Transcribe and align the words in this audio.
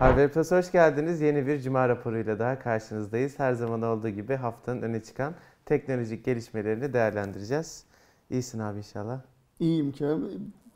Haber 0.00 0.32
Plus 0.32 0.50
hoş 0.50 0.72
geldiniz. 0.72 1.20
Yeni 1.20 1.46
bir 1.46 1.60
cuma 1.60 1.88
raporuyla 1.88 2.38
daha 2.38 2.58
karşınızdayız. 2.58 3.38
Her 3.38 3.52
zaman 3.52 3.82
olduğu 3.82 4.08
gibi 4.08 4.34
haftanın 4.36 4.82
öne 4.82 5.02
çıkan 5.02 5.34
teknolojik 5.66 6.24
gelişmelerini 6.24 6.92
değerlendireceğiz. 6.92 7.84
İyisin 8.30 8.58
abi 8.58 8.78
inşallah. 8.78 9.20
İyiyim 9.60 9.92
Kerem. 9.92 10.20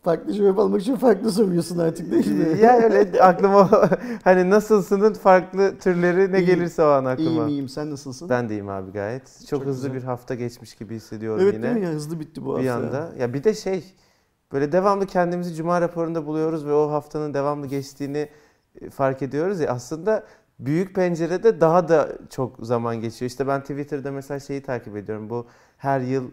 Farklı 0.02 0.32
cevap 0.32 0.58
almak 0.58 0.80
için 0.80 0.96
farklı 0.96 1.32
soruyorsun 1.32 1.78
artık 1.78 2.10
değil 2.10 2.26
mi? 2.32 2.58
ya 2.60 2.76
öyle 2.80 3.22
aklıma 3.22 3.70
hani 4.24 4.50
nasılsının 4.50 5.12
farklı 5.14 5.78
türleri 5.78 6.32
ne 6.32 6.38
İyiyim. 6.38 6.46
gelirse 6.46 6.82
o 6.82 6.86
an 6.86 7.04
aklıma. 7.04 7.30
İyiyim 7.30 7.48
iyiyim. 7.48 7.68
Sen 7.68 7.90
nasılsın? 7.90 8.28
Ben 8.28 8.48
de 8.48 8.54
iyiyim 8.54 8.68
abi 8.68 8.92
gayet. 8.92 9.38
Çok, 9.40 9.48
Çok 9.48 9.64
hızlı 9.64 9.88
güzel. 9.88 10.02
bir 10.02 10.06
hafta 10.06 10.34
geçmiş 10.34 10.74
gibi 10.74 10.94
hissediyorum 10.94 11.40
evet 11.42 11.54
yine. 11.54 11.62
değil 11.62 11.76
mi 11.76 11.84
ya? 11.84 11.90
Hızlı 11.90 12.20
bitti 12.20 12.44
bu 12.44 12.50
hafta. 12.50 12.62
bir 12.62 12.68
anda. 12.68 13.12
Ya 13.18 13.34
bir 13.34 13.44
de 13.44 13.54
şey 13.54 13.84
böyle 14.52 14.72
devamlı 14.72 15.06
kendimizi 15.06 15.54
cuma 15.54 15.80
raporunda 15.80 16.26
buluyoruz 16.26 16.66
ve 16.66 16.72
o 16.72 16.90
haftanın 16.90 17.34
devamlı 17.34 17.66
geçtiğini 17.66 18.28
fark 18.90 19.22
ediyoruz 19.22 19.60
ya 19.60 19.70
aslında 19.70 20.24
büyük 20.58 20.94
pencerede 20.94 21.60
daha 21.60 21.88
da 21.88 22.08
çok 22.30 22.56
zaman 22.66 23.00
geçiyor. 23.00 23.30
İşte 23.30 23.46
ben 23.46 23.60
Twitter'da 23.60 24.12
mesela 24.12 24.40
şeyi 24.40 24.62
takip 24.62 24.96
ediyorum. 24.96 25.30
Bu 25.30 25.46
her 25.76 26.00
yıl 26.00 26.30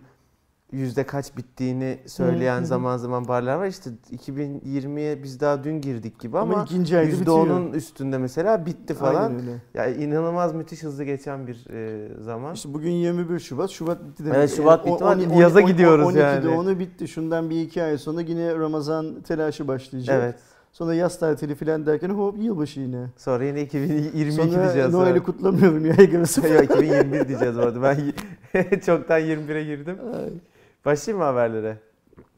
yüzde 0.71 1.03
kaç 1.03 1.37
bittiğini 1.37 1.99
söyleyen 2.07 2.63
zaman 2.63 2.97
zaman 2.97 3.27
barlar 3.27 3.55
var. 3.55 3.65
İşte 3.67 3.89
2020'ye 4.11 5.23
biz 5.23 5.39
daha 5.39 5.63
dün 5.63 5.81
girdik 5.81 6.19
gibi 6.19 6.37
Ama, 6.37 6.53
ama, 6.53 7.01
yüzde 7.01 7.31
onun 7.31 7.73
üstünde 7.73 8.17
mesela 8.17 8.65
bitti 8.65 8.93
falan. 8.93 9.33
Ya 9.73 9.87
inanılmaz 9.87 10.53
müthiş 10.53 10.83
hızlı 10.83 11.03
geçen 11.03 11.47
bir 11.47 11.67
e, 11.69 12.09
zaman. 12.23 12.53
İşte 12.53 12.73
bugün 12.73 12.91
21 12.91 13.39
Şubat. 13.39 13.69
Şubat 13.69 14.03
bitti 14.07 14.25
demek. 14.25 14.37
Evet, 14.37 14.55
Şubat 14.55 14.85
Yani 14.85 15.21
bitti 15.21 15.33
on- 15.33 15.41
yaza 15.41 15.59
on- 15.59 15.67
gidiyoruz 15.67 16.05
12'de 16.05 16.19
yani. 16.19 16.49
onu 16.49 16.79
bitti. 16.79 17.07
Şundan 17.07 17.49
bir 17.49 17.61
iki 17.61 17.83
ay 17.83 17.97
sonra 17.97 18.21
yine 18.21 18.55
Ramazan 18.55 19.21
telaşı 19.21 19.67
başlayacak. 19.67 20.19
Evet. 20.23 20.50
Sonra 20.71 20.93
yaz 20.93 21.19
tatili 21.19 21.55
falan 21.55 21.85
derken 21.85 22.09
hop 22.09 22.37
yılbaşı 22.39 22.79
yine. 22.79 23.05
Sonra 23.17 23.43
yine 23.43 23.61
2022 23.61 24.31
Sonra 24.33 24.63
diyeceğiz. 24.63 24.93
Noel'i 24.93 25.09
sonra. 25.09 25.23
kutlamıyorum 25.23 25.85
ya. 25.85 25.93
Yok 25.99 26.63
2021 26.63 27.27
diyeceğiz 27.27 27.57
orada. 27.57 27.81
Ben 27.81 27.95
çoktan 28.85 29.21
21'e 29.21 29.63
girdim. 29.63 29.97
Ay. 30.15 30.29
Başlayayım 30.85 31.19
mı 31.19 31.25
haberlere? 31.25 31.77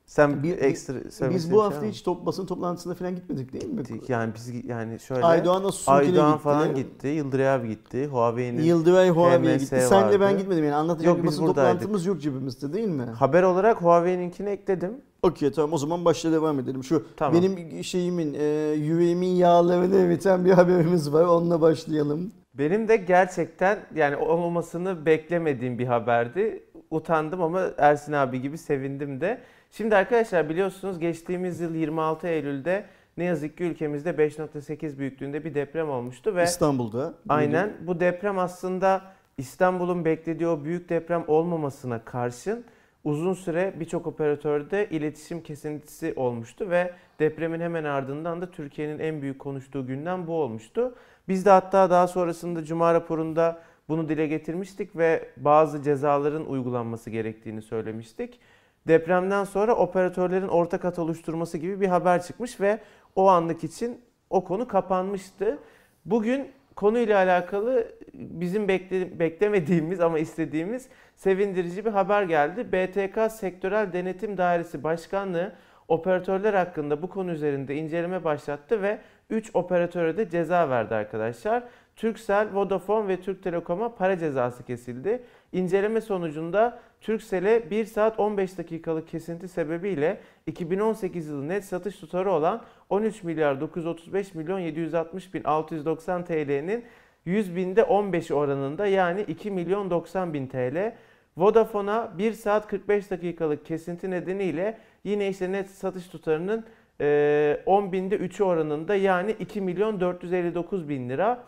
Sen 0.06 0.44
Bir- 0.44 0.58
ekstra 0.58 0.94
Biz 1.30 1.52
bu 1.52 1.56
şey 1.56 1.64
hafta 1.64 1.82
var 1.82 1.88
hiç 1.88 2.04
top 2.04 2.26
basın 2.26 2.46
toplantısına 2.46 2.94
falan 2.96 3.16
gitmedik 3.16 3.54
değil 3.54 3.66
mi? 3.74 3.84
Yani 4.08 4.34
biz 4.36 4.66
yani 4.66 5.00
şöyle 5.00 5.26
Aydoğan 5.26 6.32
gitti. 6.32 6.44
falan 6.44 6.76
gitti. 6.76 7.08
Yıldıray 7.08 7.50
abi 7.50 7.68
gitti. 7.68 8.08
Huawei'nin 8.08 8.62
Yıldıray 8.64 9.10
Huawei'ye 9.10 9.58
gitti. 9.58 9.82
Senle 9.90 10.20
ben 10.20 10.20
vardı. 10.20 10.38
gitmedim 10.38 10.64
yani 10.64 10.76
anlatacak 10.76 11.08
Yok, 11.08 11.22
bir 11.24 11.28
basın 11.28 11.48
buradaydık. 11.48 11.72
toplantımız 11.74 12.06
yok 12.06 12.22
cebimizde 12.22 12.74
değil 12.74 12.88
mi? 12.88 13.04
haber 13.04 13.44
olarak 13.44 13.82
Huawei'ninkini 13.82 14.50
ekledim. 14.50 14.92
Okey 15.24 15.52
tamam 15.52 15.74
o 15.74 15.78
zaman 15.78 16.06
başla 16.06 16.32
devam 16.32 16.60
edelim. 16.60 16.84
Şu 16.84 17.06
Tamam. 17.18 17.42
benim 17.42 17.84
şeyimin, 17.84 18.34
e, 18.34 18.44
yüreğimin 18.72 19.28
yağlarını 19.36 19.96
eriten 19.96 20.46
bir 20.46 20.52
haberimiz 20.52 21.14
var. 21.14 21.26
Onunla 21.26 21.62
başlayalım. 21.62 22.32
Benim 22.54 22.88
de 22.88 22.96
gerçekten 22.96 23.80
yani 23.96 24.16
olmasını 24.16 25.06
beklemediğim 25.06 25.80
bir 25.80 25.86
haberdi. 25.86 26.64
Utandım 26.92 27.42
ama 27.42 27.62
Ersin 27.78 28.14
abi 28.14 28.42
gibi 28.42 28.58
sevindim 28.58 29.22
de. 29.22 29.42
Şimdi 29.72 29.96
arkadaşlar 29.96 30.50
biliyorsunuz 30.50 31.00
geçtiğimiz 31.00 31.60
yıl 31.60 31.76
26 31.76 32.28
Eylül'de 32.28 32.86
ne 33.18 33.24
yazık 33.24 33.58
ki 33.58 33.64
ülkemizde 33.64 34.10
5.8 34.10 34.98
büyüklüğünde 34.98 35.46
bir 35.46 35.54
deprem 35.54 35.90
olmuştu 35.90 36.36
ve 36.36 36.44
İstanbul'da. 36.44 37.14
Aynen. 37.30 37.74
Bu 37.82 38.00
deprem 38.00 38.40
aslında 38.40 39.02
İstanbul'un 39.38 40.06
beklediği 40.06 40.48
o 40.48 40.64
büyük 40.64 40.90
deprem 40.90 41.24
olmamasına 41.28 42.00
karşın 42.06 42.66
uzun 43.04 43.34
süre 43.34 43.74
birçok 43.80 44.08
operatörde 44.08 44.90
iletişim 44.90 45.44
kesintisi 45.44 46.14
olmuştu 46.16 46.70
ve 46.70 46.94
depremin 47.20 47.60
hemen 47.60 47.84
ardından 47.84 48.42
da 48.42 48.52
Türkiye'nin 48.52 49.00
en 49.00 49.22
büyük 49.22 49.40
konuştuğu 49.40 49.88
gündem 49.88 50.28
bu 50.28 50.34
olmuştu. 50.34 50.96
Biz 51.28 51.46
de 51.46 51.50
hatta 51.50 51.90
daha 51.90 52.08
sonrasında 52.08 52.64
Cuma 52.64 52.94
raporunda 52.94 53.62
bunu 53.90 54.10
dile 54.10 54.28
getirmiştik 54.28 54.96
ve 54.96 55.30
bazı 55.38 55.84
cezaların 55.84 56.46
uygulanması 56.46 57.10
gerektiğini 57.10 57.62
söylemiştik. 57.62 58.40
Depremden 58.88 59.44
sonra 59.44 59.76
operatörlerin 59.76 60.48
ortak 60.48 60.84
hat 60.84 61.00
oluşturması 61.00 61.58
gibi 61.58 61.82
bir 61.82 61.88
haber 61.88 62.24
çıkmış 62.24 62.62
ve 62.62 62.80
o 63.16 63.28
anlık 63.28 63.64
için 63.64 64.02
o 64.30 64.44
konu 64.44 64.68
kapanmıştı. 64.68 65.60
Bugün 66.06 66.52
konuyla 66.76 67.18
alakalı 67.18 67.88
bizim 68.14 68.68
bekle- 68.68 69.20
beklemediğimiz 69.20 70.00
ama 70.00 70.20
istediğimiz 70.20 70.88
sevindirici 71.16 71.86
bir 71.86 71.92
haber 71.92 72.24
geldi. 72.24 72.72
BTK 72.72 73.32
Sektörel 73.32 73.94
Denetim 73.94 74.38
Dairesi 74.38 74.84
Başkanlığı 74.84 75.52
operatörler 75.88 76.54
hakkında 76.54 77.02
bu 77.02 77.10
konu 77.10 77.32
üzerinde 77.32 77.76
inceleme 77.76 78.24
başlattı 78.24 78.82
ve 78.82 79.00
3 79.30 79.52
operatöre 79.54 80.18
de 80.18 80.30
ceza 80.30 80.70
verdi 80.70 80.96
arkadaşlar. 80.96 81.64
Turkcell, 81.96 82.48
Vodafone 82.54 83.08
ve 83.08 83.22
Türk 83.22 83.44
Telekom'a 83.44 83.96
para 83.96 84.20
cezası 84.20 84.64
kesildi. 84.64 85.24
İnceleme 85.52 86.02
sonucunda 86.02 86.80
Turkcell'e 87.04 87.70
1 87.70 87.86
saat 87.86 88.20
15 88.20 88.58
dakikalık 88.58 89.08
kesinti 89.08 89.48
sebebiyle 89.48 90.18
2018 90.48 91.28
yılı 91.28 91.48
net 91.48 91.66
satış 91.66 91.96
tutarı 91.96 92.32
olan 92.32 92.62
13 92.90 93.24
milyar 93.24 93.62
935 93.62 94.34
milyon 94.36 94.60
760 94.60 95.34
bin 95.34 95.44
690 95.44 96.26
TL'nin 96.26 96.84
100 97.26 97.56
binde 97.56 97.84
15 97.84 98.32
oranında 98.32 98.88
yani 98.88 99.22
2 99.22 99.52
milyon 99.52 99.90
90 99.90 100.34
bin 100.34 100.48
TL. 100.48 100.96
Vodafone'a 101.38 102.18
1 102.18 102.34
saat 102.34 102.68
45 102.68 103.12
dakikalık 103.12 103.66
kesinti 103.66 104.12
nedeniyle 104.12 104.78
yine 105.04 105.30
işte 105.30 105.52
net 105.52 105.70
satış 105.70 106.08
tutarının 106.08 106.66
eee, 107.00 107.64
10 107.66 107.92
binde 107.92 108.16
3'ü 108.16 108.44
oranında 108.44 108.96
yani 108.96 109.32
2 109.40 109.62
milyon 109.62 110.00
459 110.00 110.90
bin 110.90 111.10
lira. 111.10 111.44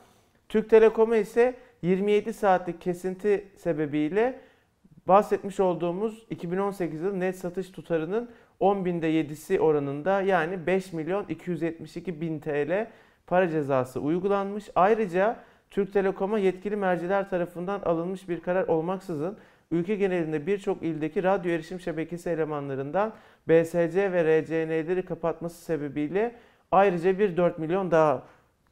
Türk 0.49 0.69
Telekom'a 0.69 1.15
ise 1.17 1.53
27 1.81 2.33
saatlik 2.33 2.81
kesinti 2.81 3.47
sebebiyle 3.57 4.39
bahsetmiş 5.07 5.59
olduğumuz 5.59 6.25
2018 6.29 7.01
yılı 7.01 7.19
net 7.19 7.37
satış 7.37 7.69
tutarının 7.69 8.29
10 8.59 8.85
binde 8.85 9.11
7'si 9.11 9.59
oranında 9.59 10.21
yani 10.21 10.67
5 10.67 10.93
milyon 10.93 11.25
272 11.25 12.21
bin 12.21 12.39
TL 12.39 12.87
para 13.27 13.49
cezası 13.49 13.99
uygulanmış. 13.99 14.69
Ayrıca 14.75 15.35
Türk 15.71 15.93
Telekom'a 15.93 16.39
yetkili 16.39 16.75
merciler 16.75 17.29
tarafından 17.29 17.79
alınmış 17.79 18.29
bir 18.29 18.39
karar 18.39 18.67
olmaksızın 18.67 19.37
ülke 19.71 19.95
genelinde 19.95 20.47
birçok 20.47 20.83
ildeki 20.83 21.23
radyo 21.23 21.51
erişim 21.51 21.79
şebekesi 21.79 22.29
elemanlarından 22.29 23.13
BSC 23.47 24.11
ve 24.11 24.41
RCN'leri 24.41 25.05
kapatması 25.05 25.65
sebebiyle 25.65 26.35
ayrıca 26.71 27.19
bir 27.19 27.37
4 27.37 27.59
milyon 27.59 27.91
daha 27.91 28.23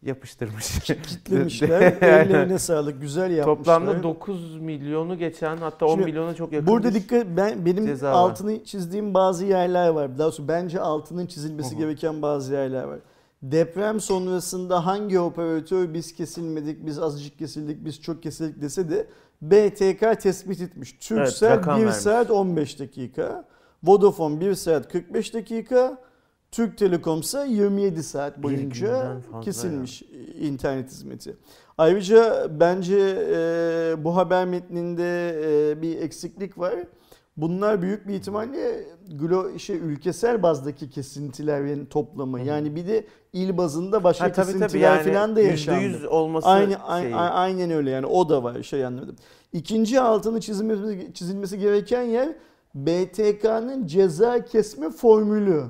yapıştırmış. 0.05 0.79
Kitlemişler. 0.83 1.81
Ellerine 2.01 2.59
sağlık. 2.59 3.01
Güzel 3.01 3.31
yapmışlar. 3.31 3.79
Toplamda 3.79 4.03
9 4.03 4.59
milyonu 4.59 5.17
geçen 5.17 5.57
hatta 5.57 5.85
10 5.85 5.91
Şimdi 5.91 6.05
milyona 6.05 6.33
çok 6.33 6.51
yakın 6.53 6.67
Burada 6.67 6.93
dikkat 6.93 7.25
ben 7.37 7.65
benim 7.65 7.85
ceza 7.85 8.07
var. 8.07 8.13
altını 8.13 8.63
çizdiğim 8.63 9.13
bazı 9.13 9.45
yerler 9.45 9.89
var. 9.89 10.17
Daha 10.17 10.27
doğrusu 10.27 10.47
bence 10.47 10.79
altının 10.79 11.25
çizilmesi 11.25 11.71
Hı 11.71 11.75
hı. 11.75 11.79
gereken 11.79 12.21
bazı 12.21 12.53
yerler 12.53 12.83
var. 12.83 12.99
Deprem 13.41 13.99
sonrasında 13.99 14.85
hangi 14.85 15.19
operatör 15.19 15.93
biz 15.93 16.15
kesilmedik, 16.15 16.85
biz 16.85 16.99
azıcık 16.99 17.39
kesildik, 17.39 17.85
biz 17.85 18.01
çok 18.01 18.23
kesildik 18.23 18.61
dese 18.61 18.89
de 18.89 19.07
BTK 19.41 20.21
tespit 20.21 20.61
etmiş. 20.61 20.93
Turkcell 20.93 21.49
rakam 21.49 21.77
1 21.79 21.85
vermiş. 21.85 21.97
saat 22.01 22.31
15 22.31 22.79
dakika, 22.79 23.45
Vodafone 23.83 24.39
1 24.39 24.53
saat 24.55 24.91
45 24.91 25.33
dakika, 25.33 25.97
Türk 26.53 26.77
Telekom 26.77 27.19
ise 27.19 27.45
27 27.49 28.03
saat 28.03 28.43
boyunca 28.43 29.17
kesilmiş 29.41 30.03
internet 30.39 30.89
hizmeti. 30.91 31.35
Ayrıca 31.77 32.47
bence 32.59 32.97
e, 33.35 34.03
bu 34.03 34.15
haber 34.15 34.45
metninde 34.45 35.29
e, 35.71 35.81
bir 35.81 36.01
eksiklik 36.01 36.57
var. 36.57 36.73
Bunlar 37.37 37.81
büyük 37.81 38.07
bir 38.07 38.13
ihtimalle 38.13 38.85
glo 39.19 39.59
şey 39.59 39.77
ülkesel 39.77 40.43
bazdaki 40.43 40.89
kesintilerin 40.89 41.85
toplamı. 41.85 42.39
Hı. 42.41 42.45
Yani 42.45 42.75
bir 42.75 42.87
de 42.87 43.05
il 43.33 43.57
bazında 43.57 44.03
başka 44.03 44.25
Ha, 44.25 44.31
tabii 44.31 44.45
tabii 44.45 44.59
kesintiler 44.59 44.95
yani 44.97 45.13
falan 45.13 45.35
da 45.35 45.41
yaşandı. 45.41 45.79
%100 45.79 46.07
olması 46.07 46.47
Aynı, 46.47 46.77
şeyi. 47.01 47.15
a- 47.15 47.29
aynen 47.29 47.71
öyle 47.71 47.89
yani 47.89 48.05
o 48.05 48.29
da 48.29 48.43
var 48.43 48.63
şey 48.63 48.85
anladım. 48.85 49.15
İkinci 49.53 49.99
altını 50.01 50.41
çizilmesi, 50.41 51.13
çizilmesi 51.13 51.59
gereken 51.59 52.01
yer 52.03 52.29
BTK'nın 52.75 53.87
ceza 53.87 54.45
kesme 54.45 54.89
formülü. 54.89 55.63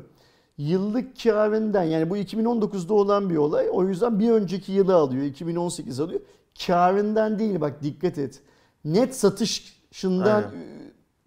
Yıllık 0.58 1.24
karından 1.24 1.84
yani 1.84 2.10
bu 2.10 2.18
2019'da 2.18 2.94
olan 2.94 3.30
bir 3.30 3.38
olay. 3.38 3.68
O 3.72 3.84
yüzden 3.88 4.20
bir 4.20 4.32
önceki 4.32 4.72
yılı 4.72 4.96
alıyor. 4.96 5.24
2018 5.26 6.00
alıyor. 6.00 6.20
Karından 6.68 7.40
değil 7.40 7.62
bak 7.62 7.84
dikkat 7.84 8.18
et. 8.18 8.40
Net 8.86 9.16
satışından 9.16 10.36
Aynen. 10.36 10.52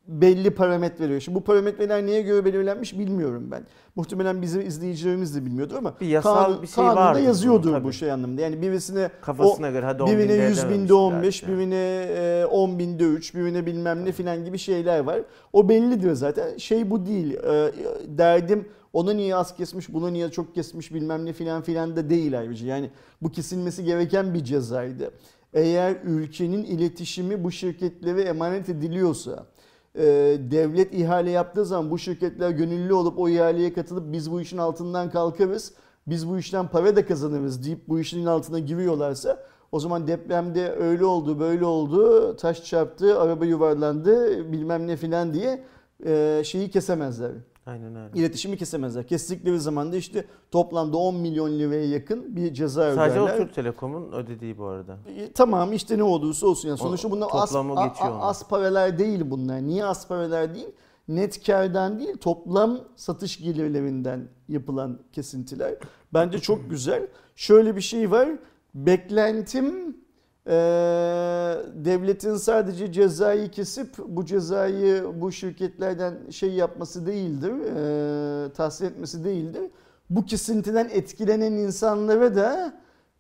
belli 0.09 0.51
parametre 0.51 1.05
veriyor. 1.05 1.21
Şimdi 1.21 1.39
bu 1.39 1.45
parametreler 1.45 2.07
neye 2.07 2.23
göre 2.23 2.45
belirlenmiş 2.45 2.99
bilmiyorum 2.99 3.49
ben. 3.51 3.63
Muhtemelen 3.97 4.43
bizim 4.43 4.61
izleyicilerimiz 4.67 5.37
de 5.37 5.45
bilmiyordur 5.45 5.77
ama 5.77 5.95
Bir 6.01 6.07
yasal 6.07 6.45
kanun- 6.45 6.63
bir 6.63 6.67
şey 6.67 6.85
kanunda 6.85 7.15
bunun, 7.15 7.25
yazıyordur 7.25 7.73
tabii. 7.73 7.85
bu 7.85 7.93
şey 7.93 8.13
anlamında. 8.13 8.41
Yani 8.43 8.63
birisine 8.63 9.11
Kafasına 9.23 9.71
göre 9.71 9.87
hadi 9.87 10.03
10 10.03 10.09
birine 10.11 10.23
binde 10.23 10.33
100 10.33 10.39
edememiştir 10.59 10.71
binde 10.71 10.95
15, 10.95 11.43
belki. 11.43 11.53
birine 11.59 12.07
e, 12.17 12.47
10 12.51 12.79
binde 12.79 13.05
3, 13.05 13.35
birine 13.35 13.67
bilmem 13.67 14.05
ne 14.05 14.13
filan 14.13 14.45
gibi 14.45 14.59
şeyler 14.59 15.01
var. 15.01 15.21
O 15.53 15.69
bellidir 15.69 16.13
zaten. 16.13 16.57
Şey 16.57 16.91
bu 16.91 17.07
değil. 17.07 17.35
E, 17.35 17.73
Derdim 18.09 18.69
Ona 18.97 19.13
niye 19.13 19.37
az 19.37 19.57
kesmiş, 19.57 19.93
buna 19.93 20.11
niye 20.11 20.31
çok 20.31 20.55
kesmiş 20.55 20.95
bilmem 20.95 21.25
ne 21.25 21.33
filan 21.33 21.63
filan 21.63 21.97
da 21.97 22.11
değil 22.11 22.39
ayrıca. 22.39 22.67
Yani 22.67 22.91
bu 23.23 23.33
kesilmesi 23.33 23.85
gereken 23.85 24.35
bir 24.35 24.45
cezaydı. 24.45 25.11
Eğer 25.55 25.97
ülkenin 26.05 26.65
iletişimi 26.65 27.45
bu 27.45 27.51
şirketlere 27.51 28.23
emanet 28.23 28.69
ediliyorsa, 28.69 29.47
e, 29.95 30.05
devlet 30.51 30.95
ihale 30.95 31.31
yaptığı 31.31 31.65
zaman 31.65 31.91
bu 31.91 31.99
şirketler 31.99 32.51
gönüllü 32.51 32.95
olup 32.95 33.19
o 33.19 33.29
ihaleye 33.29 33.73
katılıp 33.73 34.13
biz 34.13 34.33
bu 34.33 34.41
işin 34.41 34.59
altından 34.59 35.11
kalkarız, 35.11 35.73
biz 36.07 36.29
bu 36.29 36.39
işten 36.39 36.69
para 36.69 36.97
da 36.97 37.07
kazanırız 37.07 37.65
deyip 37.65 37.89
bu 37.89 38.01
işin 38.01 38.27
altına 38.27 38.59
giriyorlarsa 38.59 39.47
o 39.73 39.81
zaman 39.81 40.07
depremde 40.07 40.73
öyle 40.73 41.05
oldu 41.05 41.41
böyle 41.41 41.65
oldu 41.65 42.37
taş 42.37 42.65
çarptı 42.65 43.21
araba 43.21 43.45
yuvarlandı 43.45 44.53
bilmem 44.53 44.87
ne 44.87 44.97
filan 44.97 45.35
diye 45.35 45.65
e, 46.07 46.43
şeyi 46.45 46.71
kesemezler. 46.71 47.33
Aynen 47.67 47.97
öyle. 47.97 48.11
İletişimi 48.19 48.57
kesemezler. 48.57 49.07
Kestikleri 49.07 49.61
zaman 49.61 49.93
da 49.93 49.97
işte 49.97 50.25
toplamda 50.51 50.97
10 50.97 51.15
milyon 51.15 51.59
liraya 51.59 51.87
yakın 51.89 52.37
bir 52.37 52.55
ceza 52.55 52.95
Sadece 52.95 53.21
o 53.21 53.25
öderler. 53.25 53.39
Türk 53.39 53.55
Telekom'un 53.55 54.13
ödediği 54.13 54.59
bu 54.59 54.65
arada. 54.65 54.97
E, 55.17 55.33
Tamam 55.33 55.73
işte 55.73 55.99
ne 55.99 56.03
olursa 56.03 56.47
olsun. 56.47 56.69
Yani 56.69 56.79
sonuçta 56.79 57.09
O- 57.09 57.11
bunlar 57.11 57.29
toplamı 57.29 57.81
a- 57.81 57.87
geçiyor 57.87 58.11
a- 58.11 58.15
onu. 58.15 58.25
az 58.25 58.49
paralar 58.49 58.99
değil 58.99 59.21
bunlar. 59.25 59.61
Niye 59.63 59.85
az 59.85 60.09
paralar 60.09 60.55
değil? 60.55 60.69
Net 61.09 61.47
kardan 61.47 61.99
değil 61.99 62.17
toplam 62.17 62.79
satış 62.97 63.39
gelirlerinden 63.43 64.29
yapılan 64.49 64.99
kesintiler. 65.13 65.75
Bence 66.15 66.39
çok 66.39 66.71
güzel. 66.71 67.07
Şöyle 67.37 67.77
bir 67.77 67.81
şey 67.81 68.11
var. 68.11 68.29
Beklentim 68.75 69.97
eee, 70.47 70.53
devletin 71.85 72.37
sadece 72.37 72.93
cezayı 72.93 73.51
kesip 73.51 73.89
bu 74.09 74.25
cezayı 74.25 75.05
bu 75.21 75.33
şirketlerden 75.33 76.15
şey 76.31 76.51
yapması 76.53 77.07
değildir. 77.07 77.53
eee 77.53 78.53
tahsil 78.53 78.85
etmesi 78.85 79.25
değildir. 79.25 79.63
Bu 80.11 80.25
kesintiden 80.27 80.89
etkilenen 80.93 81.53
insanlara 81.53 82.35
da 82.37 82.73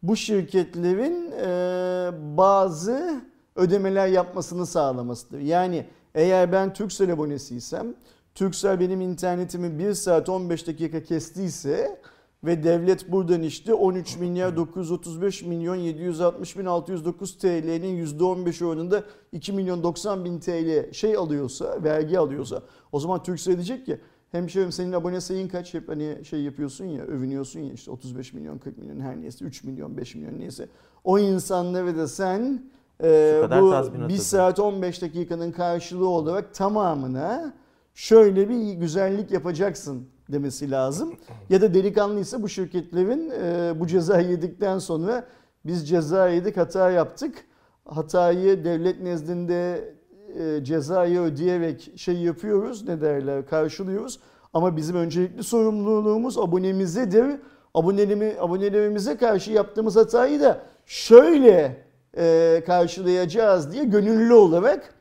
bu 0.02 0.16
şirketlerin 0.16 1.32
e, 1.32 2.10
bazı 2.36 3.20
ödemeler 3.56 4.06
yapmasını 4.06 4.66
sağlamasıdır. 4.66 5.38
Yani 5.40 5.86
eğer 6.14 6.52
ben 6.52 6.72
Turkcell 6.72 7.12
abonesiysem, 7.12 7.94
Turkcell 8.34 8.80
benim 8.80 9.00
internetimi 9.00 9.78
1 9.78 9.94
saat 9.94 10.28
15 10.28 10.66
dakika 10.66 11.02
kestiyse 11.02 12.00
ve 12.44 12.62
devlet 12.62 13.12
buradan 13.12 13.42
işte 13.42 13.74
13 13.74 14.16
milyar 14.16 14.56
935 14.56 15.42
milyon 15.42 15.74
760 15.74 16.58
bin 16.58 16.64
609 16.64 17.38
TL'nin 17.38 18.06
%15 18.06 18.64
oranında 18.64 19.04
2 19.32 19.52
milyon 19.52 19.82
90 19.82 20.24
bin 20.24 20.40
TL 20.40 20.92
şey 20.92 21.16
alıyorsa, 21.16 21.84
vergi 21.84 22.18
alıyorsa 22.18 22.62
o 22.92 23.00
zaman 23.00 23.22
Turkcell 23.22 23.54
diyecek 23.54 23.86
ki 23.86 24.00
hemşerim 24.32 24.72
senin 24.72 24.92
abone 24.92 25.20
sayın 25.20 25.48
kaç? 25.48 25.74
Hep 25.74 25.88
hani 25.88 26.24
şey 26.24 26.40
yapıyorsun 26.40 26.84
ya 26.84 27.04
övünüyorsun 27.04 27.60
ya 27.60 27.72
işte 27.72 27.90
35 27.90 28.32
milyon 28.32 28.58
40 28.58 28.78
milyon 28.78 29.00
her 29.00 29.20
neyse 29.20 29.44
3 29.44 29.64
milyon 29.64 29.96
5 29.96 30.14
milyon 30.14 30.38
neyse. 30.38 30.68
O 31.04 31.18
insanlara 31.18 31.96
da 31.96 32.08
sen 32.08 32.62
e, 33.02 33.40
bu 33.60 33.70
tazminat 33.70 34.08
1 34.08 34.14
öde. 34.14 34.22
saat 34.22 34.58
15 34.58 35.02
dakikanın 35.02 35.52
karşılığı 35.52 36.08
olarak 36.08 36.54
tamamına 36.54 37.54
şöyle 37.94 38.48
bir 38.48 38.72
güzellik 38.72 39.30
yapacaksın 39.30 40.08
demesi 40.28 40.70
lazım. 40.70 41.14
Ya 41.50 41.60
da 41.60 41.74
delikanlıysa 41.74 42.42
bu 42.42 42.48
şirketlerin 42.48 43.32
e, 43.42 43.80
bu 43.80 43.86
cezayı 43.86 44.28
yedikten 44.28 44.78
sonra 44.78 45.24
biz 45.66 45.88
ceza 45.88 46.28
yedik 46.28 46.56
hata 46.56 46.90
yaptık. 46.90 47.44
Hatayı 47.84 48.64
devlet 48.64 49.00
nezdinde 49.00 49.94
e, 50.38 50.64
cezayı 50.64 51.20
ödeyerek 51.20 51.92
şey 51.96 52.16
yapıyoruz 52.16 52.88
ne 52.88 53.00
derler 53.00 53.46
karşılıyoruz. 53.46 54.20
Ama 54.54 54.76
bizim 54.76 54.96
öncelikli 54.96 55.42
sorumluluğumuz 55.42 56.38
abonemizedir. 56.38 57.40
Abonelerimi, 57.74 58.34
abonelerimize 58.40 59.16
karşı 59.16 59.52
yaptığımız 59.52 59.96
hatayı 59.96 60.40
da 60.40 60.62
şöyle 60.86 61.84
e, 62.16 62.62
karşılayacağız 62.66 63.72
diye 63.72 63.84
gönüllü 63.84 64.34
olarak 64.34 64.94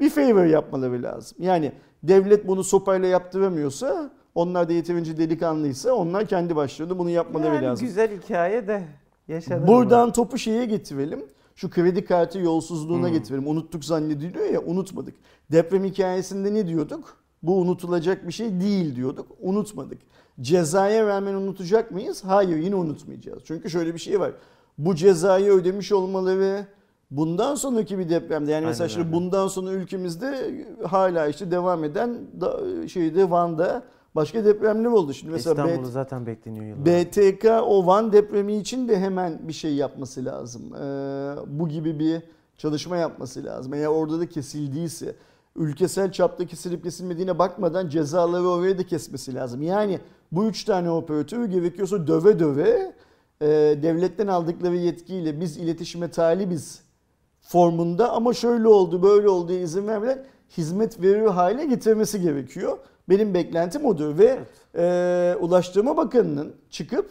bir 0.00 0.10
favor 0.10 0.44
yapmaları 0.44 1.02
lazım. 1.02 1.38
Yani 1.40 1.72
devlet 2.02 2.48
bunu 2.48 2.64
sopayla 2.64 3.08
yaptıramıyorsa 3.08 4.10
onlar 4.40 4.68
da 4.68 4.72
yeterince 4.72 5.16
delikanlıysa 5.16 5.92
onlar 5.92 6.26
kendi 6.26 6.56
başlarında 6.56 6.98
bunu 6.98 7.10
yapmaları 7.10 7.54
Yani 7.54 7.66
lazım. 7.66 7.86
güzel 7.86 8.20
hikaye 8.20 8.68
de 8.68 8.82
yaşanır 9.28 9.60
mı? 9.60 9.66
Buradan 9.66 10.12
topu 10.12 10.38
şeye 10.38 10.64
getirelim. 10.66 11.24
Şu 11.54 11.70
kredi 11.70 12.04
kartı 12.04 12.38
yolsuzluğuna 12.38 13.06
Hmm. 13.06 13.12
getirelim. 13.14 13.48
Unuttuk 13.48 13.84
zannediliyor 13.84 14.46
ya 14.50 14.62
unutmadık. 14.62 15.14
Deprem 15.52 15.84
hikayesinde 15.84 16.54
ne 16.54 16.66
diyorduk? 16.66 17.16
Bu 17.42 17.56
unutulacak 17.60 18.26
bir 18.28 18.32
şey 18.32 18.60
değil 18.60 18.96
diyorduk. 18.96 19.26
Unutmadık. 19.40 19.98
Cezaya 20.40 21.06
rağmen 21.06 21.34
unutacak 21.34 21.90
mıyız? 21.90 22.24
Hayır 22.24 22.56
yine 22.56 22.74
unutmayacağız. 22.74 23.42
Çünkü 23.44 23.70
şöyle 23.70 23.94
bir 23.94 23.98
şey 23.98 24.20
var. 24.20 24.32
Bu 24.78 24.94
cezayı 24.94 25.52
ödemiş 25.52 25.92
olmaları 25.92 26.66
bundan 27.10 27.54
sonraki 27.54 27.98
bir 27.98 28.08
depremde 28.08 28.52
yani 28.52 28.66
mesela 28.66 28.84
Aynen 28.84 28.94
şimdi 28.94 29.06
öyle. 29.06 29.16
bundan 29.16 29.48
sonra 29.48 29.70
ülkemizde 29.72 30.54
hala 30.86 31.26
işte 31.26 31.50
devam 31.50 31.84
eden 31.84 32.18
da, 32.40 32.60
şeyde 32.88 33.30
Van'da 33.30 33.82
başka 34.14 34.44
depremler 34.44 34.90
oldu. 34.90 35.12
Şimdi 35.12 35.32
mesela 35.32 35.52
İstanbul'da 35.52 35.88
Bet- 35.88 35.92
zaten 35.92 36.26
bekleniyor 36.26 36.64
yıllar. 36.66 36.86
BTK 36.86 37.44
o 37.66 37.86
Van 37.86 38.12
depremi 38.12 38.56
için 38.56 38.88
de 38.88 38.98
hemen 38.98 39.48
bir 39.48 39.52
şey 39.52 39.74
yapması 39.74 40.24
lazım. 40.24 40.62
Ee, 40.74 41.34
bu 41.46 41.68
gibi 41.68 41.98
bir 41.98 42.22
çalışma 42.56 42.96
yapması 42.96 43.44
lazım. 43.44 43.74
Eğer 43.74 43.86
orada 43.86 44.20
da 44.20 44.28
kesildiyse 44.28 45.14
ülkesel 45.56 46.12
çapta 46.12 46.46
kesilip 46.46 46.82
kesilmediğine 46.84 47.38
bakmadan 47.38 47.88
cezaları 47.88 48.48
oraya 48.48 48.78
da 48.78 48.86
kesmesi 48.86 49.34
lazım. 49.34 49.62
Yani 49.62 50.00
bu 50.32 50.44
üç 50.44 50.64
tane 50.64 50.90
operatörü 50.90 51.46
gerekiyorsa 51.46 52.06
döve 52.06 52.38
döve 52.38 52.92
e, 53.40 53.46
devletten 53.82 54.26
aldıkları 54.26 54.76
yetkiyle 54.76 55.40
biz 55.40 55.56
iletişime 55.56 56.10
talibiz 56.10 56.82
formunda 57.40 58.12
ama 58.12 58.32
şöyle 58.34 58.68
oldu 58.68 59.02
böyle 59.02 59.28
oldu 59.28 59.52
izin 59.52 59.86
vermeden 59.88 60.24
hizmet 60.56 61.02
verir 61.02 61.26
hale 61.26 61.64
getirmesi 61.64 62.20
gerekiyor. 62.20 62.78
Benim 63.10 63.34
beklentim 63.34 63.84
odur 63.84 64.18
ve 64.18 64.38
e, 64.76 65.36
Ulaştırma 65.40 65.96
Bakanı'nın 65.96 66.52
çıkıp 66.70 67.10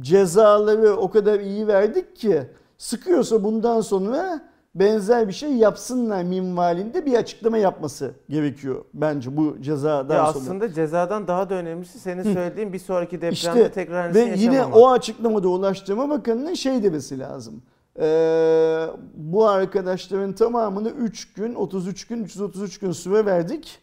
cezaları 0.00 0.96
o 0.96 1.10
kadar 1.10 1.40
iyi 1.40 1.66
verdik 1.66 2.16
ki 2.16 2.42
sıkıyorsa 2.78 3.44
bundan 3.44 3.80
sonra 3.80 4.40
benzer 4.74 5.28
bir 5.28 5.32
şey 5.32 5.52
yapsınlar 5.52 6.22
minvalinde 6.22 7.06
bir 7.06 7.14
açıklama 7.14 7.58
yapması 7.58 8.10
gerekiyor 8.28 8.84
bence 8.94 9.36
bu 9.36 9.56
cezadan 9.60 10.14
Ya 10.14 10.26
sonra. 10.32 10.42
aslında 10.42 10.72
cezadan 10.72 11.28
daha 11.28 11.50
da 11.50 11.54
önemlisi 11.54 11.98
senin 12.00 12.22
söylediğin 12.34 12.72
bir 12.72 12.78
sonraki 12.78 13.16
depremde 13.16 13.32
İşte 13.32 13.70
tekrar 13.70 14.14
ve 14.14 14.34
yine 14.36 14.64
o 14.64 14.90
açıklamada 14.90 15.48
Ulaştırma 15.48 16.08
Bakanı'nın 16.08 16.54
şey 16.54 16.82
demesi 16.82 17.18
lazım. 17.18 17.62
Ee, 18.00 18.86
bu 19.14 19.48
arkadaşların 19.48 20.32
tamamını 20.32 20.90
3 20.90 21.32
gün, 21.32 21.54
33 21.54 22.06
gün, 22.06 22.24
333 22.24 22.78
gün 22.78 22.92
süre 22.92 23.26
verdik. 23.26 23.78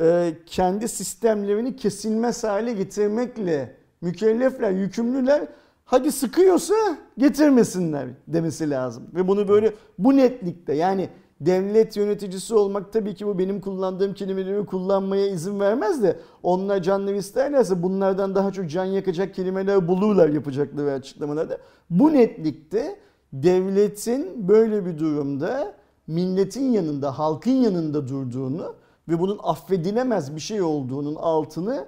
Ee, 0.00 0.34
kendi 0.46 0.88
sistemlerini 0.88 1.76
kesilmez 1.76 2.44
hale 2.44 2.72
getirmekle 2.72 3.76
mükellefler, 4.00 4.70
yükümlüler. 4.70 5.48
Hadi 5.84 6.12
sıkıyorsa 6.12 6.74
getirmesinler 7.18 8.08
demesi 8.26 8.70
lazım. 8.70 9.02
Ve 9.14 9.28
bunu 9.28 9.48
böyle 9.48 9.74
bu 9.98 10.16
netlikte 10.16 10.72
yani 10.72 11.08
devlet 11.40 11.96
yöneticisi 11.96 12.54
olmak 12.54 12.92
tabii 12.92 13.14
ki 13.14 13.26
bu 13.26 13.38
benim 13.38 13.60
kullandığım 13.60 14.14
kelimeleri 14.14 14.66
kullanmaya 14.66 15.26
izin 15.26 15.60
vermez 15.60 16.02
de 16.02 16.16
onlar 16.42 16.82
canları 16.82 17.16
isterlerse 17.16 17.82
bunlardan 17.82 18.34
daha 18.34 18.52
çok 18.52 18.70
can 18.70 18.84
yakacak 18.84 19.34
kelimeler 19.34 19.88
bulurlar 19.88 20.28
yapacakları 20.28 20.92
açıklamalarda. 20.92 21.58
Bu 21.90 22.12
netlikte 22.12 22.96
devletin 23.32 24.48
böyle 24.48 24.86
bir 24.86 24.98
durumda 24.98 25.74
milletin 26.06 26.72
yanında, 26.72 27.18
halkın 27.18 27.50
yanında 27.50 28.08
durduğunu 28.08 28.74
ve 29.10 29.18
bunun 29.20 29.40
affedilemez 29.42 30.34
bir 30.36 30.40
şey 30.40 30.62
olduğunun 30.62 31.14
altını 31.14 31.86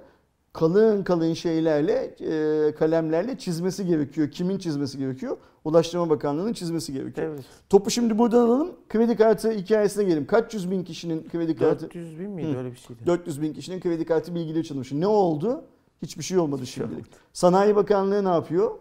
kalın 0.53 1.03
kalın 1.03 1.33
şeylerle, 1.33 2.15
e, 2.19 2.75
kalemlerle 2.75 3.37
çizmesi 3.37 3.85
gerekiyor. 3.85 4.31
Kimin 4.31 4.57
çizmesi 4.57 4.97
gerekiyor? 4.97 5.37
Ulaştırma 5.63 6.09
Bakanlığı'nın 6.09 6.53
çizmesi 6.53 6.93
gerekiyor. 6.93 7.27
Evet. 7.27 7.43
Topu 7.69 7.91
şimdi 7.91 8.17
buradan 8.17 8.37
alalım. 8.47 8.71
Kredi 8.89 9.15
kartı 9.15 9.51
hikayesine 9.51 10.03
gelelim. 10.03 10.27
Kaç 10.27 10.53
yüz 10.53 10.71
bin 10.71 10.83
kişinin 10.83 11.29
kredi 11.29 11.55
kartı? 11.55 11.85
400 11.85 12.19
bin 12.19 12.29
miydi 12.29 12.53
Hı. 12.53 12.57
öyle 12.57 12.71
bir 12.71 12.77
şeydi. 12.77 13.05
400 13.05 13.41
bin 13.41 13.53
kişinin 13.53 13.79
kredi 13.79 14.05
kartı 14.05 14.35
bilgileri 14.35 14.63
çalınmış. 14.63 14.91
Ne 14.91 15.07
oldu? 15.07 15.63
Hiçbir 16.01 16.23
şey 16.23 16.37
olmadı 16.37 16.67
şey 16.67 16.83
şimdilik. 16.83 17.05
Sanayi 17.33 17.75
Bakanlığı 17.75 18.25
ne 18.25 18.29
yapıyor? 18.29 18.71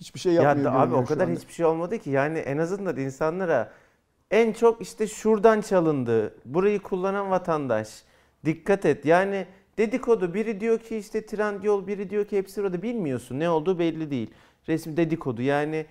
Hiçbir 0.00 0.20
şey 0.20 0.32
Ya 0.32 0.42
yapmıyor. 0.42 0.72
da 0.72 0.78
abi 0.78 0.94
o 0.94 1.04
kadar 1.04 1.30
hiçbir 1.30 1.52
şey 1.52 1.66
olmadı 1.66 1.98
ki. 1.98 2.10
Yani 2.10 2.38
en 2.38 2.58
azından 2.58 2.96
insanlara 2.96 3.70
en 4.32 4.52
çok 4.52 4.82
işte 4.82 5.06
şuradan 5.06 5.60
çalındı. 5.60 6.34
Burayı 6.44 6.82
kullanan 6.82 7.30
vatandaş. 7.30 8.02
Dikkat 8.44 8.86
et. 8.86 9.04
Yani 9.04 9.46
dedikodu 9.78 10.34
biri 10.34 10.60
diyor 10.60 10.78
ki 10.78 10.96
işte 10.96 11.26
Trendyol 11.26 11.86
biri 11.86 12.10
diyor 12.10 12.24
ki 12.24 12.38
hepsi 12.38 12.60
orada 12.60 12.82
bilmiyorsun. 12.82 13.40
Ne 13.40 13.50
olduğu 13.50 13.78
belli 13.78 14.10
değil. 14.10 14.30
Resmi 14.68 14.96
dedikodu. 14.96 15.42
Yani 15.42 15.86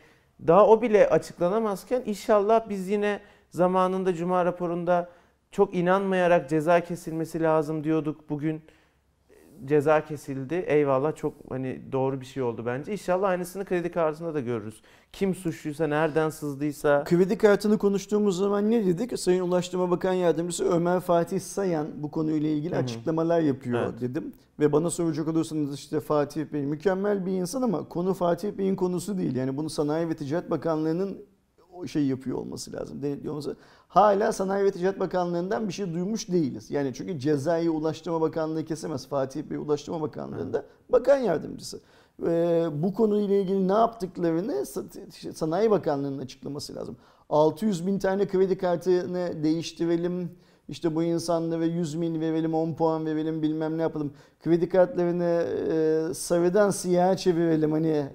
daha 0.48 0.68
o 0.68 0.82
bile 0.82 1.10
açıklanamazken 1.10 2.04
inşallah 2.06 2.70
biz 2.70 2.90
yine 2.90 3.20
zamanında 3.50 4.14
Cuma 4.14 4.46
raporunda 4.46 5.10
çok 5.52 5.76
inanmayarak 5.76 6.50
ceza 6.50 6.80
kesilmesi 6.80 7.42
lazım 7.42 7.84
diyorduk. 7.84 8.30
Bugün 8.30 8.62
ceza 9.66 10.06
kesildi. 10.06 10.64
Eyvallah 10.68 11.16
çok 11.16 11.34
hani 11.50 11.82
doğru 11.92 12.22
bir 12.22 12.26
şey 12.26 12.44
oldu 12.44 12.64
bence. 12.66 12.92
İnşallah 12.92 13.30
aynısını 13.30 13.66
kredi 13.66 13.92
kartında 13.92 14.34
da 14.34 14.40
görürüz. 14.40 14.82
Kim 15.14 15.36
suçluysa, 15.36 15.88
nereden 15.88 16.30
sızdıysa. 16.30 17.04
Kredi 17.04 17.38
kartını 17.38 17.78
konuştuğumuz 17.78 18.38
zaman 18.38 18.72
ne 18.72 18.86
dedik? 18.86 19.20
Sayın 19.20 19.42
Ulaştırma 19.44 19.92
Bakan 19.92 20.14
Yardımcısı 20.14 20.70
Ömer 20.70 21.00
Fatih 21.00 21.40
Sayan 21.40 21.88
bu 21.98 22.12
konuyla 22.12 22.50
ilgili 22.50 22.76
Hı 22.76 22.80
hı. 22.80 22.84
açıklamalar 22.84 23.42
yapıyor 23.42 23.80
Evet. 23.84 24.02
dedim. 24.02 24.34
Ve 24.60 24.72
bana 24.72 24.90
soracak 24.90 25.28
olursanız 25.28 25.76
işte 25.76 26.00
Fatih 26.00 26.46
Bey 26.54 26.66
mükemmel 26.66 27.26
bir 27.26 27.32
insan 27.32 27.62
ama 27.62 27.90
konu 27.90 28.14
Fatih 28.14 28.52
Bey'in 28.52 28.76
konusu 28.76 29.18
değil. 29.18 29.36
Yani 29.36 29.58
bunu 29.58 29.70
Sanayi 29.70 30.10
ve 30.10 30.14
Ticaret 30.16 30.52
Bakanlığı'nın 30.52 31.18
o 31.74 31.88
şey 31.88 32.06
yapıyor 32.06 32.38
olması 32.38 32.74
lazım. 32.74 33.02
Denetliyor 33.02 33.32
olması. 33.32 33.56
Hala 33.92 34.32
Sanayi 34.34 34.66
ve 34.66 34.72
Ticaret 34.72 35.00
Bakanlığı'ndan 35.00 35.68
bir 35.68 35.74
şey 35.74 35.94
duymuş 35.94 36.30
değiliz. 36.32 36.72
Yani 36.72 36.94
çünkü 36.94 37.20
cezayı 37.20 37.72
Ulaştırma 37.72 38.22
Bakanlığı 38.22 38.66
kesemez. 38.66 39.08
Fatih 39.08 39.44
Bey 39.44 39.58
Ulaştırma 39.58 40.02
Bakanlığı'nda 40.02 40.66
bakan 40.90 41.18
yardımcısı. 41.18 41.80
Ee, 42.28 42.66
bu 42.74 42.94
konuyla 42.94 43.36
ilgili 43.36 43.68
ne 43.68 43.74
yaptıklarını 43.74 44.52
Sa- 44.54 45.34
Sanayi 45.34 45.72
Bakanlığı'nın 45.72 46.20
açıklaması 46.20 46.76
lazım. 46.76 46.96
600 47.30 47.88
bin 47.88 48.00
tane 48.00 48.28
kredi 48.28 48.58
kartını 48.58 49.44
değiştirelim. 49.44 50.32
İşte 50.72 50.96
bu 50.96 51.04
insanlara 51.04 51.66
100 51.66 52.02
bin 52.02 52.22
verelim, 52.22 52.54
10 52.54 52.74
puan 52.74 53.06
verelim, 53.06 53.42
bilmem 53.42 53.78
ne 53.78 53.82
yapalım. 53.82 54.14
Kredi 54.44 54.70
kartlarını 54.70 55.46
e, 55.72 56.14
sarıdan 56.14 56.70
siyaha 56.70 57.18
çevirelim. 57.18 57.72
Hani 57.72 57.88
e, 57.88 58.10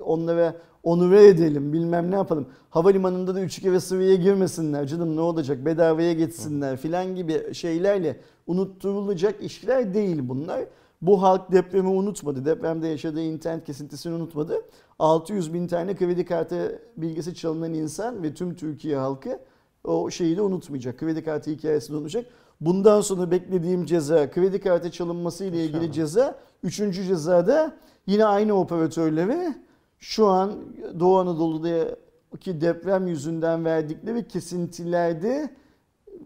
onlara 0.00 0.54
onure 0.82 1.26
edelim, 1.26 1.72
bilmem 1.72 2.10
ne 2.10 2.14
yapalım. 2.14 2.46
Havalimanında 2.70 3.34
da 3.34 3.40
üç 3.40 3.60
kere 3.60 3.80
sıraya 3.80 4.14
girmesinler 4.14 4.86
canım 4.86 5.16
ne 5.16 5.20
olacak 5.20 5.66
bedavaya 5.66 6.12
geçsinler 6.12 6.76
filan 6.76 7.14
gibi 7.14 7.54
şeylerle 7.54 8.20
unutturulacak 8.46 9.42
işler 9.42 9.94
değil 9.94 10.18
bunlar. 10.22 10.64
Bu 11.02 11.22
halk 11.22 11.52
depremi 11.52 11.88
unutmadı. 11.88 12.44
Depremde 12.44 12.88
yaşadığı 12.88 13.22
internet 13.22 13.64
kesintisini 13.64 14.14
unutmadı. 14.14 14.62
600 14.98 15.54
bin 15.54 15.66
tane 15.66 15.96
kredi 15.96 16.24
kartı 16.24 16.82
bilgisi 16.96 17.34
çalınan 17.34 17.74
insan 17.74 18.22
ve 18.22 18.34
tüm 18.34 18.54
Türkiye 18.54 18.96
halkı 18.96 19.38
o 19.86 20.10
şeyi 20.10 20.36
de 20.36 20.42
unutmayacak. 20.42 20.98
Kredi 20.98 21.24
kartı 21.24 21.50
hikayesini 21.50 21.94
unutmayacak. 21.96 22.26
Bundan 22.60 23.00
sonra 23.00 23.30
beklediğim 23.30 23.84
ceza 23.84 24.30
kredi 24.30 24.60
kartı 24.60 24.90
çalınması 24.90 25.44
ile 25.44 25.64
ilgili 25.64 25.76
İnşallah. 25.76 25.92
ceza. 25.92 26.38
Üçüncü 26.62 27.04
cezada 27.04 27.76
yine 28.06 28.24
aynı 28.24 28.54
operatörlere 28.54 29.54
şu 29.98 30.26
an 30.26 30.52
Doğu 31.00 31.18
Anadolu'daki 31.18 32.60
deprem 32.60 33.06
yüzünden 33.06 33.64
verdikleri 33.64 34.28
kesintilerde 34.28 35.50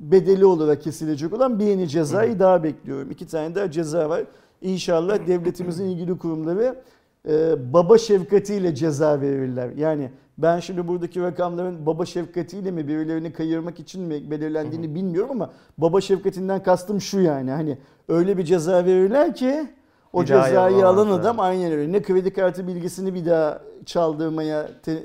bedeli 0.00 0.45
olarak 0.45 0.83
kesilecek 0.83 1.33
olan 1.33 1.59
bir 1.59 1.64
yeni 1.64 1.88
cezayı 1.88 2.38
daha 2.38 2.62
bekliyorum. 2.64 3.11
İki 3.11 3.26
tane 3.26 3.55
daha 3.55 3.71
ceza 3.71 4.09
var. 4.09 4.25
İnşallah 4.62 5.26
devletimizin 5.26 5.85
ilgili 5.88 6.19
kurumları 6.19 6.83
e, 7.29 7.73
baba 7.73 7.99
şefkatiyle 7.99 8.75
ceza 8.75 9.21
verirler. 9.21 9.71
Yani 9.76 10.11
ben 10.43 10.61
şimdi 10.61 10.89
buradaki 10.89 11.23
rakamların 11.23 11.87
baba 11.87 12.07
şefkatiyle 12.07 12.71
mi 12.71 12.89
birilerini 12.89 13.33
kayırmak 13.33 13.81
için 13.81 14.03
mi 14.03 14.31
belirlendiğini 14.31 14.95
bilmiyorum 14.95 15.31
ama 15.31 15.51
baba 15.79 16.01
şefkatinden 16.01 16.63
kastım 16.63 17.01
şu 17.01 17.21
yani. 17.21 17.51
Hani 17.51 17.79
öyle 18.09 18.39
bir 18.39 18.45
ceza 18.45 18.85
verirler 18.85 19.35
ki 19.35 19.67
o 20.13 20.23
Bir 20.23 20.27
cezayı 20.27 20.87
alan 20.87 21.11
adam 21.11 21.41
aynen 21.41 21.73
öyle. 21.73 21.93
Ne 21.93 22.03
kredi 22.03 22.33
kartı 22.33 22.67
bilgisini 22.69 23.15
bir 23.15 23.27
daha 23.27 23.63
çaldırmaya 23.87 24.69
te- 24.83 25.03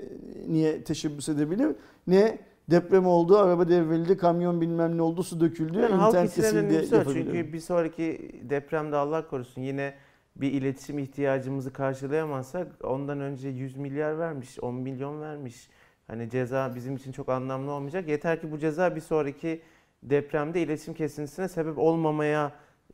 niye 0.47 0.83
teşebbüs 0.83 1.29
edebilir? 1.29 1.67
Ne 2.07 2.37
deprem 2.71 3.07
oldu, 3.07 3.37
araba 3.37 3.69
devrildi, 3.69 4.17
kamyon 4.17 4.61
bilmem 4.61 4.97
ne 4.97 5.01
oldu, 5.01 5.23
su 5.23 5.39
döküldü, 5.39 5.79
Yani 5.79 5.93
halk 5.93 6.09
internet 6.13 6.35
kesildi 6.35 6.95
yapabilir. 6.95 7.25
Çünkü 7.25 7.53
bir 7.53 7.59
sonraki 7.59 8.31
depremde 8.49 8.95
Allah 8.95 9.27
korusun 9.27 9.61
yine 9.61 9.93
bir 10.35 10.51
iletişim 10.51 10.99
ihtiyacımızı 10.99 11.73
karşılayamazsak 11.73 12.67
ondan 12.83 13.19
önce 13.19 13.49
100 13.49 13.77
milyar 13.77 14.19
vermiş, 14.19 14.59
10 14.59 14.75
milyon 14.75 15.21
vermiş. 15.21 15.69
Hani 16.07 16.29
ceza 16.29 16.75
bizim 16.75 16.95
için 16.95 17.11
çok 17.11 17.29
anlamlı 17.29 17.71
olmayacak. 17.71 18.07
Yeter 18.07 18.41
ki 18.41 18.51
bu 18.51 18.59
ceza 18.59 18.95
bir 18.95 19.01
sonraki 19.01 19.61
depremde 20.03 20.61
iletişim 20.61 20.93
kesintisine 20.93 21.47
sebep 21.47 21.77
olmamaya 21.77 22.51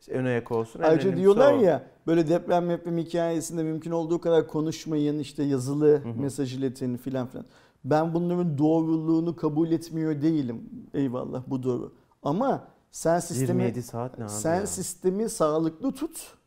ön 0.08 0.24
ayak 0.24 0.52
olsun. 0.52 0.80
Ayrıca 0.82 1.16
diyorlar 1.16 1.52
o. 1.52 1.60
ya 1.60 1.82
böyle 2.06 2.28
deprem 2.28 2.70
deprem 2.70 2.98
hikayesinde 2.98 3.62
mümkün 3.62 3.90
olduğu 3.90 4.20
kadar 4.20 4.48
konuşmayın 4.48 5.18
işte 5.18 5.42
yazılı 5.42 5.96
hı. 5.96 6.08
mesaj 6.08 6.54
iletin 6.54 6.96
filan 6.96 7.26
filan. 7.26 7.46
Ben 7.84 8.14
bunların 8.14 8.58
doğruluğunu 8.58 9.36
kabul 9.36 9.70
etmiyor 9.70 10.22
değilim. 10.22 10.70
Eyvallah 10.94 11.42
bu 11.46 11.62
doğru. 11.62 11.92
Ama 12.22 12.68
sen 12.90 13.18
sistemi 13.18 13.62
27 13.62 13.82
saat 13.82 14.18
ne 14.18 14.24
abi 14.24 14.30
sen 14.30 14.60
ya? 14.60 14.66
sistemi 14.66 15.28
sağlıklı 15.28 15.92
tut. 15.92 16.41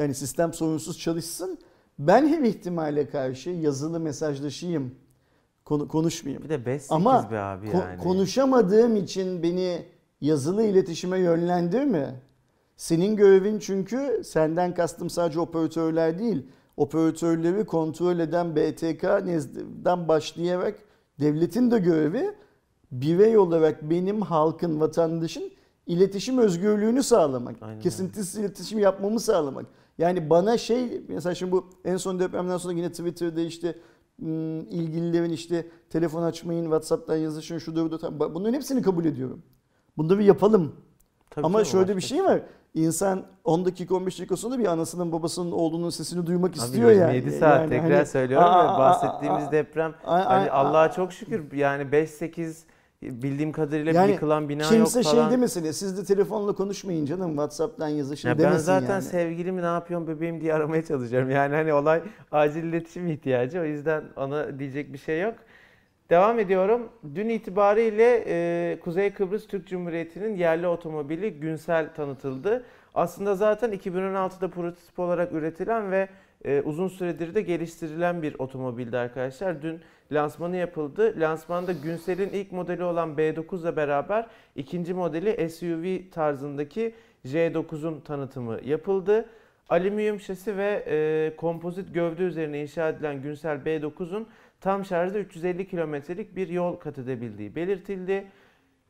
Yani 0.00 0.14
sistem 0.14 0.52
sorunsuz 0.52 0.98
çalışsın. 0.98 1.58
Ben 1.98 2.26
her 2.28 2.42
ihtimale 2.42 3.08
karşı 3.08 3.50
yazılı 3.50 4.00
mesajlaşayım. 4.00 4.94
Konu, 5.64 5.88
konuşmayayım. 5.88 6.44
Bir 6.44 6.48
de 6.48 6.66
5 6.66 6.82
Ama 6.90 7.30
be 7.30 7.38
abi 7.38 7.66
Ko- 7.66 7.80
yani. 7.80 7.98
konuşamadığım 8.02 8.96
için 8.96 9.42
beni 9.42 9.86
yazılı 10.20 10.62
iletişime 10.62 11.18
yönlendirme. 11.18 12.14
Senin 12.76 13.16
görevin 13.16 13.58
çünkü 13.58 14.22
senden 14.24 14.74
kastım 14.74 15.10
sadece 15.10 15.40
operatörler 15.40 16.18
değil. 16.18 16.46
Operatörleri 16.76 17.64
kontrol 17.64 18.18
eden 18.18 18.56
BTK 18.56 19.04
nezdinden 19.24 20.08
başlayarak 20.08 20.74
devletin 21.20 21.70
de 21.70 21.78
görevi 21.78 22.34
birey 22.92 23.38
olarak 23.38 23.90
benim 23.90 24.22
halkın, 24.22 24.80
vatandaşın 24.80 25.50
iletişim 25.86 26.38
özgürlüğünü 26.38 27.02
sağlamak. 27.02 27.56
Aynen. 27.62 27.80
Kesintisiz 27.80 28.36
iletişim 28.40 28.78
yapmamı 28.78 29.20
sağlamak. 29.20 29.66
Yani 30.00 30.30
bana 30.30 30.58
şey 30.58 31.02
mesela 31.08 31.34
şimdi 31.34 31.52
bu 31.52 31.70
en 31.84 31.96
son 31.96 32.18
depremden 32.18 32.56
sonra 32.56 32.74
yine 32.74 32.90
Twitter'da 32.90 33.40
işte 33.40 33.74
hmm, 34.18 34.60
ilgililerin 34.60 35.30
işte 35.30 35.66
telefon 35.90 36.22
açmayın, 36.22 36.62
WhatsApp'tan 36.64 37.16
yazışın, 37.16 37.58
şu 37.58 37.76
da 37.76 38.00
da 38.00 38.34
bunların 38.34 38.54
hepsini 38.54 38.82
kabul 38.82 39.04
ediyorum. 39.04 39.42
Bunları 39.96 40.18
bir 40.18 40.24
yapalım. 40.24 40.76
Tabii 41.30 41.46
Ama 41.46 41.64
şöyle 41.64 41.82
başka 41.82 41.96
bir 41.96 42.02
şey 42.02 42.24
var. 42.24 42.42
İnsan 42.74 43.26
10 43.44 43.64
dakika 43.64 43.94
15 43.94 44.18
dakika 44.18 44.36
sonra 44.36 44.58
bir 44.58 44.66
anasının 44.66 45.12
babasının 45.12 45.52
oğlunun 45.52 45.90
sesini 45.90 46.26
duymak 46.26 46.50
Abi 46.50 46.58
istiyor 46.58 46.90
yani. 46.90 47.14
27 47.16 47.38
saat 47.38 47.60
Yani 47.60 47.70
tekrar 47.70 47.92
hani- 47.92 48.06
söylüyorum 48.06 48.48
Aa, 48.48 48.64
ya 48.64 48.78
bahsettiğimiz 48.78 49.44
aa, 49.44 49.52
deprem 49.52 49.94
aa, 50.04 50.24
hani 50.26 50.50
Allah'a 50.50 50.92
çok 50.92 51.12
şükür 51.12 51.52
yani 51.52 51.82
5-8 51.82 52.64
bildiğim 53.02 53.52
kadarıyla 53.52 53.92
Yani 53.92 54.12
yıkılan 54.12 54.48
bina 54.48 54.62
Kimse 54.62 54.98
yok 54.98 55.06
şey 55.08 55.18
falan. 55.18 55.30
demesin 55.32 55.64
ya 55.64 55.72
siz 55.72 55.98
de 55.98 56.04
telefonla 56.04 56.52
konuşmayın 56.52 57.06
canım 57.06 57.30
WhatsApp'tan 57.30 57.88
yazışın 57.88 58.28
Ya 58.28 58.38
ben 58.38 58.44
demesin 58.44 58.64
zaten 58.64 58.90
yani. 58.90 59.02
sevgilimi 59.02 59.62
ne 59.62 59.66
yapıyorsun 59.66 60.08
bebeğim 60.08 60.40
diye 60.40 60.54
aramaya 60.54 60.84
çalışıyorum. 60.84 61.30
Yani 61.30 61.54
hani 61.54 61.72
olay 61.72 62.02
acil 62.32 62.64
iletişim 62.64 63.06
ihtiyacı. 63.08 63.60
O 63.60 63.64
yüzden 63.64 64.04
ona 64.16 64.58
diyecek 64.58 64.92
bir 64.92 64.98
şey 64.98 65.20
yok. 65.20 65.34
Devam 66.10 66.38
ediyorum. 66.38 66.88
Dün 67.14 67.28
itibariyle 67.28 68.24
e, 68.26 68.78
Kuzey 68.80 69.10
Kıbrıs 69.12 69.46
Türk 69.46 69.68
Cumhuriyeti'nin 69.68 70.36
yerli 70.36 70.66
otomobili 70.66 71.40
Günsel 71.40 71.94
tanıtıldı. 71.94 72.64
Aslında 72.94 73.34
zaten 73.34 73.72
2016'da 73.72 74.48
prototip 74.48 74.98
olarak 74.98 75.32
üretilen 75.32 75.90
ve 75.90 76.08
e, 76.44 76.62
uzun 76.62 76.88
süredir 76.88 77.34
de 77.34 77.42
geliştirilen 77.42 78.22
bir 78.22 78.34
otomobildi 78.38 78.98
arkadaşlar. 78.98 79.62
Dün 79.62 79.80
lansmanı 80.12 80.56
yapıldı. 80.56 81.14
Lansmanda 81.20 81.72
Günsel'in 81.72 82.28
ilk 82.28 82.52
modeli 82.52 82.84
olan 82.84 83.10
B9 83.10 83.62
ile 83.62 83.76
beraber 83.76 84.26
ikinci 84.56 84.94
modeli 84.94 85.50
SUV 85.50 86.10
tarzındaki 86.10 86.94
J9'un 87.24 88.00
tanıtımı 88.00 88.60
yapıldı. 88.64 89.28
Alüminyum 89.68 90.20
şasi 90.20 90.56
ve 90.56 90.84
e, 90.86 91.36
kompozit 91.36 91.94
gövde 91.94 92.22
üzerine 92.22 92.62
inşa 92.62 92.88
edilen 92.88 93.22
Günsel 93.22 93.56
B9'un 93.56 94.28
tam 94.60 94.84
şarjda 94.84 95.18
350 95.18 95.68
kilometrelik 95.68 96.36
bir 96.36 96.48
yol 96.48 96.76
kat 96.76 96.98
edebildiği 96.98 97.54
belirtildi. 97.56 98.26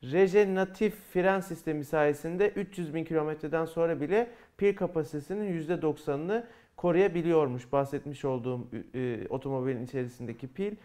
Rejenatif 0.03 0.95
fren 1.13 1.41
sistemi 1.41 1.85
sayesinde 1.85 2.49
300 2.49 2.95
bin 2.95 3.05
kilometreden 3.05 3.65
sonra 3.65 4.01
bile 4.01 4.31
pil 4.59 4.77
kapasitesinin 4.77 5.67
%90'ını 5.67 6.45
koruyabiliyormuş 6.77 7.73
bahsetmiş 7.73 8.25
olduğum 8.25 8.69
e, 8.95 9.27
otomobilin 9.29 9.85
içerisindeki 9.85 10.49
pil. 10.49 10.77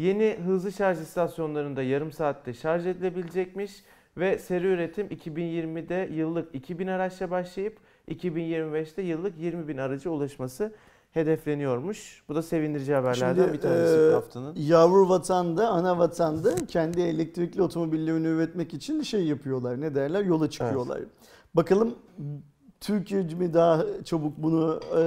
Yeni 0.00 0.38
hızlı 0.46 0.72
şarj 0.72 1.00
istasyonlarında 1.00 1.82
yarım 1.82 2.12
saatte 2.12 2.54
şarj 2.54 2.86
edilebilecekmiş 2.86 3.84
ve 4.16 4.38
seri 4.38 4.66
üretim 4.66 5.06
2020'de 5.06 6.08
yıllık 6.14 6.54
2000 6.54 6.86
araçla 6.86 7.30
başlayıp 7.30 7.78
2025'te 8.08 9.02
yıllık 9.02 9.38
20 9.38 9.68
bin 9.68 9.76
araca 9.78 10.10
ulaşması 10.10 10.72
hedefleniyormuş. 11.10 12.22
Bu 12.28 12.34
da 12.34 12.42
sevindirici 12.42 12.94
haberlerden 12.94 13.42
Şimdi, 13.42 13.52
bir 13.52 13.60
tanesi 13.60 13.96
e, 13.96 14.12
haftanın. 14.12 14.54
Yavru 14.56 15.08
vatanda, 15.08 15.68
ana 15.68 15.98
vatanda 15.98 16.54
kendi 16.68 17.00
elektrikli 17.00 17.62
otomobillerini 17.62 18.26
üretmek 18.26 18.74
için 18.74 19.02
şey 19.02 19.24
yapıyorlar. 19.24 19.80
Ne 19.80 19.94
derler? 19.94 20.24
Yola 20.24 20.50
çıkıyorlar. 20.50 21.00
Bakalım 21.54 21.94
Türkiye 22.80 23.22
mi 23.22 23.54
daha 23.54 23.84
çabuk 24.04 24.38
bunu 24.38 24.80
e, 24.90 25.02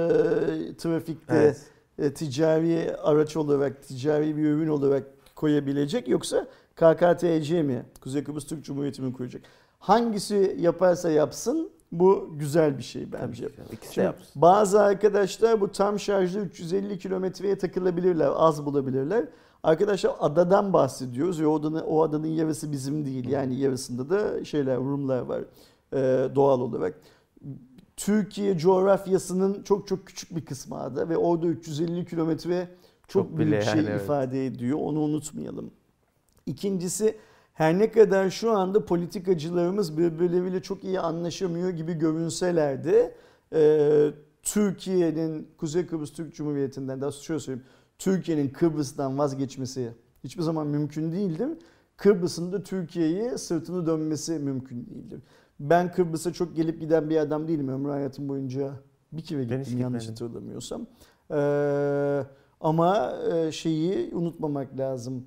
trafikte 0.76 1.34
Evet. 1.36 1.73
E, 1.98 2.14
ticari 2.14 2.96
araç 3.02 3.36
olarak, 3.36 3.82
ticari 3.82 4.36
bir 4.36 4.42
ürün 4.44 4.68
olarak 4.68 5.06
koyabilecek 5.36 6.08
yoksa 6.08 6.46
KKTC 6.76 7.62
mi? 7.62 7.86
Kuzey 8.00 8.24
Kıbrıs 8.24 8.46
Türk 8.46 8.64
Cumhuriyeti 8.64 9.02
mi 9.02 9.12
koyacak? 9.12 9.42
Hangisi 9.78 10.56
yaparsa 10.60 11.10
yapsın 11.10 11.70
Bu 11.92 12.28
güzel 12.38 12.78
bir 12.78 12.82
şey 12.82 13.12
bence. 13.12 13.46
ki. 13.46 13.52
İkisi 13.72 13.94
Şimdi 13.94 14.04
yapsın. 14.04 14.26
bazı 14.42 14.80
arkadaşlar 14.82 15.60
bu 15.60 15.72
tam 15.72 15.98
şarjlı 16.00 16.40
350 16.40 16.98
kilometreye 16.98 17.58
takılabilirler, 17.58 18.30
az 18.36 18.66
bulabilirler. 18.66 19.28
Arkadaşlar 19.62 20.12
adadan 20.20 20.72
bahsediyoruz 20.72 21.40
ve 21.40 21.46
o 21.46 21.60
adanın, 21.60 21.80
o 21.80 22.02
adanın 22.02 22.26
yarısı 22.26 22.72
bizim 22.72 23.04
değil. 23.04 23.28
Yani 23.28 23.54
yarısında 23.60 24.10
da 24.10 24.44
şeyler, 24.44 24.76
Rumlar 24.76 25.20
var 25.20 25.40
e, 25.92 26.28
doğal 26.34 26.60
olarak. 26.60 26.94
Türkiye 27.96 28.58
coğrafyasının 28.58 29.62
çok 29.62 29.88
çok 29.88 30.06
küçük 30.06 30.36
bir 30.36 30.44
kısmı 30.44 30.80
ada 30.80 31.08
ve 31.08 31.16
orada 31.16 31.46
350 31.46 32.04
kilometre 32.06 32.68
çok, 33.08 33.22
Çok 33.22 33.38
büyük 33.38 33.52
bile 33.52 33.62
şey 33.62 33.76
yani, 33.76 33.88
evet. 33.90 34.02
ifade 34.02 34.46
ediyor. 34.46 34.78
Onu 34.80 35.00
unutmayalım. 35.00 35.70
İkincisi 36.46 37.16
her 37.54 37.78
ne 37.78 37.90
kadar 37.90 38.30
şu 38.30 38.50
anda 38.50 38.84
politikacılarımız 38.84 39.98
birbirleriyle 39.98 40.62
çok 40.62 40.84
iyi 40.84 41.00
anlaşamıyor 41.00 41.70
gibi 41.70 41.94
görünseler 41.94 42.84
de 42.84 43.14
e, 43.52 44.10
Türkiye'nin 44.42 45.48
Kuzey 45.58 45.86
Kıbrıs 45.86 46.12
Türk 46.12 46.34
Cumhuriyeti'nden 46.34 47.00
daha 47.00 47.12
şöyle 47.12 47.40
söyleyeyim. 47.40 47.66
Türkiye'nin 47.98 48.48
Kıbrıs'tan 48.48 49.18
vazgeçmesi 49.18 49.92
hiçbir 50.24 50.42
zaman 50.42 50.66
mümkün 50.66 51.12
değildir. 51.12 51.48
Kıbrıs'ın 51.96 52.52
da 52.52 52.62
Türkiye'ye 52.62 53.38
sırtını 53.38 53.86
dönmesi 53.86 54.32
mümkün 54.32 54.86
değildir. 54.86 55.20
Ben 55.60 55.92
Kıbrıs'a 55.92 56.32
çok 56.32 56.56
gelip 56.56 56.80
giden 56.80 57.10
bir 57.10 57.16
adam 57.16 57.48
değilim. 57.48 57.68
Ömrü 57.68 57.90
hayatım 57.90 58.28
boyunca 58.28 58.72
bir 59.12 59.22
kere 59.22 59.44
gittim 59.44 59.78
yanlış 59.78 60.06
gitmedim. 60.06 60.26
hatırlamıyorsam. 60.26 60.86
Ee, 61.30 62.24
ama 62.60 63.16
e, 63.32 63.52
şeyi 63.52 64.14
unutmamak 64.14 64.78
lazım. 64.78 65.24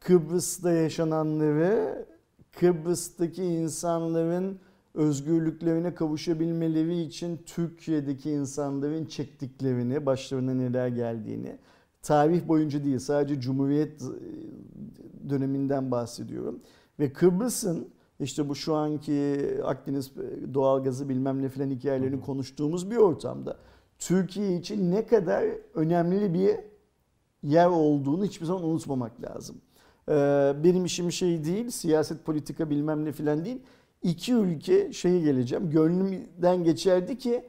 Kıbrıs'ta 0.00 0.72
yaşananları 0.72 2.06
Kıbrıs'taki 2.52 3.44
insanların 3.44 4.58
özgürlüklerine 4.94 5.94
kavuşabilmeleri 5.94 7.00
için 7.00 7.40
Türkiye'deki 7.46 8.30
insanların 8.30 9.04
çektiklerini, 9.04 10.06
başlarına 10.06 10.54
neler 10.54 10.88
geldiğini, 10.88 11.58
tarih 12.02 12.48
boyunca 12.48 12.84
değil 12.84 12.98
sadece 12.98 13.40
Cumhuriyet 13.40 14.02
e, 14.02 15.30
döneminden 15.30 15.90
bahsediyorum. 15.90 16.60
Ve 17.00 17.12
Kıbrıs'ın 17.12 17.88
işte 18.20 18.48
bu 18.48 18.54
şu 18.54 18.74
anki 18.74 19.40
Akdeniz 19.64 20.12
doğalgazı 20.54 21.08
bilmem 21.08 21.42
ne 21.42 21.48
filan 21.48 21.70
hikayelerini 21.70 22.16
Hı 22.16 22.20
hı. 22.20 22.24
konuştuğumuz 22.24 22.90
bir 22.90 22.96
ortamda 22.96 23.56
Türkiye 23.98 24.56
için 24.56 24.90
ne 24.92 25.06
kadar 25.06 25.44
önemli 25.74 26.34
bir 26.34 26.56
yer 27.42 27.66
olduğunu 27.66 28.24
hiçbir 28.24 28.46
zaman 28.46 28.64
unutmamak 28.64 29.12
lazım. 29.22 29.56
Ee, 30.08 30.12
benim 30.64 30.84
işim 30.84 31.12
şey 31.12 31.44
değil, 31.44 31.70
siyaset 31.70 32.24
politika 32.24 32.70
bilmem 32.70 33.04
ne 33.04 33.12
filan 33.12 33.44
değil. 33.44 33.58
İki 34.02 34.34
ülke 34.34 34.92
şeyi 34.92 35.22
geleceğim. 35.24 35.70
Gönlümden 35.70 36.64
geçerdi 36.64 37.18
ki 37.18 37.44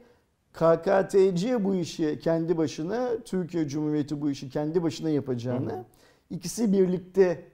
KKTC 0.52 1.64
bu 1.64 1.74
işi 1.74 2.18
kendi 2.22 2.58
başına, 2.58 3.08
Türkiye 3.24 3.68
Cumhuriyeti 3.68 4.20
bu 4.20 4.30
işi 4.30 4.48
kendi 4.50 4.82
başına 4.82 5.10
yapacağını 5.10 5.72
Hı 5.72 5.76
hı. 5.76 5.84
ikisi 6.30 6.72
birlikte 6.72 7.44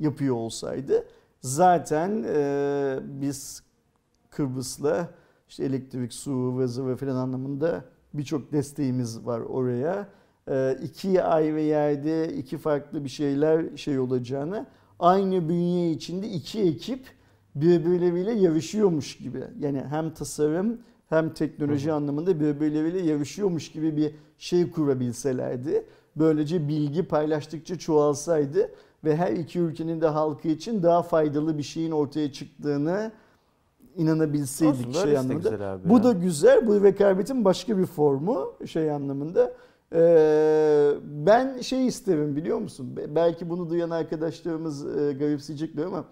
yapıyor 0.00 0.34
olsaydı 0.34 1.04
zaten 1.40 2.24
e, 2.26 2.98
biz 3.02 3.62
Kıbrıs'la 4.30 5.08
işte 5.48 5.64
elektrik, 5.64 6.12
su, 6.12 6.56
vızı 6.56 6.88
ve 6.88 6.96
filan 6.96 7.16
anlamında 7.16 7.84
birçok 8.14 8.52
desteğimiz 8.52 9.26
var 9.26 9.40
oraya. 9.40 10.08
E, 10.48 10.78
iki 10.82 11.22
ayrı 11.22 11.60
yerde 11.60 12.34
iki 12.34 12.58
farklı 12.58 13.04
bir 13.04 13.08
şeyler 13.08 13.76
şey 13.76 13.98
olacağını 13.98 14.66
aynı 14.98 15.48
bünye 15.48 15.90
içinde 15.90 16.28
iki 16.28 16.60
ekip 16.60 17.06
birbirleriyle 17.54 18.32
yarışıyormuş 18.32 19.16
gibi. 19.16 19.44
Yani 19.60 19.84
hem 19.90 20.14
tasarım 20.14 20.78
hem 21.08 21.34
teknoloji 21.34 21.90
hı. 21.90 21.94
anlamında 21.94 22.40
birbirleriyle 22.40 23.00
yarışıyormuş 23.00 23.72
gibi 23.72 23.96
bir 23.96 24.14
şey 24.38 24.70
kurabilselerdi. 24.70 25.86
Böylece 26.16 26.68
bilgi 26.68 27.02
paylaştıkça 27.02 27.78
çoğalsaydı 27.78 28.70
ve 29.04 29.16
her 29.16 29.32
iki 29.32 29.58
ülkenin 29.58 30.00
de 30.00 30.06
halkı 30.06 30.48
için 30.48 30.82
daha 30.82 31.02
faydalı 31.02 31.58
bir 31.58 31.62
şeyin 31.62 31.90
ortaya 31.90 32.32
çıktığını 32.32 33.12
inanabilseydik 33.96 34.88
Olsun, 34.88 35.02
şey 35.02 35.18
anlamında. 35.18 35.78
Bu 35.84 35.96
ya. 35.96 36.04
da 36.04 36.12
güzel. 36.12 36.66
Bu 36.66 36.82
rekabetin 36.82 37.44
başka 37.44 37.78
bir 37.78 37.86
formu 37.86 38.52
şey 38.66 38.90
anlamında. 38.90 39.52
Ee, 39.94 40.90
ben 41.04 41.60
şey 41.60 41.86
isterim 41.86 42.36
biliyor 42.36 42.58
musun? 42.58 42.96
Be- 42.96 43.14
Belki 43.14 43.50
bunu 43.50 43.70
duyan 43.70 43.90
arkadaşlarımız 43.90 44.86
e, 44.98 45.12
garipseyecekler 45.12 45.84
ama 45.84 46.04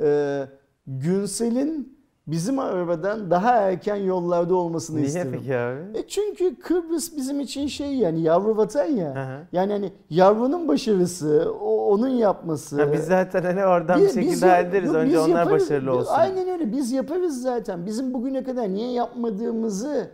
e, 0.00 0.46
Günsel'in 0.86 1.95
bizim 2.26 2.58
arabadan 2.58 3.30
daha 3.30 3.52
erken 3.54 3.96
yollarda 3.96 4.54
olmasını 4.54 4.96
Niye 4.96 5.06
isterim. 5.06 5.32
peki 5.32 5.56
abi? 5.56 5.98
E 5.98 6.06
çünkü 6.08 6.54
Kıbrıs 6.58 7.16
bizim 7.16 7.40
için 7.40 7.66
şey 7.66 7.94
yani 7.94 8.20
yavru 8.20 8.56
vatan 8.56 8.84
ya. 8.84 9.14
Hı 9.14 9.20
hı. 9.34 9.46
Yani 9.52 9.72
hani 9.72 9.92
yavrunun 10.10 10.68
başarısı, 10.68 11.52
o, 11.60 11.86
onun 11.92 12.08
yapması. 12.08 12.82
Ha, 12.84 12.92
biz 12.92 13.04
zaten 13.04 13.42
hani 13.42 13.64
oradan 13.66 14.00
bir 14.00 14.06
biz 14.06 14.14
şekilde 14.14 14.46
hallederiz. 14.46 14.88
yok, 14.88 14.96
Önce 14.96 15.12
biz 15.12 15.20
onlar 15.20 15.38
yaparız. 15.38 15.62
başarılı 15.64 15.92
olsun. 15.96 16.12
Aynen 16.12 16.48
öyle. 16.48 16.72
Biz 16.72 16.92
yaparız 16.92 17.42
zaten. 17.42 17.86
Bizim 17.86 18.14
bugüne 18.14 18.44
kadar 18.44 18.68
niye 18.68 18.92
yapmadığımızı 18.92 20.10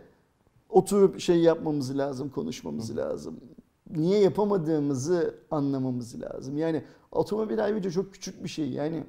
oturup 0.69 1.19
şey 1.19 1.37
yapmamız 1.39 1.97
lazım, 1.97 2.29
konuşmamız 2.29 2.97
lazım. 2.97 3.35
Niye 3.95 4.19
yapamadığımızı 4.19 5.35
anlamamız 5.51 6.21
lazım. 6.21 6.57
Yani 6.57 6.83
otomobil 7.11 7.63
ayrıca 7.63 7.91
çok 7.91 8.13
küçük 8.13 8.43
bir 8.43 8.49
şey. 8.49 8.69
Yani 8.69 9.03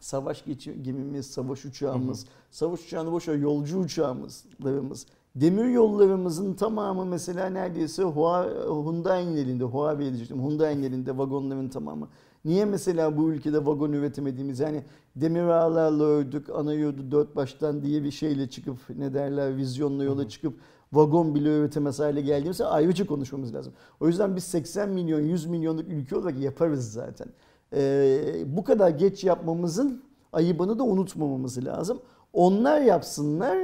savaş 0.00 0.44
gemimiz, 0.82 1.26
savaş 1.26 1.64
uçağımız, 1.64 2.26
savaş 2.50 2.84
uçağını 2.84 3.12
boş 3.12 3.28
ver, 3.28 3.34
yolcu 3.34 3.78
uçağımızlarımız. 3.78 5.06
Demir 5.36 5.64
yollarımızın 5.64 6.54
tamamı 6.54 7.04
mesela 7.04 7.46
neredeyse 7.46 8.02
Hyundai'nin 8.02 9.36
elinde, 9.36 9.64
Huawei 9.64 10.08
diyecektim, 10.08 10.42
Hyundai'nin 10.42 10.82
elinde 10.82 11.18
vagonların 11.18 11.68
tamamı. 11.68 12.08
Niye 12.44 12.64
mesela 12.64 13.16
bu 13.16 13.32
ülkede 13.32 13.66
vagon 13.66 13.92
üretemediğimiz 13.92 14.60
yani 14.60 14.82
demir 15.16 15.42
ağlarla 15.42 16.04
ördük, 16.04 16.50
ana 16.50 16.72
yurdu 16.72 17.10
dört 17.10 17.36
baştan 17.36 17.82
diye 17.82 18.04
bir 18.04 18.10
şeyle 18.10 18.50
çıkıp 18.50 18.78
ne 18.98 19.14
derler 19.14 19.56
vizyonla 19.56 20.04
yola 20.04 20.28
çıkıp 20.28 20.54
vagon 20.92 21.34
bile 21.34 21.58
üretemez 21.58 22.00
hale 22.00 22.20
geldiğimizde 22.20 22.64
ayrıca 22.64 23.06
konuşmamız 23.06 23.54
lazım. 23.54 23.72
O 24.00 24.06
yüzden 24.06 24.36
biz 24.36 24.44
80 24.44 24.88
milyon 24.88 25.20
100 25.20 25.46
milyonluk 25.46 25.88
ülke 25.88 26.16
olarak 26.16 26.38
yaparız 26.38 26.92
zaten. 26.92 27.28
Ee, 27.74 28.18
bu 28.46 28.64
kadar 28.64 28.90
geç 28.90 29.24
yapmamızın 29.24 30.02
ayıbını 30.32 30.78
da 30.78 30.82
unutmamamız 30.84 31.64
lazım. 31.66 31.98
Onlar 32.32 32.80
yapsınlar, 32.80 33.58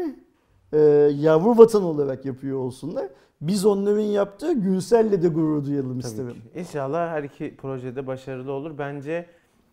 e, 0.73 0.79
yavru 1.15 1.59
vatan 1.59 1.83
olarak 1.83 2.25
yapıyor 2.25 2.59
olsunlar. 2.59 3.07
Biz 3.41 3.67
onların 3.67 4.01
yaptığı 4.01 4.53
Gülsel'le 4.53 5.23
de 5.23 5.29
gurur 5.29 5.65
duyalım 5.65 6.01
Tabii 6.01 6.11
isterim. 6.11 6.31
ki. 6.33 6.61
İnşallah 6.61 7.11
her 7.11 7.23
iki 7.23 7.57
projede 7.57 8.07
başarılı 8.07 8.53
olur. 8.53 8.79
Bence 8.79 9.27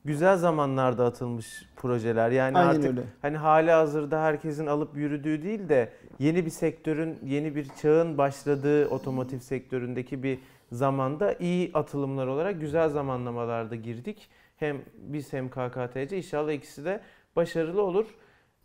güzel 0.05 0.37
zamanlarda 0.37 1.05
atılmış 1.05 1.65
projeler. 1.75 2.31
Yani 2.31 2.57
Aynen 2.57 2.69
artık 2.69 2.85
öyle. 2.85 3.01
hani 3.21 3.37
hali 3.37 3.71
hazırda 3.71 4.21
herkesin 4.21 4.65
alıp 4.65 4.97
yürüdüğü 4.97 5.43
değil 5.43 5.69
de 5.69 5.89
yeni 6.19 6.45
bir 6.45 6.49
sektörün, 6.51 7.17
yeni 7.25 7.55
bir 7.55 7.67
çağın 7.81 8.17
başladığı 8.17 8.87
otomotiv 8.87 9.39
sektöründeki 9.39 10.23
bir 10.23 10.39
zamanda 10.71 11.33
iyi 11.33 11.71
atılımlar 11.73 12.27
olarak 12.27 12.61
güzel 12.61 12.89
zamanlamalarda 12.89 13.75
girdik. 13.75 14.29
Hem 14.57 14.81
biz 14.93 15.33
hem 15.33 15.49
KKTC 15.49 16.17
inşallah 16.17 16.51
ikisi 16.51 16.85
de 16.85 17.01
başarılı 17.35 17.81
olur. 17.81 18.05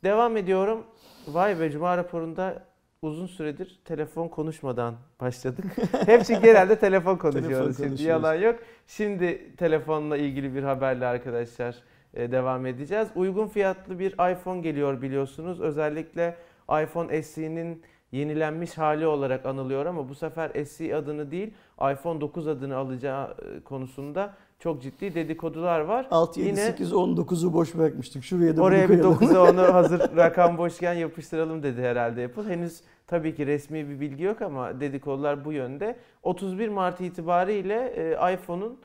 Devam 0.04 0.36
ediyorum. 0.36 0.84
Vay 1.28 1.60
be 1.60 1.70
Cuma 1.70 1.96
raporunda 1.96 2.62
uzun 3.02 3.26
süredir 3.26 3.80
telefon 3.84 4.28
konuşmadan 4.28 4.94
başladık. 5.20 5.64
Hep 6.06 6.24
çünkü 6.24 6.42
genelde 6.42 6.78
telefon 6.78 7.16
konuşuyoruz. 7.16 7.76
Telefon 7.76 7.96
Şimdi 7.96 8.08
yalan 8.08 8.34
yok. 8.34 8.58
Şimdi 8.86 9.56
telefonla 9.56 10.16
ilgili 10.16 10.54
bir 10.54 10.62
haberle 10.62 11.06
arkadaşlar 11.06 11.76
e, 12.14 12.32
devam 12.32 12.66
edeceğiz. 12.66 13.08
Uygun 13.14 13.48
fiyatlı 13.48 13.98
bir 13.98 14.12
iPhone 14.32 14.60
geliyor 14.60 15.02
biliyorsunuz. 15.02 15.60
Özellikle 15.60 16.36
iPhone 16.82 17.22
SE'nin 17.22 17.82
yenilenmiş 18.18 18.78
hali 18.78 19.06
olarak 19.06 19.46
anılıyor 19.46 19.86
ama 19.86 20.08
bu 20.08 20.14
sefer 20.14 20.64
SE 20.64 20.96
adını 20.96 21.30
değil 21.30 21.54
iPhone 21.92 22.20
9 22.20 22.46
adını 22.46 22.76
alacağı 22.76 23.30
e, 23.30 23.60
konusunda 23.60 24.34
çok 24.58 24.82
ciddi 24.82 25.14
dedikodular 25.14 25.80
var. 25.80 26.06
6, 26.10 26.40
7, 26.40 26.48
Yine- 26.48 26.56
8, 26.66 26.92
19'u 26.92 27.52
boş 27.52 27.74
bırakmıştık. 27.74 28.24
Şuraya 28.24 28.56
da 28.56 28.62
Oraya 28.62 28.88
bir 28.88 29.00
koyalım. 29.02 29.18
9'a 29.18 29.50
onu 29.50 29.62
hazır 29.74 30.16
rakam 30.16 30.58
boşken 30.58 30.94
yapıştıralım 30.94 31.62
dedi 31.62 31.82
herhalde 31.82 32.24
Apple. 32.24 32.42
Henüz 32.42 32.80
tabii 33.06 33.34
ki 33.34 33.46
resmi 33.46 33.88
bir 33.88 34.00
bilgi 34.00 34.22
yok 34.22 34.42
ama 34.42 34.80
dedikodular 34.80 35.44
bu 35.44 35.52
yönde. 35.52 35.96
31 36.22 36.68
Mart 36.68 37.00
itibariyle 37.00 37.92
e, 37.96 38.34
iPhone'un 38.34 38.78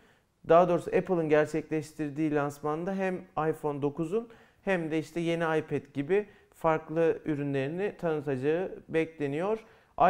daha 0.49 0.69
doğrusu 0.69 0.91
Apple'ın 0.97 1.29
gerçekleştirdiği 1.29 2.35
lansmanda 2.35 2.93
hem 2.93 3.15
iPhone 3.49 3.79
9'un 3.79 4.27
hem 4.63 4.91
de 4.91 4.99
işte 4.99 5.19
yeni 5.19 5.43
iPad 5.59 5.93
gibi 5.93 6.25
farklı 6.59 7.19
ürünlerini 7.25 7.95
tanıtacağı 7.97 8.71
bekleniyor. 8.89 9.59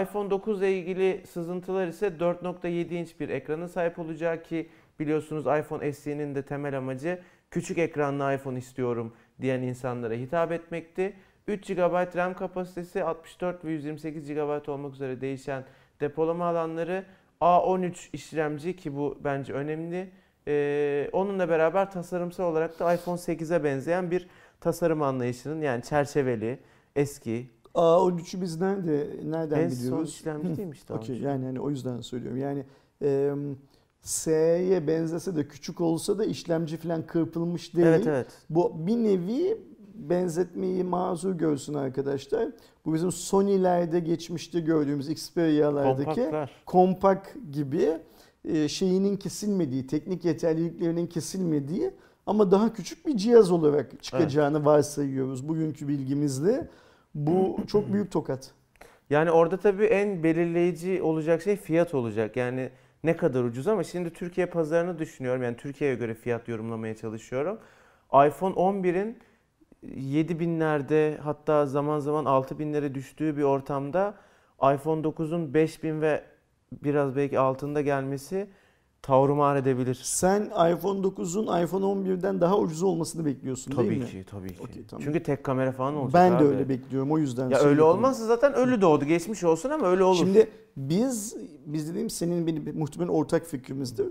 iPhone 0.02 0.30
9 0.30 0.62
ile 0.62 0.78
ilgili 0.78 1.24
sızıntılar 1.28 1.88
ise 1.88 2.08
4.7 2.08 2.94
inç 2.94 3.20
bir 3.20 3.30
ekrana 3.30 3.68
sahip 3.68 4.00
olacak 4.00 4.46
ki 4.46 4.70
biliyorsunuz 5.00 5.46
iPhone 5.46 5.94
SE'nin 5.94 6.36
de 6.36 6.42
temel 6.42 6.78
amacı 6.78 7.20
küçük 7.52 7.78
ekranlı 7.78 8.34
iPhone 8.34 8.58
istiyorum 8.58 9.14
diyen 9.42 9.62
insanlara 9.62 10.14
hitap 10.14 10.52
etmekti. 10.52 11.14
3 11.48 11.68
GB 11.68 12.16
RAM 12.16 12.34
kapasitesi, 12.34 13.04
64 13.04 13.66
ve 13.66 13.72
128 13.72 14.28
GB 14.28 14.70
olmak 14.70 14.94
üzere 14.94 15.22
değişen 15.22 15.64
depolama 16.00 16.46
alanları, 16.46 17.06
A13 17.42 18.10
işlemci 18.14 18.76
ki 18.76 18.96
bu 18.96 19.18
bence 19.24 19.54
önemli. 19.54 20.10
Ee, 20.48 21.10
onunla 21.14 21.50
beraber 21.50 21.92
tasarımsal 21.92 22.52
olarak 22.52 22.80
da 22.80 22.94
iPhone 22.94 23.18
8'e 23.18 23.64
benzeyen 23.64 24.12
bir 24.12 24.28
tasarım 24.62 25.02
anlayışının 25.02 25.62
yani 25.62 25.84
çerçeveli, 25.84 26.60
eski, 26.96 27.50
A13'ü 27.76 28.42
biz 28.42 28.62
nerede 28.62 29.08
nereden 29.24 29.60
en 29.60 29.70
son 29.70 29.80
biliyoruz? 29.80 30.10
işlemci 30.10 30.58
değil 30.58 30.68
mi 30.68 30.74
işte? 30.76 30.94
Okey 30.98 31.16
A13? 31.16 31.24
yani 31.24 31.46
hani 31.46 31.60
o 31.60 31.70
yüzden 31.70 32.02
söylüyorum. 32.02 32.38
Yani 32.38 32.66
e, 33.02 33.34
S'ye 34.02 34.88
benzese 34.88 35.36
de 35.36 35.48
küçük 35.48 35.82
olsa 35.82 36.18
da 36.18 36.26
işlemci 36.26 36.78
falan 36.78 37.08
kırpılmış 37.08 37.76
değil. 37.76 37.88
Evet 37.88 38.08
evet. 38.08 38.28
Bu 38.50 38.88
bir 38.88 38.96
nevi 38.96 39.58
benzetmeyi 39.96 40.84
mazur 40.84 41.34
görsün 41.34 41.74
arkadaşlar. 41.74 42.50
Bu 42.86 42.94
bizim 42.94 43.12
Sony'lerde 43.12 44.00
geçmişte 44.00 44.60
gördüğümüz 44.60 45.10
Xperia'lardaki 45.10 46.06
Kompaktlar. 46.06 46.52
kompak 46.66 47.36
gibi 47.52 47.90
şeyinin 48.68 49.18
kesilmediği, 49.18 49.88
teknik 49.88 50.26
yeterliliklerinin 50.26 51.08
kesilmediği 51.08 51.92
ama 52.30 52.52
daha 52.52 52.74
küçük 52.74 53.08
bir 53.08 53.18
cihaz 53.18 53.52
olarak 53.52 54.04
çıkacağını 54.04 54.66
varsayıyoruz 54.66 55.48
bugünkü 55.48 55.88
bilgimizle. 55.88 56.68
Bu 57.16 57.60
çok 57.68 57.88
büyük 57.94 58.12
tokat. 58.12 58.52
Yani 59.10 59.32
orada 59.32 59.58
tabii 59.58 59.86
en 59.86 60.24
belirleyici 60.24 61.02
olacak 61.02 61.42
şey 61.42 61.56
fiyat 61.56 61.94
olacak. 61.94 62.38
Yani 62.38 62.70
ne 63.04 63.18
kadar 63.18 63.44
ucuz 63.44 63.68
ama 63.68 63.84
şimdi 63.84 64.10
Türkiye 64.10 64.48
pazarını 64.48 65.00
düşünüyorum. 65.00 65.44
Yani 65.44 65.58
Türkiye'ye 65.58 65.96
göre 65.96 66.14
fiyat 66.14 66.48
yorumlamaya 66.48 66.96
çalışıyorum. 66.96 67.60
iPhone 68.08 68.54
11'in 68.56 69.18
7000'lerde 69.86 71.18
hatta 71.18 71.66
zaman 71.66 72.00
zaman 72.00 72.26
6000'lere 72.26 72.94
düştüğü 72.94 73.38
bir 73.38 73.44
ortamda 73.44 74.14
iPhone 74.58 75.02
9'un 75.02 75.54
5000 75.54 76.02
ve 76.02 76.24
biraz 76.84 77.16
belki 77.16 77.40
altında 77.40 77.82
gelmesi 77.82 78.48
tavrımar 79.02 79.56
edebilir. 79.56 80.00
Sen 80.04 80.42
iPhone 80.46 81.00
9'un 81.08 81.64
iPhone 81.64 81.86
11'den 81.86 82.42
daha 82.42 82.58
ucuz 82.58 82.84
olmasını 82.84 83.26
bekliyorsun 83.26 83.78
değil 83.78 83.90
Tabii 83.90 84.00
mi? 84.00 84.06
ki, 84.06 84.26
tabii 84.32 84.50
ki. 84.72 84.84
Tamam. 84.90 85.04
Çünkü 85.06 85.24
tek 85.24 85.44
kamera 85.44 85.72
falan 85.72 85.96
olacak 85.96 86.14
Ben 86.14 86.32
abi. 86.32 86.44
de 86.44 86.48
öyle 86.48 86.70
bekliyorum 86.70 87.12
o 87.12 87.18
yüzden. 87.18 87.50
Ya 87.50 87.60
öyle 87.60 87.84
olmazsa 87.84 88.26
zaten 88.26 88.54
ölü 88.54 88.82
doğdu. 88.82 89.06
Geçmiş 89.06 89.44
olsun 89.44 89.70
ama 89.70 89.88
öyle 89.88 90.04
olur. 90.04 90.18
Şimdi 90.18 90.50
biz, 90.78 91.36
biz 91.66 91.90
dediğim 91.90 92.10
senin 92.10 92.48
benim 92.48 92.78
muhtemelen 92.80 93.10
ortak 93.10 93.46
fikrimizdir. 93.46 94.08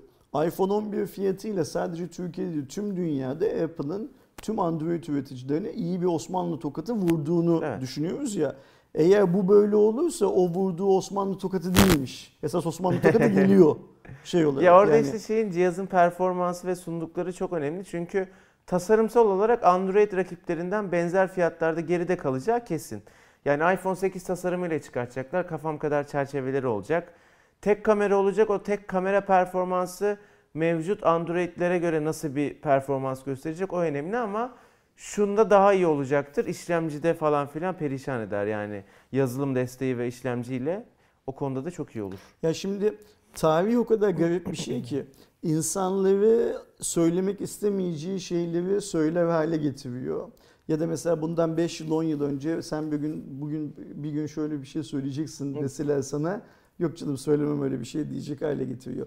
iPhone 0.47 0.73
11 0.73 1.07
fiyatıyla 1.07 1.65
sadece 1.65 2.09
Türkiye'de 2.09 2.53
değil, 2.53 2.67
tüm 2.69 2.97
dünyada 2.97 3.45
Apple'ın 3.47 4.11
tüm 4.43 4.59
Android 4.59 5.05
üreticilerine 5.05 5.73
iyi 5.73 6.01
bir 6.01 6.07
Osmanlı 6.07 6.59
tokatı 6.59 6.93
vurduğunu 6.95 7.61
Evet. 7.65 7.81
düşünüyoruz 7.81 8.37
ya. 8.37 8.57
Eğer 8.95 9.35
bu 9.35 9.49
böyle 9.49 9.77
olursa 9.77 10.27
o 10.27 10.49
vurduğu 10.49 10.97
Osmanlı 10.97 11.39
tokatı 11.39 11.75
değilmiş. 11.75 12.39
Esas 12.43 12.67
Osmanlı 12.67 12.97
tokatı 13.01 13.27
geliyor 13.29 13.77
şey 14.25 14.47
olarak. 14.47 14.65
Ya 14.65 14.79
orada 14.79 14.97
yani. 14.97 15.07
işte 15.07 15.19
şeyin 15.19 15.51
cihazın 15.51 15.87
performansı 15.87 16.67
ve 16.67 16.75
sundukları 16.75 17.33
çok 17.33 17.53
önemli. 17.53 17.85
Çünkü 17.85 18.29
tasarımsal 18.67 19.27
olarak 19.27 19.65
Android 19.65 20.13
rakiplerinden 20.13 20.93
benzer 20.93 21.33
fiyatlarda 21.33 21.81
geride 21.81 22.17
kalacağı 22.17 22.65
kesin. 22.65 23.03
Yani 23.45 23.75
iPhone 23.75 23.97
8 23.97 24.25
tasarımıyla 24.25 24.79
çıkartacaklar. 24.79 25.49
Kafam 25.49 25.79
kadar 25.79 26.07
çerçeveleri 26.07 26.67
olacak. 26.67 27.13
Tek 27.61 27.85
kamera 27.85 28.17
olacak. 28.17 28.51
O 28.51 28.63
tek 28.63 28.89
kamera 28.89 29.21
performansı 29.21 30.19
mevcut 30.55 31.07
Android'lere 31.07 31.79
göre 31.79 32.05
nasıl 32.05 32.37
bir 32.37 32.55
performans 32.55 33.25
gösterecek 33.25 33.73
o 33.73 33.81
önemli 33.81 34.17
ama 34.17 34.55
şunda 34.97 35.51
daha 35.51 35.73
iyi 35.73 35.87
olacaktır. 35.87 36.47
İşlemcide 36.47 37.15
falan 37.15 37.47
filan 37.47 37.77
perişan 37.77 38.21
eder 38.21 38.47
yani 38.47 38.85
yazılım 39.13 39.55
desteği 39.55 39.99
ve 39.99 40.09
işlemciyle 40.09 40.85
o 41.27 41.33
konuda 41.33 41.65
da 41.65 41.71
çok 41.71 41.97
iyi 41.97 42.03
olur. 42.03 42.19
Ya 42.43 42.55
şimdi 42.55 42.95
tarih 43.35 43.79
o 43.79 43.87
kadar 43.87 44.11
garip 44.11 44.51
bir 44.51 44.57
şey 44.57 44.83
ki 44.83 45.07
insanları 45.43 46.59
söylemek 46.81 47.41
istemeyeceği 47.41 48.21
şeyleri 48.21 48.81
söyler 48.81 49.27
hale 49.27 49.57
getiriyor. 49.57 50.29
Ya 50.69 50.81
da 50.81 50.87
mesela 50.87 51.23
bundan 51.23 51.57
5 51.57 51.81
yıl 51.81 51.91
10 51.91 52.03
yıl 52.03 52.21
önce 52.21 52.63
sen 52.63 52.93
bir 52.93 52.97
gün 52.97 53.41
bugün 53.41 53.75
bir 53.77 54.11
gün 54.11 54.27
şöyle 54.27 54.61
bir 54.61 54.67
şey 54.67 54.83
söyleyeceksin 54.83 55.55
deseler 55.55 56.03
sana 56.03 56.43
yok 56.79 56.97
canım 56.97 57.19
söylemem 57.19 57.63
öyle 57.63 57.81
bir 57.81 57.85
şey 57.85 58.11
diyecek 58.11 58.43
hale 58.43 58.65
getiriyor. 58.65 59.07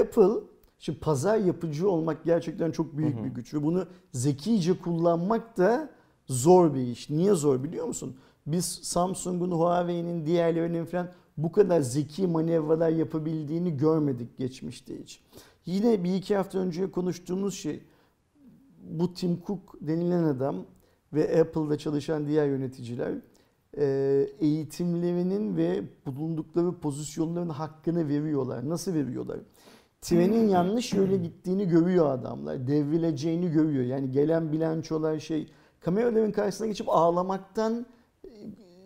Apple 0.00 0.44
şimdi 0.78 0.98
pazar 1.00 1.38
yapıcı 1.38 1.90
olmak 1.90 2.24
gerçekten 2.24 2.70
çok 2.70 2.96
büyük 2.96 3.16
Hı 3.16 3.20
hı. 3.20 3.24
bir 3.24 3.30
güç 3.30 3.54
ve 3.54 3.62
bunu 3.62 3.86
zekice 4.12 4.78
kullanmak 4.78 5.58
da 5.58 5.90
zor 6.26 6.74
bir 6.74 6.80
iş. 6.80 7.10
Niye 7.10 7.34
zor 7.34 7.64
biliyor 7.64 7.86
musun? 7.86 8.16
Biz 8.46 8.64
Samsung'un, 8.64 9.50
Huawei'nin, 9.50 10.26
diğerlerinin 10.26 10.84
falan 10.84 11.08
bu 11.42 11.52
kadar 11.52 11.80
zeki 11.80 12.26
manevralar 12.26 12.90
yapabildiğini 12.90 13.76
görmedik 13.76 14.38
geçmişte 14.38 15.02
hiç. 15.02 15.20
Yine 15.66 16.04
bir 16.04 16.14
iki 16.14 16.36
hafta 16.36 16.58
önce 16.58 16.90
konuştuğumuz 16.90 17.54
şey 17.54 17.80
bu 18.82 19.14
Tim 19.14 19.42
Cook 19.46 19.76
denilen 19.80 20.24
adam 20.24 20.56
ve 21.12 21.40
Apple'da 21.40 21.78
çalışan 21.78 22.26
diğer 22.26 22.46
yöneticiler 22.46 23.14
e, 23.78 24.26
eğitimlerinin 24.40 25.56
ve 25.56 25.82
bulundukları 26.06 26.72
pozisyonların 26.72 27.48
hakkını 27.48 28.08
veriyorlar. 28.08 28.68
Nasıl 28.68 28.94
veriyorlar? 28.94 29.38
Trenin 30.00 30.48
yanlış 30.48 30.92
yöne 30.92 31.16
gittiğini 31.16 31.68
görüyor 31.68 32.10
adamlar. 32.10 32.66
Devrileceğini 32.66 33.50
görüyor. 33.50 33.84
Yani 33.84 34.10
gelen 34.10 34.52
bilançolar 34.52 35.18
şey 35.18 35.46
kameraların 35.80 36.32
karşısına 36.32 36.66
geçip 36.66 36.88
ağlamaktan 36.88 37.86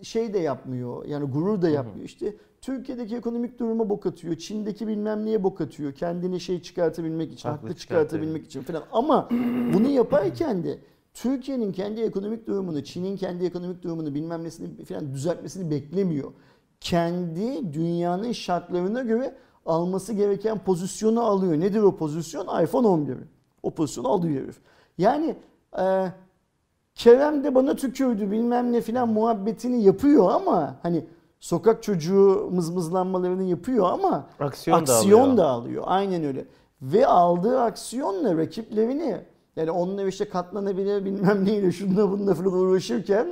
şey 0.04 0.34
de 0.34 0.38
yapmıyor. 0.38 1.04
Yani 1.04 1.30
gurur 1.30 1.62
da 1.62 1.68
yapmıyor. 1.68 2.06
İşte 2.06 2.36
Türkiye'deki 2.60 3.16
ekonomik 3.16 3.58
duruma 3.58 3.90
bok 3.90 4.06
atıyor. 4.06 4.36
Çin'deki 4.36 4.86
bilmem 4.88 5.24
neye 5.24 5.42
bok 5.42 5.60
atıyor. 5.60 5.92
Kendini 5.92 6.40
şey 6.40 6.62
çıkartabilmek 6.62 7.32
için, 7.32 7.48
Haklı 7.48 7.68
haklı 7.68 7.76
çıkartabilmek 7.76 8.46
için 8.46 8.62
falan. 8.62 8.82
Ama 8.92 9.28
bunu 9.74 9.88
yaparken 9.88 10.64
de 10.64 10.78
Türkiye'nin 11.14 11.72
kendi 11.72 12.00
ekonomik 12.00 12.46
durumunu, 12.46 12.84
Çin'in 12.84 13.16
kendi 13.16 13.44
ekonomik 13.44 13.82
durumunu 13.82 14.14
bilmem 14.14 14.44
nesini 14.44 14.84
falan 14.84 15.12
düzeltmesini 15.12 15.70
beklemiyor. 15.70 16.32
Kendi 16.80 17.72
dünyanın 17.72 18.32
şartlarına 18.32 19.02
göre 19.02 19.34
alması 19.66 20.12
gereken 20.12 20.58
pozisyonu 20.58 21.22
alıyor. 21.22 21.60
Nedir 21.60 21.80
o 21.80 21.96
pozisyon? 21.96 22.62
iPhone 22.62 22.86
11. 22.86 23.16
O 23.62 23.70
pozisyonu 23.70 24.08
alıyor 24.08 24.42
herif. 24.42 24.56
Yani 24.98 25.36
e, 25.78 26.06
Kerem 26.94 27.44
de 27.44 27.54
bana 27.54 27.76
tükürdü 27.76 28.30
bilmem 28.30 28.72
ne 28.72 28.80
filan 28.80 29.08
muhabbetini 29.08 29.82
yapıyor 29.82 30.30
ama 30.30 30.76
hani 30.82 31.04
sokak 31.40 31.82
çocuğu 31.82 32.48
mızmızlanmalarını 32.52 33.42
yapıyor 33.42 33.90
ama 33.92 34.26
Aksiyon, 34.40 34.86
da 34.86 34.92
aksiyon 34.92 35.20
alıyor. 35.20 35.36
da 35.36 35.46
alıyor. 35.46 35.84
Aynen 35.86 36.24
öyle. 36.24 36.44
Ve 36.82 37.06
aldığı 37.06 37.60
aksiyonla 37.60 38.36
rakiplerini 38.36 39.16
yani 39.56 39.70
onlar 39.70 40.06
işte 40.06 40.24
katlanabilir 40.28 41.04
bilmem 41.04 41.44
neyle 41.44 41.72
şununla 41.72 42.10
bununla 42.10 42.34
falan 42.34 42.52
uğraşırken 42.52 43.26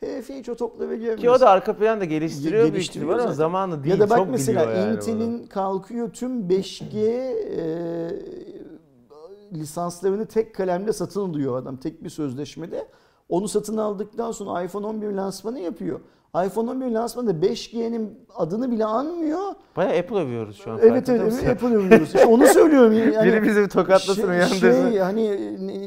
herifi 0.00 0.38
hiç 0.38 0.48
o 0.48 0.54
toplara 0.54 0.94
giremiyor. 0.94 1.18
Ki 1.18 1.30
o 1.30 1.40
da 1.40 1.50
arka 1.50 1.76
planda 1.76 2.04
geliştiriyor 2.04 2.62
büyük 2.62 2.74
Geliştiriyor 2.74 3.10
ihtimal 3.10 3.24
ama 3.24 3.34
zamanı 3.34 3.84
değil. 3.84 3.94
ya 3.94 4.00
da 4.00 4.10
bak 4.10 4.18
çok 4.18 4.30
mesela 4.30 4.72
yani. 4.72 4.94
Intel'in 4.96 5.46
kalkıyor 5.46 6.10
tüm 6.12 6.48
5G 6.48 6.98
e, 6.98 8.10
lisanslarını 9.52 10.26
tek 10.26 10.54
kalemle 10.54 10.92
satın 10.92 11.20
alıyor 11.30 11.58
adam 11.58 11.76
tek 11.76 12.04
bir 12.04 12.10
sözleşmede. 12.10 12.86
Onu 13.28 13.48
satın 13.48 13.76
aldıktan 13.76 14.32
sonra 14.32 14.62
iPhone 14.62 14.86
11 14.86 15.06
lansmanı 15.12 15.60
yapıyor. 15.60 16.00
iPhone 16.46 16.70
11 16.70 16.86
lansmanında 16.90 17.46
5G'nin 17.46 18.18
adını 18.36 18.70
bile 18.70 18.84
anmıyor. 18.84 19.40
Bayağı 19.76 19.98
Apple 19.98 20.16
övüyoruz 20.16 20.56
şu 20.64 20.70
an. 20.72 20.78
Evet 20.82 21.08
evet, 21.08 21.20
evet 21.24 21.48
Apple 21.48 21.76
övüyoruz. 21.76 22.06
İşte 22.06 22.24
onu 22.26 22.46
söylüyorum. 22.46 22.92
Yani 22.92 23.26
Biri 23.32 23.42
bizi 23.42 23.68
tokatlasın 23.68 24.14
şey, 24.14 24.24
uyandırsın. 24.30 24.90
şey, 24.90 24.98
hani 24.98 25.26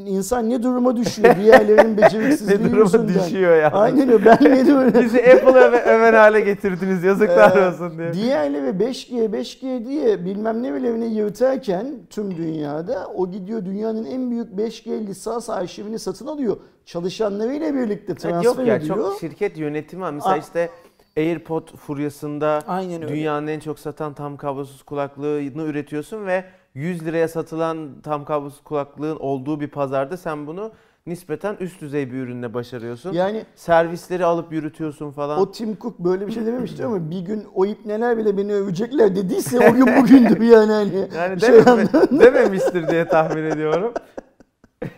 insan 0.06 0.50
ne 0.50 0.62
duruma 0.62 0.96
düşüyor 0.96 1.36
diğerlerinin 1.42 1.96
beceriksizliği 2.02 2.58
ne 2.58 2.70
duruma 2.70 2.82
yüzünden. 2.82 3.08
düşüyor 3.08 3.56
ya. 3.56 3.70
Aynen 3.72 4.08
öyle. 4.12 4.24
Ben 4.24 4.38
ne 4.50 4.66
duruma 4.66 5.02
Bizi 5.02 5.18
Apple 5.18 5.58
öve, 5.60 5.80
öven 5.82 6.12
hale 6.12 6.40
getirdiniz 6.40 7.04
yazıklar 7.04 7.56
Ee, 7.56 7.68
olsun 7.68 7.98
diye. 7.98 8.12
Diğerleri 8.12 8.66
5G 8.70 9.30
5G 9.30 9.86
diye 9.86 10.24
bilmem 10.24 10.62
ne 10.62 10.74
bilemini 10.74 11.14
yırtarken 11.14 11.86
tüm 12.10 12.36
dünyada 12.36 13.06
o 13.16 13.30
gidiyor 13.30 13.64
dünyanın 13.64 14.04
en 14.04 14.30
büyük 14.30 14.48
5G 14.52 15.06
lisans 15.06 15.50
arşivini 15.50 15.98
satın 15.98 16.26
alıyor. 16.26 16.56
Çalışanlarıyla 16.88 17.74
birlikte 17.74 18.14
transfer 18.14 18.42
yok 18.44 18.66
ya 18.66 18.76
ediyor. 18.76 18.96
çok 18.96 19.20
şirket 19.20 19.58
yönetimi 19.58 20.02
var. 20.02 20.12
Mesela 20.12 20.34
Aa. 20.34 20.38
işte 20.38 20.70
AirPod 21.16 21.76
furyasında 21.76 22.62
dünyanın 23.08 23.46
en 23.46 23.60
çok 23.60 23.78
satan 23.78 24.14
tam 24.14 24.36
kablosuz 24.36 24.82
kulaklığını 24.82 25.62
üretiyorsun 25.62 26.26
ve 26.26 26.44
100 26.74 27.06
liraya 27.06 27.28
satılan 27.28 28.00
tam 28.02 28.24
kablosuz 28.24 28.60
kulaklığın 28.64 29.16
olduğu 29.16 29.60
bir 29.60 29.68
pazarda 29.68 30.16
sen 30.16 30.46
bunu 30.46 30.72
nispeten 31.06 31.56
üst 31.60 31.80
düzey 31.80 32.12
bir 32.12 32.16
ürünle 32.16 32.54
başarıyorsun. 32.54 33.12
Yani 33.12 33.44
Servisleri 33.54 34.24
alıp 34.24 34.52
yürütüyorsun 34.52 35.10
falan. 35.10 35.40
o 35.40 35.52
Tim 35.52 35.78
Cook 35.80 35.98
böyle 35.98 36.26
bir 36.26 36.32
şey 36.32 36.46
dememişti 36.46 36.84
ama 36.84 37.10
bir 37.10 37.20
gün 37.20 37.44
o 37.54 37.66
ipneler 37.66 38.18
bile 38.18 38.36
beni 38.36 38.54
övecekler 38.54 39.16
dediyse 39.16 39.70
o 39.70 39.74
gün 39.74 39.86
bugündür 39.96 40.40
yani. 40.40 40.72
Hani 40.72 41.08
yani 41.16 41.40
şey 41.40 41.48
dememe- 41.50 42.20
dememiştir 42.20 42.88
diye 42.88 43.08
tahmin 43.08 43.44
ediyorum. 43.44 43.92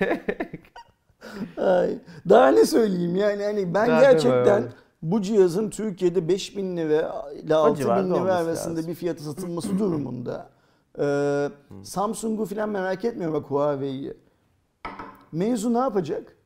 Ay, 1.57 1.99
Daha 2.29 2.49
ne 2.49 2.65
söyleyeyim 2.67 3.17
yani 3.17 3.43
hani 3.43 3.75
ben 3.75 3.89
Daha 3.89 4.01
gerçekten 4.01 4.65
bu 5.03 5.23
cihazın 5.23 5.71
Türkiye'de 5.71 6.29
5000 6.29 6.77
lira 6.77 7.25
ile 7.43 7.55
6000 7.55 7.83
civarda 7.83 8.15
lira 8.23 8.35
arasında 8.35 8.75
lazım. 8.77 8.91
bir 8.91 8.95
fiyatı 8.95 9.23
satılması 9.23 9.79
durumunda 9.79 10.49
e, 10.99 11.05
Samsung'u 11.83 12.45
falan 12.45 12.69
merak 12.69 13.05
etmiyorum 13.05 13.35
bak 13.43 13.51
Huawei'yi. 13.51 14.15
Mevzu 15.33 15.75
ne 15.75 15.79
yapacak? 15.79 16.37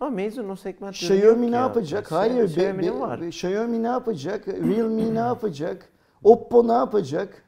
Ama 0.00 0.10
mezun 0.10 0.48
o 0.48 0.56
segment 0.56 0.94
Xiaomi 0.94 1.50
ne 1.52 1.56
ya. 1.56 1.62
yapacak? 1.62 2.08
Şey- 2.08 2.18
Hayır. 2.18 2.56
be- 2.56 2.78
be- 2.82 3.00
var. 3.00 3.18
Xiaomi 3.18 3.82
ne 3.82 3.86
yapacak? 3.86 4.48
Realme 4.48 5.14
ne 5.14 5.18
yapacak? 5.18 5.88
Oppo 6.24 6.68
ne 6.68 6.72
yapacak? 6.72 7.43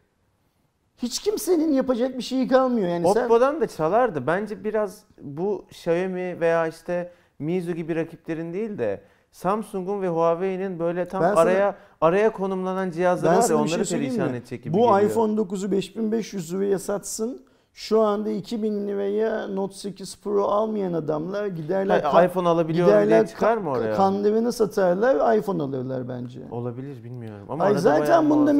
Hiç 0.98 1.18
kimsenin 1.18 1.72
yapacak 1.72 2.18
bir 2.18 2.22
şeyi 2.22 2.48
kalmıyor. 2.48 2.88
Yani 2.88 3.12
sen 3.14 3.24
Oppo'dan 3.24 3.61
da 3.61 3.66
çalardı. 3.66 4.26
Bence 4.26 4.64
biraz 4.64 5.04
bu 5.20 5.64
Xiaomi 5.70 6.40
veya 6.40 6.66
işte 6.66 7.12
Mizu 7.38 7.72
gibi 7.72 7.96
rakiplerin 7.96 8.52
değil 8.52 8.78
de 8.78 9.00
Samsung'un 9.32 10.02
ve 10.02 10.09
Huawei'nin 10.09 10.78
böyle 10.78 11.09
tam 11.09 11.22
Ben 11.22 11.28
sana- 11.28 11.40
araya 11.40 11.76
araya 12.00 12.32
konumlanan 12.32 12.90
cihazları 12.90 13.32
var 13.37 13.40
ya 13.42 13.46
şey 13.46 13.56
onları 13.56 13.85
söyleyeyim 13.87 14.14
perişan 14.14 14.32
mi? 14.32 14.37
edecek 14.38 14.64
gibi 14.64 14.74
bu 14.74 14.78
geliyor. 14.78 15.00
iPhone 15.11 15.32
9'u 15.37 15.70
5500 15.72 16.54
liraya 16.54 16.78
satsın. 16.78 17.45
Şu 17.77 18.01
anda 18.01 18.31
2000 18.31 18.89
liraya 18.89 19.49
Note 19.49 19.75
8 19.75 20.17
Pro 20.21 20.45
almayan 20.45 20.93
adamlar 20.93 21.47
giderler 21.47 22.01
Ha, 22.03 22.11
kan- 22.11 22.27
iPhone 22.27 22.49
alabiliyorum 22.49 22.93
diye 22.95 23.05
giderler 23.05 23.27
çıkar 23.27 23.57
mı 23.57 23.71
oraya? 23.71 23.95
Kandırını 23.95 24.53
satarlar 24.53 25.37
iPhone 25.39 25.62
alırlar 25.62 26.09
bence. 26.09 26.41
Olabilir 26.51 27.05
bilmiyorum. 27.05 27.47
Ama 27.49 27.65
Ay 27.65 27.75
zaten 27.79 28.31
bunda 28.31 28.51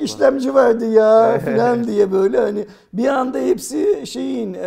var. 0.00 0.04
işlemci 0.04 0.54
vardı 0.54 0.86
ya 0.92 1.38
filan 1.38 1.84
diye 1.84 2.12
böyle 2.12 2.40
hani 2.40 2.66
bir 2.92 3.08
anda 3.08 3.38
hepsi 3.38 4.06
şeyin 4.06 4.54
e, 4.54 4.66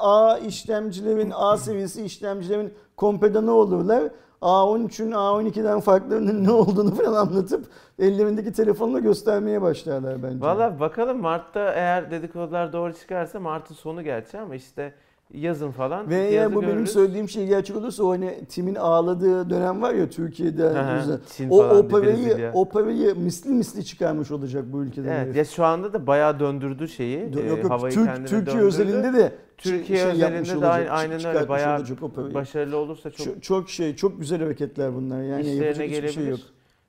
A 0.00 0.38
işlemcilerin 0.38 1.32
A 1.34 1.56
seviyesi 1.56 2.02
işlemcilerin 2.04 2.74
kompedanı 2.96 3.52
olurlar. 3.52 4.02
A13'ün 4.42 5.10
A12'den 5.10 5.80
farklarının 5.80 6.44
ne 6.44 6.50
olduğunu 6.50 6.94
falan 7.04 7.26
anlatıp 7.26 7.66
ellerindeki 7.98 8.52
telefonla 8.52 8.98
göstermeye 8.98 9.62
başlarlar 9.62 10.22
bence. 10.22 10.40
Valla 10.40 10.80
bakalım 10.80 11.20
Mart'ta 11.20 11.72
eğer 11.72 12.10
dedikodular 12.10 12.72
doğru 12.72 12.92
çıkarsa 12.92 13.40
Mart'ın 13.40 13.74
sonu 13.74 14.02
gerçi 14.02 14.38
ama 14.38 14.54
işte 14.54 14.94
yazın 15.34 15.70
falan 15.70 16.10
Ve 16.10 16.28
eğer 16.28 16.54
bu 16.54 16.62
benim 16.62 16.72
görürüz. 16.72 16.90
söylediğim 16.90 17.28
şey 17.28 17.46
gerçek 17.46 17.76
olursa 17.76 18.04
o 18.04 18.10
hani 18.10 18.44
Tim'in 18.48 18.74
ağladığı 18.74 19.50
dönem 19.50 19.82
var 19.82 19.94
ya 19.94 20.10
Türkiye'de. 20.10 20.62
Hı 20.62 20.80
hı, 20.80 21.20
o, 21.50 21.58
falan, 21.62 21.76
o 21.76 21.88
parayı, 21.88 22.16
Brezilya. 22.16 22.52
o 22.54 22.68
parayı 22.68 23.14
misli 23.14 23.50
misli 23.50 23.84
çıkarmış 23.84 24.30
olacak 24.30 24.64
bu 24.72 24.82
ülkeden. 24.82 25.08
Evet 25.08 25.24
herif. 25.26 25.36
ya 25.36 25.44
şu 25.44 25.64
anda 25.64 25.92
da 25.92 26.06
bayağı 26.06 26.40
döndürdü 26.40 26.88
şeyi. 26.88 27.20
Yok 27.20 27.44
e, 27.44 27.48
yok 27.48 27.70
havayı 27.70 27.94
Türk, 27.94 28.06
kendine 28.06 28.26
Türkiye 28.26 28.46
döndürdü. 28.46 28.66
özelinde 28.66 29.12
de 29.12 29.32
Türkiye 29.58 29.98
şey 29.98 30.10
özelinde 30.10 30.48
de 30.48 30.56
olacak, 30.56 30.88
aynen, 30.90 31.24
öyle 31.24 31.48
bayağı 31.48 31.78
olacak 31.78 31.98
başarılı 32.34 32.76
olursa 32.76 33.10
çok, 33.10 33.26
çok, 33.26 33.42
çok 33.42 33.70
şey 33.70 33.96
çok 33.96 34.20
güzel 34.20 34.42
hareketler 34.42 34.94
bunlar 34.94 35.22
yani 35.22 35.48
yapacak 35.48 35.74
hiçbir 35.74 35.96
gelebilir. 35.96 36.12
şey 36.12 36.26
yok. 36.26 36.40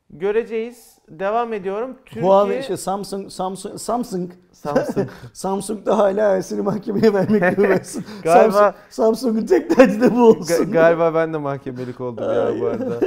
Göreceğiz. 0.10 0.93
Devam 1.10 1.54
ediyorum. 1.54 1.96
Türkiye 2.06 2.26
Huawei 2.26 2.64
şey 2.64 2.78
Samsung 2.78 3.32
Samsung 3.32 3.80
Samsung 3.80 4.32
Samsung 4.52 5.08
Samsung 5.34 5.86
da 5.86 5.98
hala 5.98 6.36
Ersin'i 6.36 6.62
mahkemeye 6.62 7.14
vermek 7.14 7.60
uğraşsın. 7.60 8.06
Galiba- 8.24 8.52
Samsung, 8.52 8.74
Samsung'un 8.90 9.46
tek 9.46 9.78
derdi 9.78 10.02
de 10.02 10.16
bu 10.16 10.24
olsun. 10.28 10.72
galiba 10.72 11.14
ben 11.16 11.34
de 11.34 11.38
mahkemelik 11.38 12.02
oldum 12.02 12.24
ya 12.34 12.62
bu 12.62 12.66
arada. 12.66 13.00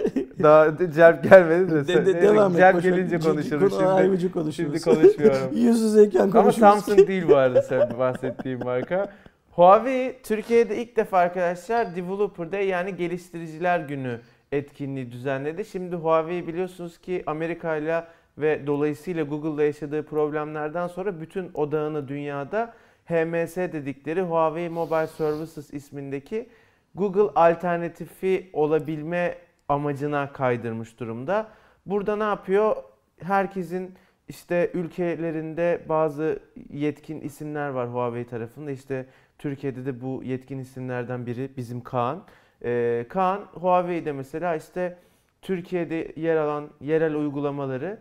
Daha 0.43 0.77
celp 0.95 1.23
gelmedi 1.31 1.71
de. 1.73 1.89
De- 1.89 2.07
de- 2.07 2.23
devam 2.23 2.53
et. 2.53 2.59
Ver. 2.61 2.75
gelince 2.75 3.19
konuşuruz 3.19 3.73
konu- 3.79 3.99
şimdi. 4.09 4.33
konuşuruz. 4.33 4.57
Şimdi 4.57 4.81
konuşmuyorum. 5.01 5.49
Yüz 5.57 5.81
yüzeyken 5.81 6.21
Ama 6.21 6.31
konuşuruz. 6.33 6.59
Samsung 6.61 7.09
değil 7.09 7.29
bu 7.29 7.37
arada 7.37 7.63
sen 7.63 7.99
bahsettiğim 7.99 8.65
marka. 8.65 9.09
Huawei 9.51 10.19
Türkiye'de 10.23 10.77
ilk 10.83 10.97
defa 10.97 11.19
arkadaşlar 11.19 11.97
Developer 11.97 12.53
Day 12.53 12.67
yani 12.67 12.97
geliştiriciler 12.97 13.81
günü 13.81 14.21
etkinliği 14.57 15.13
düzenledi. 15.13 15.65
Şimdi 15.65 15.97
Huawei 15.97 16.47
biliyorsunuz 16.47 16.99
ki 16.99 17.23
Amerika 17.27 17.77
ile 17.77 18.05
ve 18.39 18.67
dolayısıyla 18.67 19.25
Google'la 19.25 19.63
yaşadığı 19.63 20.07
problemlerden 20.07 20.87
sonra 20.87 21.21
bütün 21.21 21.51
odağını 21.55 22.09
dünyada 22.09 22.75
HMS 23.07 23.57
dedikleri 23.57 24.23
Huawei 24.23 24.69
Mobile 24.69 25.07
Services 25.07 25.75
ismindeki 25.75 26.49
Google 26.95 27.41
alternatifi 27.41 28.51
olabilme 28.53 29.39
amacına 29.69 30.33
kaydırmış 30.33 31.01
durumda. 31.01 31.49
Burada 31.87 32.17
ne 32.17 32.25
yapıyor? 32.25 32.77
Herkesin 33.23 33.95
işte 34.29 34.71
ülkelerinde 34.75 35.81
bazı 35.89 36.39
yetkin 36.71 37.21
isimler 37.21 37.69
var 37.69 37.93
Huawei 37.93 38.27
tarafında. 38.27 38.71
İşte 38.71 39.07
Türkiye'de 39.39 39.87
de 39.87 40.01
bu 40.01 40.23
yetkin 40.25 40.59
isimlerden 40.59 41.27
biri 41.27 41.51
bizim 41.57 41.81
Kaan. 41.81 42.25
Ee, 42.67 43.07
Kaan 43.09 43.41
Huawei'de 43.55 44.13
mesela 44.13 44.57
işte 44.57 44.99
Türkiye'de 45.43 46.13
yer 46.17 46.37
alan 46.37 46.65
yerel 46.81 47.15
uygulamaları 47.15 47.99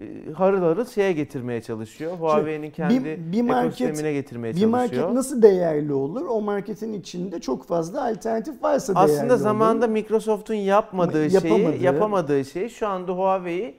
e, 0.00 0.32
harıl 0.32 0.62
harıl 0.62 0.84
şeye 0.84 1.12
getirmeye 1.12 1.62
çalışıyor. 1.62 2.12
Huawei'nin 2.12 2.70
kendi 2.70 3.04
bir, 3.04 3.32
bir 3.32 3.42
market 3.42 3.80
ekosistemine 3.80 4.12
getirmeye 4.12 4.54
bir 4.54 4.60
çalışıyor. 4.60 5.02
market 5.02 5.14
nasıl 5.16 5.42
değerli 5.42 5.92
olur? 5.92 6.26
O 6.26 6.40
marketin 6.40 6.92
içinde 6.92 7.40
çok 7.40 7.64
fazla 7.64 8.04
alternatif 8.08 8.62
varsa 8.62 8.94
değerli 8.94 9.12
Aslında 9.12 9.32
olur. 9.34 9.42
zamanında 9.42 9.86
Microsoft'un 9.86 10.54
yapmadığı 10.54 11.26
Yapamadığı. 11.26 11.72
şeyi, 11.72 11.82
yapamadığı 11.82 12.44
şeyi 12.44 12.70
şu 12.70 12.88
anda 12.88 13.12
Huawei 13.12 13.74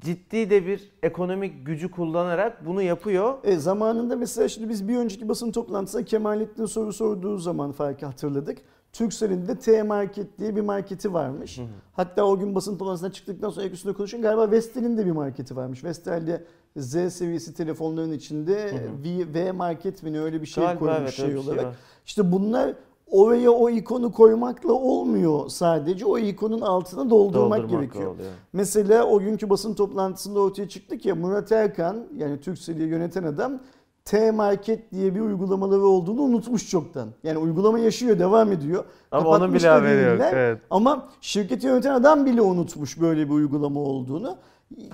ciddi 0.00 0.50
de 0.50 0.66
bir 0.66 0.92
ekonomik 1.02 1.66
gücü 1.66 1.90
kullanarak 1.90 2.66
bunu 2.66 2.82
yapıyor. 2.82 3.34
E, 3.44 3.56
zamanında 3.56 4.16
mesela 4.16 4.48
şimdi 4.48 4.68
biz 4.68 4.88
bir 4.88 4.96
önceki 4.96 5.28
basın 5.28 5.52
toplantısında 5.52 6.04
Kemalettin 6.04 6.66
soru 6.66 6.92
sorduğu 6.92 7.38
zaman 7.38 7.72
farkı 7.72 8.06
hatırladık. 8.06 8.58
Turkcell'in 8.92 9.48
de 9.48 9.58
T-Market 9.58 10.38
diye 10.38 10.56
bir 10.56 10.60
marketi 10.60 11.14
varmış. 11.14 11.60
Hatta 11.92 12.24
o 12.24 12.38
gün 12.38 12.54
basın 12.54 12.78
toplantısına 12.78 13.12
çıktıktan 13.12 13.50
sonra 13.50 13.66
üstünde 13.66 13.92
konuşun 13.94 14.22
galiba 14.22 14.50
Vestel'in 14.50 14.98
de 14.98 15.06
bir 15.06 15.10
marketi 15.12 15.56
varmış. 15.56 15.84
Vestel'de 15.84 16.44
Z 16.76 17.12
seviyesi 17.12 17.54
telefonların 17.54 18.12
içinde 18.12 18.72
V, 19.04 19.34
V 19.34 19.52
Market 19.52 20.02
mi 20.02 20.12
ne 20.12 20.20
öyle 20.20 20.40
bir 20.40 20.46
şey 20.46 20.64
Galiba 20.64 20.78
koymuş 20.78 20.98
evet, 21.00 21.12
şey 21.12 21.26
şey 21.26 21.36
olarak. 21.36 21.64
var. 21.64 21.74
işte 22.06 22.32
bunlar 22.32 22.74
oraya 23.10 23.50
o 23.50 23.70
ikonu 23.70 24.12
koymakla 24.12 24.72
olmuyor 24.72 25.48
sadece. 25.48 26.06
O 26.06 26.18
ikonun 26.18 26.60
altına 26.60 27.10
doldurmak, 27.10 27.58
Doldurmak 27.58 27.70
gerekiyor. 27.80 28.14
oluyor. 28.14 28.30
Mesela 28.52 29.04
o 29.06 29.18
günkü 29.20 29.50
basın 29.50 29.74
toplantısında 29.74 30.40
ortaya 30.40 30.68
çıktı 30.68 30.98
ki 30.98 31.12
Murat 31.12 31.52
Erkan 31.52 31.96
yani 32.16 32.40
Turkcell'i 32.40 32.82
yöneten 32.82 33.22
adam 33.22 33.60
T-Market 34.08 34.92
diye 34.92 35.14
bir 35.14 35.20
uygulamaları 35.20 35.82
olduğunu 35.82 36.20
unutmuş 36.22 36.70
çoktan. 36.70 37.08
Yani 37.22 37.38
uygulama 37.38 37.78
yaşıyor, 37.78 38.18
devam 38.18 38.52
ediyor. 38.52 38.84
Ama 39.10 39.28
onun 39.28 39.34
Kapatmış 39.34 39.60
bile 39.60 39.70
da 39.70 39.74
haberi 39.74 40.02
yok. 40.02 40.20
Evet. 40.32 40.58
Ama 40.70 41.08
şirketi 41.20 41.66
yöneten 41.66 41.94
adam 41.94 42.26
bile 42.26 42.42
unutmuş 42.42 43.00
böyle 43.00 43.26
bir 43.26 43.32
uygulama 43.32 43.80
olduğunu. 43.80 44.36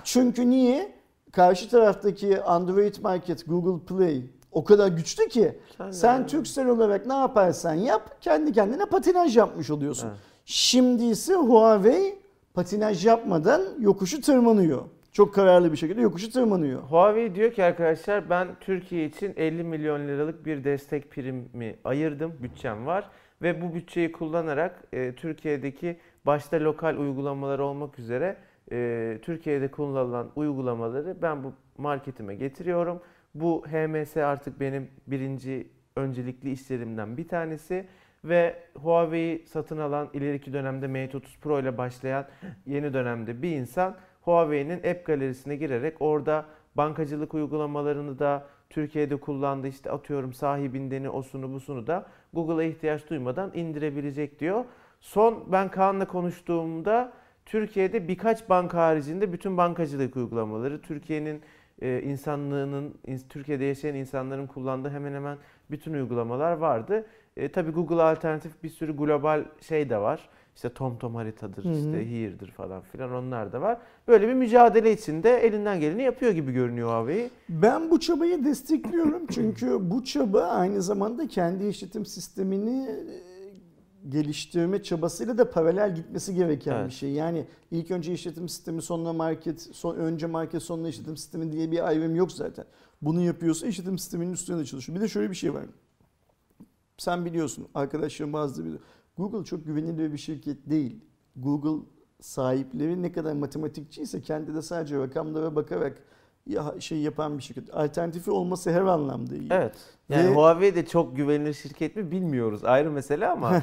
Çünkü 0.03 0.49
niye? 0.49 0.95
Karşı 1.31 1.69
taraftaki 1.69 2.41
Android 2.41 2.95
Market, 3.03 3.47
Google 3.47 3.85
Play 3.85 4.23
o 4.51 4.63
kadar 4.63 4.87
güçlü 4.87 5.29
ki 5.29 5.59
Sen 5.77 5.91
sen 5.91 6.13
yani. 6.13 6.27
Turkcell 6.27 6.67
olarak 6.67 7.05
ne 7.05 7.13
yaparsan 7.13 7.73
yap 7.73 8.21
kendi 8.21 8.53
kendine 8.53 8.85
patinaj 8.85 9.37
yapmış 9.37 9.69
oluyorsun. 9.69 10.07
Evet. 10.07 10.17
Şimdi 10.45 11.03
ise 11.03 11.33
Huawei 11.35 12.19
patinaj 12.53 13.05
yapmadan 13.05 13.61
yokuşu 13.79 14.21
tırmanıyor. 14.21 14.81
Çok 15.15 15.33
kararlı 15.33 15.71
bir 15.71 15.77
şekilde 15.77 16.01
yokuşu 16.01 16.31
tırmanıyor. 16.31 16.81
Huawei 16.81 17.35
diyor 17.35 17.51
ki 17.51 17.63
arkadaşlar 17.63 18.29
ben 18.29 18.47
Türkiye 18.59 19.05
için 19.05 19.33
50 19.37 19.63
milyon 19.63 20.07
liralık 20.07 20.45
bir 20.45 20.63
destek 20.63 21.11
primi 21.11 21.75
ayırdım. 21.83 22.33
Bütçem 22.39 22.85
var. 22.85 23.09
Ve 23.41 23.61
bu 23.61 23.75
bütçeyi 23.75 24.11
kullanarak 24.11 24.83
e, 24.93 25.15
Türkiye'deki 25.15 25.97
başta 26.25 26.59
lokal 26.59 26.97
uygulamalar 26.97 27.59
olmak 27.59 27.99
üzere 27.99 28.37
e, 28.71 29.19
Türkiye'de 29.21 29.71
kullanılan 29.71 30.31
uygulamaları 30.35 31.17
ben 31.21 31.43
bu 31.43 31.53
marketime 31.77 32.35
getiriyorum. 32.35 33.01
Bu 33.35 33.63
HMS 33.67 34.17
artık 34.17 34.59
benim 34.59 34.87
birinci 35.07 35.67
öncelikli 35.95 36.51
işlerimden 36.51 37.17
bir 37.17 37.27
tanesi. 37.27 37.87
Ve 38.23 38.55
Huawei'yi 38.75 39.45
satın 39.47 39.77
alan 39.77 40.09
ileriki 40.13 40.53
dönemde 40.53 40.87
Mate 40.87 41.17
30 41.17 41.37
Pro 41.37 41.59
ile 41.59 41.77
başlayan 41.77 42.25
yeni 42.65 42.93
dönemde 42.93 43.41
bir 43.41 43.51
insan 43.51 43.95
Huawei'nin 44.25 44.77
app 44.77 45.05
galerisine 45.05 45.55
girerek 45.55 45.95
orada 45.99 46.45
bankacılık 46.75 47.33
uygulamalarını 47.33 48.19
da 48.19 48.47
Türkiye'de 48.69 49.15
kullandığı 49.15 49.67
işte 49.67 49.91
atıyorum 49.91 50.33
sahibindeni 50.33 51.09
osunu 51.09 51.53
busunu 51.53 51.87
da 51.87 52.05
Google'a 52.33 52.63
ihtiyaç 52.63 53.09
duymadan 53.09 53.51
indirebilecek 53.53 54.39
diyor. 54.39 54.65
Son 55.01 55.43
ben 55.51 55.71
Kaan'la 55.71 56.07
konuştuğumda 56.07 57.13
Türkiye'de 57.45 58.07
birkaç 58.07 58.49
banka 58.49 58.77
haricinde 58.77 59.33
bütün 59.33 59.57
bankacılık 59.57 60.15
uygulamaları 60.15 60.81
Türkiye'nin 60.81 61.41
e, 61.81 62.01
insanlığının 62.01 62.95
ins- 63.07 63.27
Türkiye'de 63.29 63.65
yaşayan 63.65 63.95
insanların 63.95 64.47
kullandığı 64.47 64.89
hemen 64.89 65.13
hemen 65.13 65.37
bütün 65.71 65.93
uygulamalar 65.93 66.51
vardı. 66.57 67.05
E, 67.37 67.51
tabii 67.51 67.71
Google 67.71 68.01
alternatif 68.01 68.63
bir 68.63 68.69
sürü 68.69 68.97
global 68.97 69.45
şey 69.61 69.89
de 69.89 69.97
var. 69.97 70.29
İşte 70.55 70.69
TomTom 70.69 71.15
haritadır, 71.15 71.65
Hı 71.65 71.69
hı. 71.69 71.73
işte 71.73 72.09
Here'dır 72.11 72.51
falan 72.51 72.81
filan 72.81 73.13
onlar 73.13 73.53
da 73.53 73.61
var. 73.61 73.77
Böyle 74.07 74.27
bir 74.27 74.33
mücadele 74.33 74.93
içinde 74.93 75.37
elinden 75.37 75.79
geleni 75.79 76.03
yapıyor 76.03 76.31
gibi 76.31 76.51
görünüyor 76.51 76.89
Huawei. 76.89 77.29
Ben 77.49 77.91
bu 77.91 77.99
çabayı 77.99 78.45
destekliyorum 78.45 79.27
çünkü 79.31 79.89
bu 79.89 80.03
çaba 80.03 80.41
aynı 80.41 80.81
zamanda 80.81 81.27
kendi 81.27 81.67
işletim 81.67 82.05
sistemini 82.05 82.89
e, 82.89 83.05
geliştirme 84.09 84.83
çabasıyla 84.83 85.37
da 85.37 85.51
paralel 85.51 85.95
gitmesi 85.95 86.35
gereken 86.35 86.75
Evet. 86.75 86.87
bir 86.87 86.93
şey. 86.93 87.11
Yani 87.11 87.45
ilk 87.71 87.91
önce 87.91 88.13
işletim 88.13 88.49
sistemi 88.49 88.81
sonra 88.81 89.13
market, 89.13 89.61
son, 89.61 89.95
önce 89.95 90.27
market 90.27 90.63
sonra 90.63 90.87
işletim 90.87 91.17
sistemi 91.17 91.51
diye 91.51 91.71
bir 91.71 91.87
ayrım 91.87 92.15
yok 92.15 92.31
zaten. 92.31 92.65
Bunu 93.01 93.21
yapıyorsa 93.21 93.67
işletim 93.67 93.97
sisteminin 93.97 94.33
üstüne 94.33 94.57
de 94.59 94.65
çalışıyor. 94.65 94.97
Bir 94.97 95.03
de 95.03 95.07
şöyle 95.07 95.29
bir 95.29 95.35
şey 95.35 95.53
var. 95.53 95.63
Sen 96.97 97.25
biliyorsun, 97.25 97.67
arkadaşlarım 97.73 98.33
bazıları 98.33 98.65
biliyor. 98.65 98.81
Google 99.17 99.45
çok 99.45 99.65
güvenilir 99.65 100.13
bir 100.13 100.17
şirket 100.17 100.69
değil. 100.69 100.99
Google 101.35 101.85
sahipleri 102.21 103.01
ne 103.01 103.11
kadar 103.11 103.33
matematikçiyse 103.33 104.21
kendi 104.21 104.55
de 104.55 104.61
sadece 104.61 104.99
rakamlara 104.99 105.55
bakarak 105.55 105.97
ya 106.47 106.73
şey 106.79 106.97
yapan 106.97 107.37
bir 107.37 107.43
şirket. 107.43 107.75
Alternatifi 107.75 108.31
olması 108.31 108.71
her 108.71 108.81
anlamda 108.81 109.35
iyi. 109.35 109.47
Evet. 109.51 109.75
Yani 110.09 110.29
Ve- 110.29 110.33
Huawei 110.33 110.75
de 110.75 110.85
çok 110.85 111.15
güvenilir 111.15 111.53
şirket 111.53 111.95
mi 111.95 112.11
bilmiyoruz. 112.11 112.65
Ayrı 112.65 112.91
mesele 112.91 113.27
ama. 113.27 113.61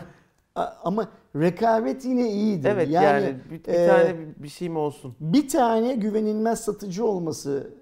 Ama 0.84 1.08
rekabet 1.36 2.04
yine 2.04 2.30
iyidir. 2.30 2.68
evet 2.68 2.88
yani, 2.90 3.06
yani, 3.06 3.36
bir, 3.50 3.64
bir 3.64 3.72
e, 3.72 3.86
tane 3.86 4.16
bir 4.36 4.48
şey 4.48 4.68
mi 4.68 4.78
olsun? 4.78 5.14
bir 5.20 5.48
tane 5.48 5.94
güvenilmez 5.94 6.60
satıcı 6.60 7.04
olması 7.04 7.74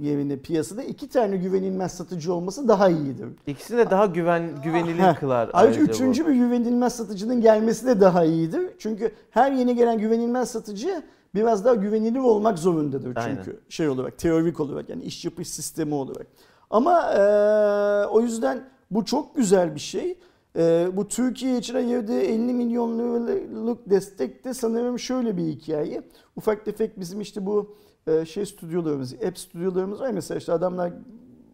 yerine 0.00 0.36
piyasada 0.36 0.82
iki 0.82 1.08
tane 1.08 1.36
güvenilmez 1.36 1.92
satıcı 1.92 2.34
olması 2.34 2.68
daha 2.68 2.88
iyidir. 2.88 3.28
İkisini 3.46 3.78
de 3.78 3.90
daha 3.90 4.06
güven 4.06 4.62
güvenilir 4.64 4.98
Heh. 5.02 5.14
kılar. 5.20 5.50
Ayrıca 5.52 5.80
bu. 5.80 5.84
üçüncü 5.84 6.26
bir 6.26 6.32
güvenilmez 6.34 6.96
satıcının 6.96 7.40
gelmesi 7.40 7.86
de 7.86 8.00
daha 8.00 8.24
iyidir. 8.24 8.70
Çünkü 8.78 9.12
her 9.30 9.52
yeni 9.52 9.76
gelen 9.76 9.98
güvenilmez 9.98 10.50
satıcı 10.50 11.02
biraz 11.34 11.64
daha 11.64 11.74
güvenilir 11.74 12.18
olmak 12.18 12.58
zorundadır. 12.58 13.16
Aynen. 13.16 13.36
Çünkü 13.36 13.60
şey 13.68 13.88
olarak, 13.88 14.18
teorik 14.18 14.60
olarak 14.60 14.88
yani 14.88 15.02
iş 15.02 15.24
yapış 15.24 15.48
sistemi 15.48 15.94
olarak. 15.94 16.26
Ama 16.70 17.12
eee, 17.14 18.06
o 18.10 18.20
yüzden 18.20 18.64
bu 18.90 19.04
çok 19.04 19.36
güzel 19.36 19.74
bir 19.74 19.80
şey. 19.80 20.18
Eee, 20.56 20.88
bu 20.92 21.08
Türkiye 21.08 21.58
için 21.58 21.74
ayırdığı 21.74 22.20
50 22.20 22.52
milyon 22.52 22.98
liralık 22.98 23.90
destek 23.90 24.44
de 24.44 24.54
sanırım 24.54 24.98
şöyle 24.98 25.36
bir 25.36 25.42
hikaye. 25.42 26.02
Ufak 26.36 26.64
tefek 26.64 27.00
bizim 27.00 27.20
işte 27.20 27.46
bu 27.46 27.76
şey 28.26 28.46
stüdyolarımız, 28.46 29.14
app 29.14 29.38
stüdyolarımız 29.38 30.00
var. 30.00 30.10
Mesela 30.10 30.38
işte 30.38 30.52
adamlar 30.52 30.92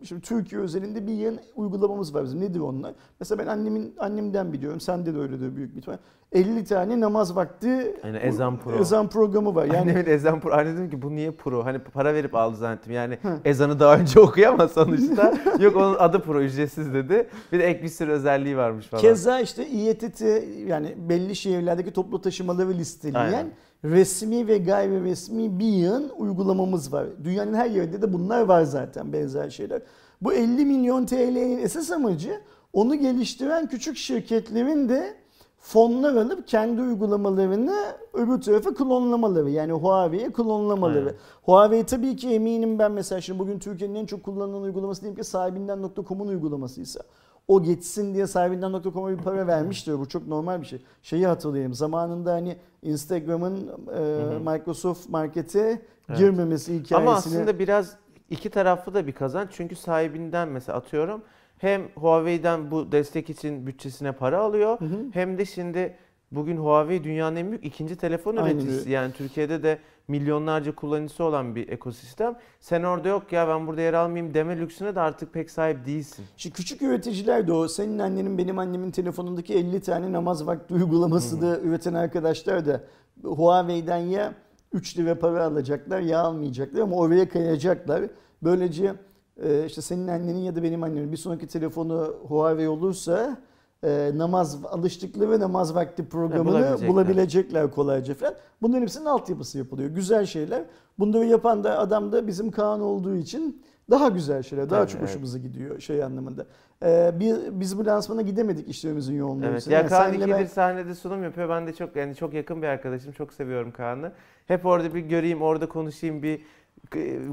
Şimdi 0.03 0.23
Türkiye 0.23 0.61
özelinde 0.61 1.07
bir 1.07 1.13
yeni 1.13 1.39
uygulamamız 1.57 2.15
var 2.15 2.25
bizim. 2.25 2.41
Nedir 2.41 2.61
onlar? 2.61 2.95
Mesela 3.21 3.39
ben 3.39 3.47
annemin 3.47 3.95
annemden 3.99 4.53
biliyorum. 4.53 4.81
Sende 4.81 5.15
de 5.15 5.19
öyledir 5.19 5.57
büyük 5.57 5.75
bir 5.75 5.79
ihtimal. 5.79 5.99
50 6.33 6.65
tane 6.65 7.01
namaz 7.01 7.37
vakti 7.37 7.97
Aynen, 8.03 8.21
ezan 8.21 8.59
pro. 8.59 8.73
ezan 8.73 9.09
programı 9.09 9.55
var. 9.55 9.65
Yani 9.65 9.79
Annemin 9.79 10.07
ezan 10.07 10.41
pro. 10.41 10.53
Anne 10.53 10.73
dedim 10.73 10.91
ki 10.91 11.03
bu 11.03 11.15
niye 11.15 11.31
pro? 11.31 11.65
Hani 11.65 11.79
para 11.79 12.15
verip 12.15 12.35
aldı 12.35 12.57
zannettim. 12.57 12.93
Yani 12.93 13.19
ezanı 13.45 13.81
daha 13.81 13.97
önce 13.97 14.21
okuyamaz 14.27 14.73
sonuçta. 14.73 15.35
Yok 15.61 15.77
onun 15.77 15.95
adı 15.95 16.23
pro 16.23 16.43
ücretsiz 16.43 16.95
dedi. 16.95 17.29
Bir 17.53 17.59
de 17.59 17.67
ek 17.67 17.83
bir 17.83 17.89
sürü 17.89 18.11
özelliği 18.11 18.57
varmış 18.57 18.87
falan. 18.87 19.01
keza 19.01 19.41
işte 19.41 19.67
İETT 19.67 20.21
yani 20.67 20.95
belli 21.09 21.37
şehirlerdeki 21.37 21.93
toplu 21.93 22.21
taşımaları 22.21 22.69
listeleyen 22.69 23.25
Aynen. 23.25 23.51
Resmi 23.91 24.49
ve 24.49 24.59
gayri 24.59 25.05
resmi 25.05 25.59
bir 25.59 25.67
yığın 25.67 26.13
uygulamamız 26.19 26.93
var. 26.93 27.07
Dünyanın 27.25 27.55
her 27.55 27.71
yerinde 27.71 28.03
de 28.03 28.13
bunlar 28.13 28.41
var 28.41 28.63
zaten 28.63 29.13
benzer 29.13 29.51
şeyler. 29.51 29.83
Bu 30.21 30.33
50 30.33 30.65
milyon 30.65 31.07
TL'nin 31.07 31.59
esas 31.59 31.91
amacı 31.91 32.41
onu 32.73 32.95
geliştiren 32.95 33.69
küçük 33.69 33.97
şirketlerin 33.97 34.89
de 34.89 35.15
fonlar 35.59 36.17
alıp 36.17 36.49
kendi 36.49 36.83
uygulamalarını 36.83 37.77
öbür 38.13 38.41
tarafa 38.41 38.75
klonlamaları. 38.75 39.51
Yani 39.51 39.73
Huawei'ye 39.73 40.33
klonlamaları. 40.33 40.99
Aynen. 40.99 41.15
Huawei 41.43 41.85
tabii 41.85 42.17
ki 42.17 42.29
eminim 42.29 42.79
ben 42.79 42.93
mesela 42.93 43.21
şimdi 43.21 43.39
bugün 43.39 43.59
Türkiye'nin 43.59 43.95
en 43.95 44.07
çok 44.07 44.23
kullanılan 44.23 44.63
uygulaması 44.63 45.03
diyelim 45.03 45.19
ki 45.19 45.25
sahibinden.com'un 45.25 46.29
uygulamasıysa 46.29 47.01
o 47.49 47.63
geçsin 47.63 48.15
diye 48.15 48.27
sahibinden.com'a 48.27 49.11
bir 49.11 49.17
para 49.17 49.47
vermiştir. 49.47 49.99
Bu 49.99 50.09
çok 50.09 50.27
normal 50.27 50.61
bir 50.61 50.67
şey. 50.67 50.83
Şeyi 51.03 51.27
hatırlayayım. 51.27 51.75
Zamanında 51.75 52.33
hani 52.33 52.57
Instagram'ın 52.83 53.69
e, 53.95 54.39
Microsoft 54.39 55.09
Market'e 55.09 55.83
Evet. 56.09 56.19
girmemesi 56.19 56.73
hikayesini. 56.75 56.97
Ama 56.97 57.13
aslında 57.13 57.59
biraz 57.59 57.97
iki 58.31 58.51
taraflı 58.51 58.95
da 58.95 59.07
bir 59.07 59.13
kazanç. 59.13 59.49
Çünkü 59.53 59.77
sahibinden 59.77 60.49
mesela 60.49 60.79
atıyorum 60.79 61.23
hem 61.59 61.83
Huawei'den 61.95 62.71
bu 62.71 62.93
destek 62.93 63.31
için 63.31 63.67
bütçesine 63.67 64.13
para 64.13 64.39
alıyor 64.39 64.81
Hı 64.81 64.85
hı. 64.85 64.99
hem 65.13 65.39
de 65.39 65.45
şimdi 65.45 65.97
bugün 66.33 66.57
Huawei 66.57 67.05
dünyanın 67.05 67.37
en 67.37 67.51
büyük 67.51 67.65
ikinci 67.65 67.97
telefon 67.97 68.37
Aynen 68.37 68.51
üreticisi. 68.57 68.81
öyle. 68.81 68.91
Yani 68.91 69.13
Türkiye'de 69.13 69.63
de 69.63 69.79
milyonlarca 70.09 70.75
kullanıcısı 70.75 71.25
olan 71.25 71.55
bir 71.55 71.69
ekosistem. 71.69 72.37
Sen 72.61 72.83
orada 72.83 73.09
yok 73.09 73.33
ya 73.33 73.49
ben 73.49 73.67
burada 73.67 73.81
yer 73.81 73.95
almayayım 73.95 74.35
deme 74.35 74.59
lüksüne 74.59 74.95
de 74.95 75.01
artık 75.01 75.33
pek 75.33 75.51
sahip 75.51 75.87
değilsin. 75.87 76.25
Şimdi 76.37 76.55
küçük 76.57 76.83
üreticiler 76.83 77.47
de 77.47 77.53
o 77.53 77.69
senin 77.69 77.99
annenin 77.99 78.39
benim 78.39 78.59
annemin 78.59 78.91
telefonundaki 78.91 79.55
50 79.55 79.81
tane 79.81 80.13
namaz 80.13 80.47
vakti 80.47 80.75
uygulaması 80.75 81.41
da 81.43 81.61
üreten 81.61 81.95
arkadaşlar 81.95 82.67
da 82.67 82.85
Huawei'den 83.23 83.97
ya 83.97 84.35
3 84.73 84.99
lira 84.99 85.19
para 85.19 85.45
alacaklar 85.45 86.01
ya 86.01 86.21
almayacaklar 86.21 86.81
ama 86.81 86.97
oraya 86.97 87.29
kayacaklar. 87.29 88.05
Böylece 88.43 88.95
e, 89.43 89.67
işte 89.67 89.83
senin 89.83 90.09
annenin 90.09 90.39
ya 90.39 90.57
da 90.57 90.63
benim 90.63 90.83
annemin 90.83 91.13
bir 91.13 91.17
sonraki 91.17 91.47
telefonu 91.47 92.15
Huawei 92.29 92.69
olursa 92.69 93.39
e, 93.85 94.11
namaz 94.15 94.65
alıştıkları 94.65 95.41
namaz 95.41 95.75
vakti 95.75 96.09
programını 96.09 96.47
bulabilecekler. 96.47 96.89
bulabilecekler 96.89 97.71
kolayca 97.71 98.15
falan. 98.15 98.35
Bunların 98.63 98.83
hepsinin 98.83 99.05
altyapısı 99.05 99.59
yapılıyor. 99.59 99.91
Güzel 99.91 100.27
şeyler. 100.27 100.65
Bunları 100.99 101.25
yapan 101.25 101.65
da 101.65 101.79
adam 101.79 102.13
da 102.13 102.27
bizim 102.27 102.51
Kaan 102.51 102.81
olduğu 102.81 103.17
için 103.17 103.63
daha 103.91 104.09
güzel 104.09 104.43
şeyler, 104.43 104.71
daha 104.71 104.81
Tabii, 104.81 104.91
çok 104.91 105.01
evet. 105.01 105.11
hoşumuza 105.11 105.39
gidiyor 105.39 105.81
şey 105.81 106.05
anlamında. 106.05 106.47
Ee, 106.83 107.11
biz, 107.21 107.61
biz 107.61 107.79
bu 107.79 107.87
lansmana 107.87 108.23
gidemedik 108.23 108.69
işlerimizin 108.69 109.15
yoğunluğu. 109.15 109.47
Evet. 109.47 109.67
Ya 109.67 109.87
Kaan 109.87 110.05
senle 110.05 110.17
ikidir 110.17 110.31
ben- 110.31 110.47
sahnede 110.47 110.95
sunum 110.95 111.23
yapıyor. 111.23 111.49
Ben 111.49 111.67
de 111.67 111.73
çok 111.73 111.97
yani 111.97 112.15
çok 112.15 112.35
yakın 112.35 112.63
bir 112.63 112.67
arkadaşım. 112.67 113.13
Çok 113.13 113.33
seviyorum 113.33 113.73
Kaan'ı. 113.73 114.13
Hep 114.47 114.67
orada 114.67 114.95
bir 114.95 115.01
göreyim, 115.01 115.43
orada 115.43 115.69
konuşayım, 115.69 116.23
bir 116.23 116.43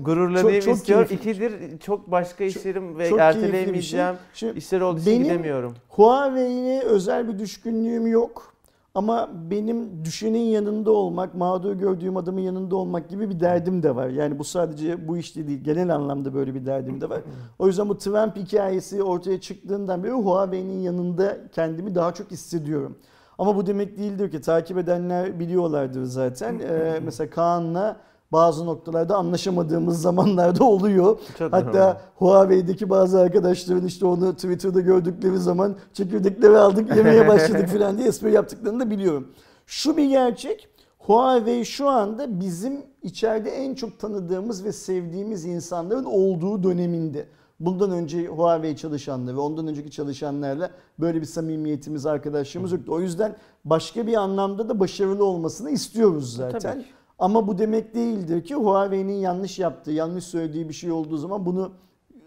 gururlanayım 0.02 0.60
Çok- 0.60 0.66
çok 0.66 0.76
istiyorum. 0.76 1.08
keyifli. 1.08 1.46
İkidir 1.46 1.80
çok 1.80 2.12
başka 2.12 2.44
işlerim 2.44 2.98
ve 2.98 3.10
çok 3.10 3.18
bir 3.20 3.24
şey. 3.24 3.30
erteleyemeyeceğim 3.30 4.16
Şimdi 4.34 4.58
işler 4.58 4.82
olduğu 4.82 5.00
için 5.00 5.24
gidemiyorum. 5.24 5.74
Huawei'ye 5.90 6.82
özel 6.82 7.28
bir 7.28 7.40
düşkünlüğüm 7.40 8.08
yok. 8.08 8.54
Ama 8.96 9.30
benim 9.52 10.06
düşenin 10.06 10.40
yanında 10.40 10.92
olmak, 10.92 11.36
mağdur 11.36 11.74
gördüğüm 11.74 12.18
adamın 12.18 12.42
yanında 12.42 12.76
olmak 12.76 13.10
gibi 13.10 13.30
bir 13.30 13.40
derdim 13.40 13.84
de 13.84 13.96
var. 13.96 14.08
Yani 14.08 14.40
bu 14.40 14.44
sadece 14.44 15.08
bu 15.08 15.18
işte 15.18 15.48
değil, 15.48 15.64
genel 15.64 15.96
anlamda 15.96 16.34
böyle 16.34 16.56
bir 16.56 16.66
derdim 16.66 17.02
de 17.02 17.10
var. 17.10 17.22
O 17.60 17.68
yüzden 17.68 17.90
bu 17.90 17.98
Trump 17.98 18.36
hikayesi 18.36 19.04
ortaya 19.04 19.42
çıktığından 19.42 20.04
beri 20.04 20.12
Huawei'nin 20.12 20.80
yanında 20.80 21.38
kendimi 21.52 21.96
daha 21.96 22.14
çok 22.14 22.32
hissediyorum. 22.32 22.96
Ama 23.38 23.56
bu 23.56 23.68
demek 23.68 23.98
değildir 23.98 24.32
ki 24.32 24.42
takip 24.42 24.78
edenler 24.78 25.40
biliyorlardır 25.40 26.04
zaten. 26.04 26.60
Ee, 26.60 27.00
mesela 27.06 27.30
Kaan'la 27.30 27.98
bazı 28.34 28.66
noktalarda 28.66 29.16
anlaşamadığımız 29.16 30.02
zamanlarda 30.02 30.64
oluyor. 30.64 31.20
Normal. 31.40 31.64
Hatta 31.64 32.02
Huawei'deki 32.16 32.90
bazı 32.90 33.20
arkadaşların 33.20 33.86
işte 33.86 34.06
onu 34.06 34.34
Twitter'da 34.34 34.82
gördükleri 34.82 35.38
zaman 35.38 35.76
çekirdekleri 35.94 36.58
aldık 36.58 36.96
yemeye 36.96 37.28
başladık 37.28 37.68
falan 37.68 37.98
diye 37.98 38.08
espri 38.08 38.32
yaptıklarını 38.32 38.80
da 38.80 38.90
biliyorum. 38.90 39.28
Şu 39.66 39.98
bir 39.98 40.10
gerçek. 40.10 40.70
Huawei 40.98 41.66
şu 41.66 41.90
anda 41.90 42.40
bizim 42.40 42.86
içeride 43.02 43.50
en 43.50 43.76
çok 43.76 44.00
tanıdığımız 44.00 44.64
ve 44.64 44.72
sevdiğimiz 44.72 45.46
insanların 45.46 46.06
olduğu 46.06 46.64
döneminde. 46.64 47.26
Bundan 47.60 47.92
önce 47.92 48.28
Huawei 48.28 48.78
çalışanları 48.78 49.36
ve 49.36 49.40
ondan 49.40 49.68
önceki 49.68 49.92
çalışanlarla 49.92 50.70
böyle 51.00 51.22
bir 51.22 51.26
samimiyetimiz, 51.26 52.06
arkadaşlığımız 52.06 52.72
yoktu. 52.72 52.92
O 52.94 53.02
yüzden 53.02 53.36
başka 53.66 54.08
bir 54.08 54.14
anlamda 54.14 54.70
da 54.70 54.80
başarılı 54.80 55.26
olmasını 55.26 55.70
istiyoruz 55.72 56.36
zaten. 56.36 56.60
Tabii. 56.60 56.86
Ama 57.20 57.48
bu 57.48 57.58
demek 57.58 57.96
değildir 57.96 58.44
ki 58.44 58.56
Huawei'nin 58.56 59.14
yanlış 59.14 59.60
yaptığı, 59.60 59.92
yanlış 59.92 60.24
söylediği 60.24 60.70
bir 60.70 60.74
şey 60.74 60.92
olduğu 60.92 61.18
zaman 61.18 61.46
bunu 61.46 61.72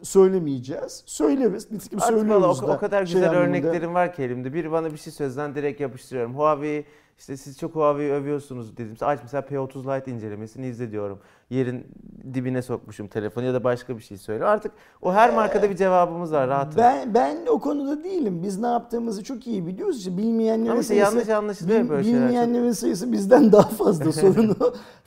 söylemeyeceğiz. 0.03 1.03
Söyleriz. 1.07 1.70
Nitekim 1.72 1.99
Artık 2.03 2.18
söylüyoruz 2.18 2.62
o, 2.62 2.68
da. 2.68 2.72
o 2.72 2.79
kadar 2.79 3.07
Şey 3.07 3.14
güzel 3.14 3.31
anlamında. 3.31 3.49
örneklerim 3.51 3.94
var 3.94 4.14
ki 4.14 4.22
elimde. 4.22 4.55
Biri 4.55 4.72
bana 4.72 4.92
bir 4.92 4.96
şey 4.99 5.12
sözden 5.12 5.55
direkt 5.55 5.81
yapıştırıyorum. 5.81 6.35
Huawei 6.35 6.85
işte 7.19 7.37
siz 7.37 7.59
çok 7.59 7.75
Huawei'yi 7.75 8.12
övüyorsunuz 8.12 8.77
dedim. 8.77 8.97
Aç 9.01 9.21
mesela 9.23 9.41
P30 9.43 9.97
Lite 9.97 10.11
incelemesini 10.11 10.67
izle 10.67 10.91
diyorum. 10.91 11.19
Yerin 11.51 11.87
dibine 12.35 12.62
sokmuşum 12.62 13.09
telefonu 13.09 13.45
ya 13.45 13.55
da 13.55 13.64
başka 13.64 13.97
bir 13.97 14.03
şey 14.03 14.17
söyle. 14.19 14.45
Artık 14.45 14.73
o 15.03 15.12
her 15.12 15.35
markada 15.35 15.71
bir 15.71 15.77
cevabımız 15.77 16.33
var 16.33 16.49
rahatım. 16.49 16.79
Ben 16.79 17.14
ben 17.14 17.37
o 17.51 17.59
konuda 17.61 18.05
değilim. 18.05 18.43
Biz 18.43 18.59
ne 18.59 18.67
yaptığımızı 18.67 19.25
çok 19.25 19.47
iyi 19.47 19.67
biliyoruz. 19.67 19.99
İşte 19.99 20.17
bilmeyenlerin 20.17 20.71
Ama 20.71 20.81
işte 20.81 20.95
sayısı, 20.95 21.14
yanlış 21.17 21.29
anlaşılıyor 21.29 21.85
bil- 21.85 21.89
böyle 21.89 22.05
şeyler. 22.05 22.19
çok. 22.19 22.29
bilmeyenlerin 22.29 22.73
sayısı 22.73 23.12
bizden 23.12 23.53
daha 23.53 23.69
fazla 23.69 24.12
sorunu. 24.12 24.55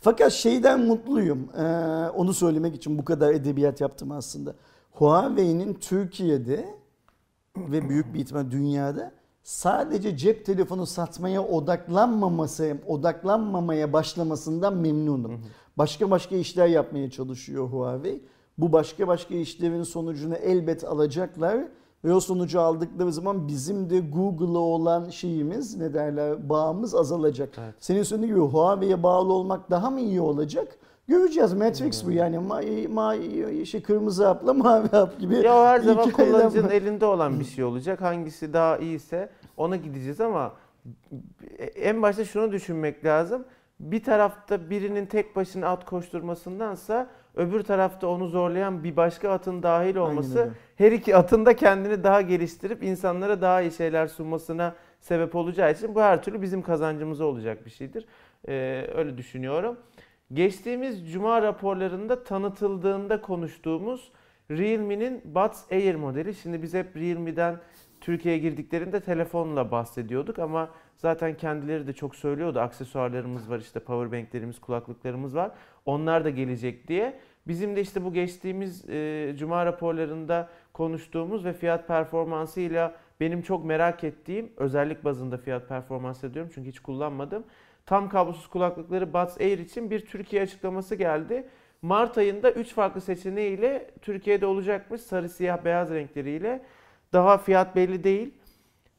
Fakat 0.01 0.31
şeyden 0.31 0.79
mutluyum. 0.79 1.49
Ee, 1.57 1.61
onu 2.15 2.33
söylemek 2.33 2.75
için 2.75 2.97
bu 2.97 3.05
kadar 3.05 3.33
edebiyat 3.33 3.81
yaptım 3.81 4.11
aslında. 4.11 4.53
Huawei'nin 4.91 5.73
Türkiye'de 5.73 6.65
ve 7.57 7.89
büyük 7.89 8.13
bir 8.13 8.19
ihtimal 8.19 8.51
dünyada 8.51 9.11
sadece 9.49 10.17
cep 10.17 10.45
telefonu 10.45 10.85
satmaya 10.85 11.43
odaklanmaması, 11.43 12.77
odaklanmamaya 12.87 13.93
başlamasından 13.93 14.77
memnunum. 14.77 15.41
Başka 15.77 16.11
başka 16.11 16.35
işler 16.35 16.67
yapmaya 16.67 17.11
çalışıyor 17.11 17.67
Huawei. 17.67 18.21
Bu 18.57 18.71
başka 18.71 19.07
başka 19.07 19.35
işlerin 19.35 19.83
sonucunu 19.83 20.35
elbet 20.35 20.83
alacaklar 20.83 21.57
Ve 22.05 22.13
o 22.13 22.19
sonucu 22.19 22.61
aldıkları 22.61 23.13
zaman 23.13 23.47
bizim 23.47 23.89
de 23.89 23.99
Google'a 23.99 24.59
olan 24.59 25.09
şeyimiz 25.09 25.77
ne 25.77 25.93
derler 25.93 26.49
bağımız 26.49 26.95
azalacak. 26.95 27.49
Evet. 27.57 27.75
Senin 27.79 28.03
söylediğin 28.03 28.35
gibi 28.35 28.45
Huawei'ye 28.45 29.03
bağlı 29.03 29.33
olmak 29.33 29.71
daha 29.71 29.89
mı 29.89 29.99
iyi 29.99 30.21
olacak? 30.21 30.77
Göreceğiz. 31.07 31.53
Matrix 31.53 32.05
bu 32.05 32.11
yani. 32.11 32.39
Ma, 32.39 32.61
ma, 32.89 33.15
şey, 33.65 33.81
kırmızı 33.81 34.25
hapla 34.25 34.53
mavi 34.53 34.87
hap 34.87 35.19
gibi. 35.19 35.35
Ya 35.35 35.65
her 35.65 35.79
zaman 35.79 36.11
kullanıcının 36.11 36.69
elinde 36.69 37.05
olan 37.05 37.39
bir 37.39 37.45
şey 37.45 37.63
olacak. 37.63 38.01
Hangisi 38.01 38.53
daha 38.53 38.77
iyiyse 38.77 39.29
ona 39.59 39.75
gideceğiz 39.75 40.21
ama 40.21 40.53
en 41.75 42.01
başta 42.01 42.25
şunu 42.25 42.51
düşünmek 42.51 43.05
lazım. 43.05 43.45
Bir 43.79 44.03
tarafta 44.03 44.69
birinin 44.69 45.05
tek 45.05 45.35
başına 45.35 45.67
at 45.67 45.85
koşturmasındansa 45.85 47.09
öbür 47.35 47.63
tarafta 47.63 48.07
onu 48.07 48.27
zorlayan 48.27 48.83
bir 48.83 48.95
başka 48.95 49.31
atın 49.31 49.63
dahil 49.63 49.95
olması 49.95 50.53
her 50.75 50.91
iki 50.91 51.15
atın 51.15 51.45
da 51.45 51.55
kendini 51.55 52.03
daha 52.03 52.21
geliştirip 52.21 52.83
insanlara 52.83 53.41
daha 53.41 53.61
iyi 53.61 53.71
şeyler 53.71 54.07
sunmasına 54.07 54.75
sebep 54.99 55.35
olacağı 55.35 55.71
için 55.71 55.95
bu 55.95 56.01
her 56.01 56.23
türlü 56.23 56.41
bizim 56.41 56.61
kazancımıza 56.61 57.25
olacak 57.25 57.65
bir 57.65 57.71
şeydir. 57.71 58.05
Ee, 58.47 58.85
öyle 58.95 59.17
düşünüyorum. 59.17 59.77
Geçtiğimiz 60.33 61.11
cuma 61.11 61.41
raporlarında 61.41 62.23
tanıtıldığında 62.23 63.21
konuştuğumuz 63.21 64.11
Realme'nin 64.51 65.21
Buds 65.25 65.71
Air 65.71 65.95
modeli. 65.95 66.33
Şimdi 66.33 66.61
biz 66.61 66.73
hep 66.73 66.95
Realme'den 66.95 67.59
Türkiye'ye 68.01 68.39
girdiklerinde 68.39 68.99
telefonla 68.99 69.71
bahsediyorduk 69.71 70.39
ama 70.39 70.69
zaten 70.97 71.37
kendileri 71.37 71.87
de 71.87 71.93
çok 71.93 72.15
söylüyordu. 72.15 72.59
Aksesuarlarımız 72.59 73.49
var 73.49 73.59
işte 73.59 73.79
powerbanklerimiz, 73.79 74.59
kulaklıklarımız 74.59 75.35
var. 75.35 75.51
Onlar 75.85 76.25
da 76.25 76.29
gelecek 76.29 76.87
diye. 76.87 77.19
Bizim 77.47 77.75
de 77.75 77.81
işte 77.81 78.03
bu 78.03 78.13
geçtiğimiz 78.13 78.89
e, 78.89 79.33
cuma 79.37 79.65
raporlarında 79.65 80.49
konuştuğumuz 80.73 81.45
ve 81.45 81.53
fiyat 81.53 81.87
performansıyla 81.87 82.95
benim 83.19 83.41
çok 83.41 83.65
merak 83.65 84.03
ettiğim 84.03 84.51
özellik 84.57 85.03
bazında 85.03 85.37
fiyat 85.37 85.69
performansı 85.69 86.33
diyorum 86.33 86.51
çünkü 86.55 86.69
hiç 86.69 86.79
kullanmadım. 86.79 87.43
Tam 87.85 88.09
kablosuz 88.09 88.47
kulaklıkları 88.47 89.13
Buds 89.13 89.41
Air 89.41 89.59
için 89.59 89.91
bir 89.91 90.05
Türkiye 90.05 90.41
açıklaması 90.41 90.95
geldi. 90.95 91.47
Mart 91.81 92.17
ayında 92.17 92.51
3 92.51 92.73
farklı 92.73 93.01
seçeneğiyle 93.01 93.91
Türkiye'de 94.01 94.45
olacakmış 94.45 95.01
sarı 95.01 95.29
siyah 95.29 95.65
beyaz 95.65 95.91
renkleriyle. 95.91 96.61
Daha 97.13 97.37
fiyat 97.37 97.75
belli 97.75 98.03
değil. 98.03 98.33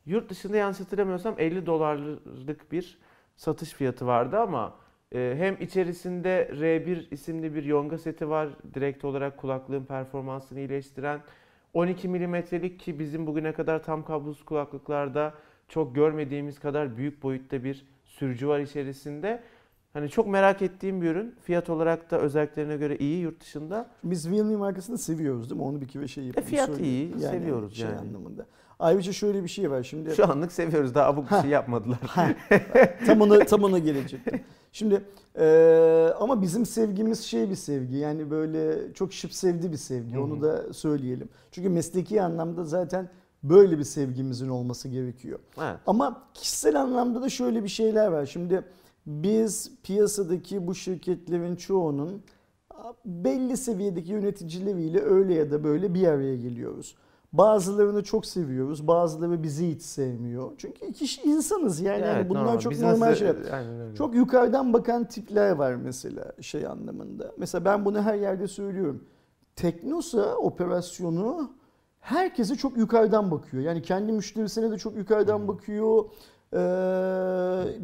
Yurt 0.07 0.31
dışında 0.31 0.57
yanlış 0.57 0.81
hatırlamıyorsam 0.81 1.35
50 1.39 1.67
dolarlık 1.67 2.73
bir 2.73 2.99
satış 3.37 3.73
fiyatı 3.73 4.07
vardı 4.07 4.39
ama 4.39 4.75
e, 5.15 5.35
hem 5.39 5.57
içerisinde 5.61 6.51
R1 6.53 7.07
isimli 7.11 7.55
bir 7.55 7.65
yonga 7.65 7.99
seti 7.99 8.29
var. 8.29 8.49
Direkt 8.75 9.05
olarak 9.05 9.37
kulaklığın 9.37 9.85
performansını 9.85 10.59
iyileştiren 10.59 11.21
12 11.75 12.09
milimetrelik 12.09 12.81
ki 12.81 12.99
bizim 12.99 13.27
bugüne 13.27 13.53
kadar 13.53 13.83
tam 13.83 14.05
kablosuz 14.05 14.45
kulaklıklarda 14.45 15.35
çok 15.69 15.95
görmediğimiz 15.95 16.61
kadar 16.61 16.97
büyük 16.97 17.23
boyutta 17.23 17.65
bir 17.65 17.87
sürücü 18.05 18.49
var 18.49 18.61
içerisinde. 18.61 19.43
Hani 19.93 20.09
çok 20.09 20.26
merak 20.26 20.62
ettiğim 20.62 21.03
bir 21.03 21.11
ürün. 21.11 21.34
Fiyat 21.43 21.70
olarak 21.70 22.11
da 22.11 22.18
özelliklerine 22.18 22.76
göre 22.76 22.97
iyi 22.97 23.20
yurt 23.20 23.41
dışında. 23.41 23.86
Biz 24.05 24.30
Realme 24.30 24.57
markasını 24.57 24.99
seviyoruz 24.99 25.51
değil 25.51 25.61
mi? 25.61 25.66
Onu 25.66 25.80
bir 25.80 25.88
kere 25.88 26.09
şey 26.09 26.24
yapalım. 26.24 26.47
E, 26.47 26.51
fiyat 26.51 26.68
söyleyeyim. 26.68 27.12
iyi, 27.16 27.20
seviyoruz 27.20 27.76
şey 27.76 27.86
yani. 27.86 27.99
anlamında. 27.99 28.47
Ayrıca 28.78 29.12
şöyle 29.12 29.43
bir 29.45 29.49
şey 29.49 29.70
var. 29.70 29.82
Şimdi 29.82 30.14
Şu 30.14 30.30
anlık 30.30 30.53
seviyoruz. 30.53 30.95
Daha 30.95 31.07
abuk 31.07 31.30
bir 31.30 31.41
şey 31.41 31.51
yapmadılar. 31.51 31.99
tam 33.07 33.20
ona 33.20 33.38
tam 33.38 33.62
ona 33.62 33.78
gelecektim. 33.78 34.41
Şimdi 34.72 35.03
eee, 35.38 36.12
ama 36.20 36.43
bizim 36.43 36.66
sevgimiz 36.66 37.20
şey 37.20 37.51
bir 37.51 37.55
sevgi. 37.55 37.97
Yani 37.97 38.30
böyle 38.30 38.93
çok 38.95 39.12
şıp 39.12 39.32
sevdi 39.32 39.72
bir 39.72 39.76
sevgi. 39.76 40.14
Hı 40.14 40.18
hı. 40.18 40.22
Onu 40.22 40.43
da 40.43 40.72
söyleyelim. 40.72 41.28
Çünkü 41.53 41.68
mesleki 41.68 42.22
anlamda 42.22 42.64
zaten 42.64 43.09
böyle 43.43 43.78
bir 43.78 43.84
sevgimizin 43.84 44.49
olması 44.49 44.88
gerekiyor. 44.88 45.38
Evet. 45.59 45.76
Ama 45.86 46.22
kişisel 46.34 46.80
anlamda 46.80 47.22
da 47.22 47.28
şöyle 47.28 47.64
bir 47.64 47.68
şeyler 47.68 48.07
var. 48.07 48.26
Şimdi 48.26 48.62
biz 49.07 49.73
piyasadaki 49.83 50.67
bu 50.67 50.75
şirketlerin 50.75 51.57
çoğunun 51.57 52.23
belli 53.05 53.57
seviyedeki 53.57 54.13
yöneticileriyle 54.13 55.01
öyle 55.03 55.35
ya 55.35 55.51
da 55.51 55.65
böyle 55.65 55.95
bir 55.95 56.07
araya 56.07 56.37
geliyoruz. 56.37 56.97
Bazılarını 57.33 58.03
çok 58.05 58.27
seviyoruz, 58.27 58.87
bazıları 58.89 59.43
bizi 59.43 59.75
hiç 59.75 59.83
sevmiyor. 59.83 60.51
Çünkü 60.59 60.93
kişi 60.93 61.23
insanız 61.23 61.81
yani, 61.81 61.97
Evet, 62.05 62.07
Yani 62.17 62.29
bunlar 62.29 62.45
normal. 62.45 62.59
çok 62.59 62.73
Biz 62.73 62.83
normal 62.83 63.07
nasıl- 63.07 63.19
şeyler. 63.19 63.95
Çok 63.99 64.15
yukarıdan 64.15 64.73
bakan 64.73 65.05
tipler 65.05 65.51
var 65.51 65.75
mesela 65.75 66.33
şey 66.41 66.67
anlamında. 66.67 67.33
Mesela 67.39 67.65
ben 67.65 67.85
bunu 67.85 68.03
her 68.03 68.15
yerde 68.15 68.49
söylüyorum. 68.49 69.05
Teknosa 69.57 70.35
operasyonu 70.35 71.51
herkese 72.01 72.57
çok 72.57 72.77
yukarıdan 72.77 73.31
bakıyor. 73.31 73.63
Yani 73.63 73.83
kendi 73.83 74.13
müşterisine 74.13 74.71
de 74.71 74.79
çok 74.79 74.97
yukarıdan 74.97 75.49
bakıyor. 75.49 76.05
Ee, 76.55 76.59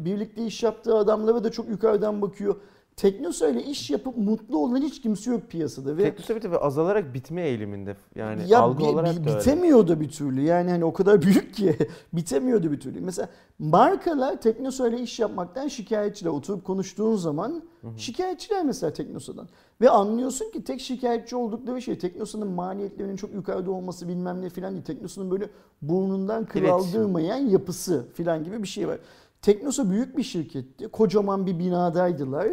birlikte 0.05 0.45
iş 0.45 0.63
yaptığı 0.63 0.95
adamlara 0.97 1.43
da 1.43 1.51
çok 1.51 1.69
yukarıdan 1.69 2.21
bakıyor. 2.21 2.55
Teknosa 3.01 3.47
ile 3.49 3.63
iş 3.63 3.89
yapıp 3.89 4.17
mutlu 4.17 4.57
olan 4.57 4.81
hiç 4.81 5.01
kimse 5.01 5.31
yok 5.31 5.41
piyasada. 5.49 5.97
Ve 5.97 6.03
Teknosa 6.03 6.35
bir 6.35 6.41
de 6.41 6.57
azalarak 6.57 7.13
bitme 7.13 7.41
eğiliminde. 7.41 7.95
Yani 8.15 8.41
ya 8.47 8.59
algı 8.59 8.79
bi- 8.79 8.83
olarak 8.83 9.15
bi- 9.15 9.25
da 9.25 9.29
öyle. 9.29 9.39
bitemiyor 9.39 9.87
da 9.87 10.01
bir 10.01 10.09
türlü. 10.09 10.41
Yani 10.41 10.69
hani 10.71 10.85
o 10.85 10.93
kadar 10.93 11.21
büyük 11.21 11.53
ki 11.53 11.75
bitemiyor 12.13 12.63
da 12.63 12.71
bir 12.71 12.79
türlü. 12.79 13.01
Mesela 13.01 13.29
markalar 13.59 14.41
Teknosa 14.41 14.87
ile 14.87 14.99
iş 15.01 15.19
yapmaktan 15.19 15.67
şikayetçiler. 15.67 16.29
Oturup 16.31 16.65
konuştuğun 16.65 17.15
zaman 17.15 17.63
şikayetçiler 17.97 18.65
mesela 18.65 18.93
Teknosa'dan. 18.93 19.47
Ve 19.81 19.89
anlıyorsun 19.89 20.51
ki 20.51 20.63
tek 20.63 20.81
şikayetçi 20.81 21.35
oldukları 21.35 21.81
şey 21.81 21.97
Teknosa'nın 21.97 22.47
maliyetlerinin 22.47 23.15
çok 23.15 23.33
yukarıda 23.33 23.71
olması 23.71 24.07
bilmem 24.07 24.41
ne 24.41 24.49
filan 24.49 24.73
değil. 24.73 24.83
Teknosa'nın 24.85 25.31
böyle 25.31 25.49
burnundan 25.81 26.45
kıl 26.45 26.59
İletişim. 26.59 27.01
aldırmayan 27.01 27.37
yapısı 27.37 28.05
filan 28.13 28.43
gibi 28.43 28.63
bir 28.63 28.67
şey 28.67 28.87
var. 28.87 28.97
Teknosa 29.41 29.89
büyük 29.89 30.17
bir 30.17 30.23
şirketti. 30.23 30.87
Kocaman 30.87 31.45
bir 31.45 31.59
binadaydılar. 31.59 32.47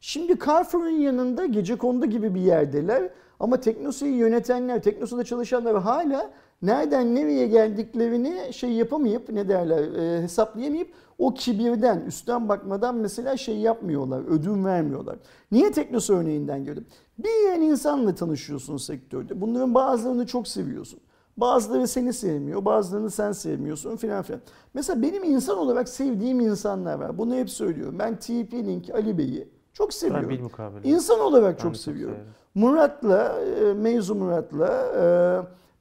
Şimdi 0.00 0.38
Carrefour'un 0.46 0.88
yanında 0.88 1.46
gece 1.46 1.76
kondu 1.76 2.06
gibi 2.06 2.34
bir 2.34 2.40
yerdeler. 2.40 3.10
Ama 3.40 3.60
Teknosa'yı 3.60 4.14
yönetenler, 4.14 4.82
Teknosa'da 4.82 5.24
çalışanlar 5.24 5.82
hala 5.82 6.30
nereden 6.62 7.14
nereye 7.14 7.46
geldiklerini 7.46 8.52
şey 8.52 8.70
yapamayıp 8.70 9.28
ne 9.28 9.48
derler 9.48 9.92
e, 9.92 10.22
hesaplayamayıp 10.22 10.92
o 11.18 11.34
kibirden, 11.34 12.00
üstten 12.00 12.48
bakmadan 12.48 12.94
mesela 12.94 13.36
şey 13.36 13.58
yapmıyorlar, 13.58 14.22
ödün 14.28 14.64
vermiyorlar. 14.64 15.16
Niye 15.52 15.72
Teknosa 15.72 16.14
örneğinden 16.14 16.64
gördüm? 16.64 16.86
Bir 17.18 17.50
yeni 17.50 17.66
insanla 17.66 18.14
tanışıyorsun 18.14 18.76
sektörde. 18.76 19.40
Bunların 19.40 19.74
bazılarını 19.74 20.26
çok 20.26 20.48
seviyorsun. 20.48 21.00
Bazıları 21.36 21.88
seni 21.88 22.12
sevmiyor, 22.12 22.64
bazılarını 22.64 23.10
sen 23.10 23.32
sevmiyorsun 23.32 23.96
filan 23.96 24.22
filan. 24.22 24.40
Mesela 24.74 25.02
benim 25.02 25.24
insan 25.24 25.58
olarak 25.58 25.88
sevdiğim 25.88 26.40
insanlar 26.40 26.98
var. 26.98 27.18
Bunu 27.18 27.34
hep 27.34 27.50
söylüyorum. 27.50 27.98
Ben 27.98 28.14
TP-Link, 28.14 28.92
Ali 28.92 29.18
Bey'i 29.18 29.57
çok 29.78 29.88
Ben 29.88 29.94
seviyorum. 29.96 30.28
bil 30.28 30.40
mukabele. 30.40 30.88
İnsan 30.88 31.20
olarak 31.20 31.58
Ben 31.58 31.62
çok 31.62 31.76
seviyorum. 31.76 32.14
severim. 32.16 32.32
Murat'la, 32.54 33.40
e, 33.40 33.72
Mevzu 33.74 34.14
Murat'la 34.14 34.68
e, 34.96 35.06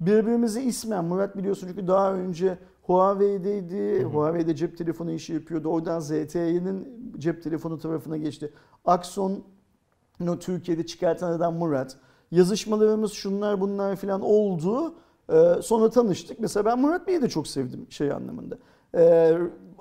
birbirimizi 0.06 0.62
ismen, 0.62 1.06
Murat 1.06 1.38
biliyorsun 1.38 1.68
çünkü 1.68 1.88
daha 1.88 2.14
önce 2.14 2.58
Huawei'deydi. 2.84 4.04
Huawei'de 4.04 4.56
cep 4.56 4.78
telefonu 4.78 5.12
işi 5.12 5.34
yapıyordu. 5.34 5.68
Oradan 5.70 6.00
ZTE'nin 6.00 7.12
cep 7.18 7.44
telefonu 7.44 7.80
tarafına 7.80 8.18
geçti. 8.18 8.54
Axon'u 8.86 10.40
Türkiye'de 10.40 10.86
çıkartan 10.86 11.32
adam 11.32 11.56
Murat. 11.56 11.98
Yazışmalarımız 12.32 13.12
şunlar 13.12 13.62
bunlar 13.62 13.96
filan 13.96 14.22
oldu. 14.22 14.94
E, 15.30 15.62
sonra 15.62 15.90
tanıştık. 15.90 16.40
Mesela 16.40 16.66
ben 16.66 16.80
Murat 16.80 17.08
Bey'i 17.08 17.22
de 17.22 17.30
çok 17.30 17.48
sevdim 17.48 17.88
şey 17.90 18.12
anlamında. 18.12 18.58
E, 18.96 19.34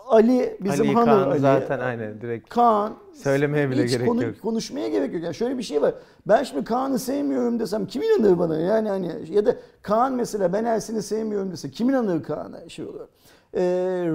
Ali 0.09 0.59
bizim 0.61 0.97
Ali 0.97 1.05
Kaan 1.05 1.31
Ali. 1.31 1.39
zaten 1.41 1.79
aynen 1.81 2.21
direkt 2.21 2.49
Kaan 2.49 2.93
söylemeye 3.15 3.71
bile 3.71 3.85
hiç 3.85 3.91
gerek 3.91 4.09
konu- 4.09 4.25
yok. 4.25 4.41
konuşmaya 4.43 4.89
gerek 4.89 5.15
yok. 5.15 5.23
Yani 5.23 5.35
şöyle 5.35 5.59
bir 5.59 5.63
şey 5.63 5.83
var. 5.83 5.95
Ben 6.29 6.43
şimdi 6.43 6.65
Kaan'ı 6.65 6.99
sevmiyorum 6.99 7.59
desem 7.61 7.87
kim 7.87 8.03
inanır 8.03 8.39
bana? 8.39 8.57
Yani 8.59 8.89
hani 8.89 9.13
ya 9.31 9.47
da 9.47 9.57
Kaan 9.83 10.13
mesela 10.13 10.53
ben 10.53 10.65
Ersin'i 10.65 11.03
sevmiyorum 11.03 11.53
dese 11.53 11.71
kim 11.71 11.91
inanır 11.91 12.23
Kaan'a 12.23 12.69
şey 12.69 12.85
olarak. 12.85 13.09
Ee, 13.55 13.61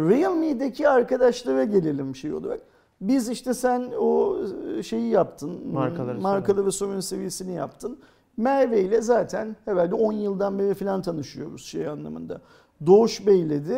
Realme'deki 0.10 0.90
arkadaşlara 0.90 1.64
gelelim 1.64 2.16
şey 2.16 2.34
olarak. 2.34 2.60
Biz 3.02 3.30
işte 3.30 3.54
sen 3.54 3.92
o 4.00 4.38
şeyi 4.84 5.10
yaptın. 5.10 5.68
Markaları 5.74 6.20
markalı 6.22 6.66
ve 6.66 6.72
sorun 6.72 7.00
seviyesini 7.00 7.54
yaptın. 7.54 8.00
Merve 8.38 8.82
ile 8.82 9.02
zaten 9.02 9.56
herhalde 9.66 9.96
10 9.96 10.14
yıldan 10.14 10.60
beri 10.60 10.74
falan 10.74 11.02
tanışıyoruz 11.02 11.66
şey 11.66 11.88
anlamında. 11.88 12.42
Doğuş 12.86 13.26
Bey'le 13.28 13.50
de 13.50 13.78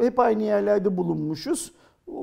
e, 0.00 0.04
hep 0.04 0.18
aynı 0.18 0.42
yerlerde 0.42 0.96
bulunmuşuz. 0.96 1.72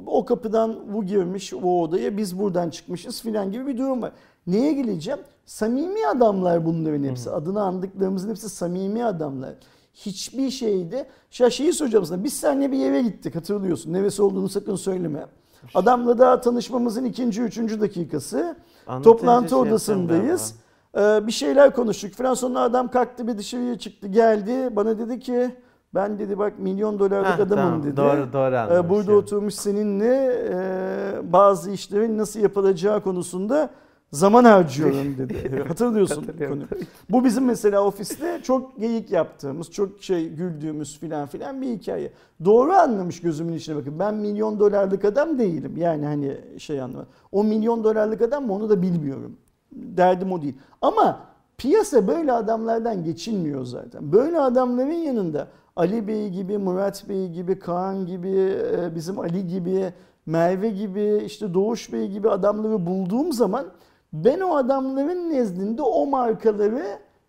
O 0.05 0.25
kapıdan 0.25 0.93
bu 0.93 1.03
girmiş 1.05 1.53
o 1.53 1.81
odaya 1.81 2.17
biz 2.17 2.39
buradan 2.39 2.69
çıkmışız 2.69 3.21
filan 3.21 3.51
gibi 3.51 3.67
bir 3.67 3.77
durum 3.77 4.01
var. 4.01 4.11
Neye 4.47 4.73
geleceğim? 4.73 5.19
Samimi 5.45 6.07
adamlar 6.07 6.65
bunların 6.65 7.03
hepsi. 7.03 7.31
Adını 7.31 7.61
andıklarımızın 7.61 8.29
hepsi 8.29 8.49
samimi 8.49 9.05
adamlar. 9.05 9.53
Hiçbir 9.93 10.49
şeyde... 10.49 11.07
Ya 11.39 11.49
şeyi 11.49 11.73
soracağım 11.73 12.05
sana. 12.05 12.23
Biz 12.23 12.33
seninle 12.33 12.71
bir 12.71 12.85
eve 12.85 13.01
gittik 13.01 13.35
hatırlıyorsun. 13.35 13.93
Neresi 13.93 14.21
olduğunu 14.21 14.49
sakın 14.49 14.75
söyleme. 14.75 15.25
Adamla 15.73 16.17
daha 16.17 16.41
tanışmamızın 16.41 17.05
ikinci, 17.05 17.41
üçüncü 17.41 17.81
dakikası. 17.81 18.55
Anlatınca 18.87 19.11
Toplantı 19.11 19.49
şey 19.49 19.57
odasındayız. 19.57 20.55
Ee, 20.97 21.27
bir 21.27 21.31
şeyler 21.31 21.73
konuştuk 21.73 22.13
falan 22.13 22.33
sonra 22.33 22.59
adam 22.59 22.91
kalktı 22.91 23.27
bir 23.27 23.37
dışarıya 23.37 23.79
çıktı 23.79 24.07
geldi 24.07 24.75
bana 24.75 24.99
dedi 24.99 25.19
ki 25.19 25.55
ben 25.95 26.19
dedi 26.19 26.37
bak 26.37 26.59
milyon 26.59 26.99
dolarlık 26.99 27.27
Heh, 27.27 27.33
adamım 27.45 27.65
tamam, 27.65 27.83
dedi. 27.83 27.97
Doğru 27.97 28.33
doğru 28.33 28.55
Ee, 28.55 28.57
anlamış. 28.57 28.89
burada 28.89 29.13
oturmuş 29.13 29.53
seninle 29.53 30.35
e, 30.49 31.33
bazı 31.33 31.71
işlerin 31.71 32.17
nasıl 32.17 32.39
yapılacağı 32.39 33.01
konusunda 33.01 33.69
zaman 34.11 34.43
harcıyorum 34.43 35.17
dedi. 35.17 35.63
Hatırlıyorsun 35.67 36.25
konuyu. 36.47 36.63
Bu 37.09 37.25
bizim 37.25 37.45
mesela 37.45 37.81
ofiste 37.83 38.39
çok 38.43 38.79
geyik 38.79 39.11
yaptığımız, 39.11 39.71
çok 39.71 40.03
şey 40.03 40.29
güldüğümüz 40.29 40.99
filan 40.99 41.27
filan 41.27 41.61
bir 41.61 41.67
hikaye. 41.67 42.11
Doğru 42.45 42.73
anlamış 42.73 43.21
gözümün 43.21 43.53
içine 43.53 43.75
bakın. 43.75 43.99
Ben 43.99 44.13
milyon 44.15 44.59
dolarlık 44.59 45.05
adam 45.05 45.39
değilim. 45.39 45.73
Yani 45.77 46.05
hani 46.05 46.37
şey 46.57 46.81
anlama. 46.81 47.05
O 47.31 47.43
milyon 47.43 47.83
dolarlık 47.83 48.21
adam 48.21 48.45
mı 48.45 48.53
onu 48.53 48.69
da 48.69 48.81
bilmiyorum. 48.81 49.37
Derdim 49.71 50.31
o 50.31 50.41
değil. 50.41 50.55
Ama 50.81 51.19
piyasa 51.57 52.07
böyle 52.07 52.31
adamlardan 52.31 53.03
geçilmiyor 53.03 53.65
zaten. 53.65 54.11
Böyle 54.11 54.39
adamların 54.39 54.91
yanında 54.91 55.47
Ali 55.75 56.07
Bey 56.07 56.29
gibi, 56.29 56.57
Murat 56.57 57.09
Bey 57.09 57.29
gibi, 57.29 57.59
Kaan 57.59 58.05
gibi, 58.05 58.57
e, 58.77 58.95
bizim 58.95 59.19
Ali 59.19 59.47
gibi, 59.47 59.93
Merve 60.25 60.69
gibi, 60.69 61.21
işte 61.25 61.53
Doğuş 61.53 61.93
Bey 61.93 62.07
gibi 62.07 62.29
adamları 62.29 62.85
bulduğum 62.85 63.33
zaman 63.33 63.65
ben 64.13 64.39
o 64.39 64.55
adamların 64.55 65.29
nezdinde 65.29 65.81
o 65.81 66.05
markaları 66.05 66.85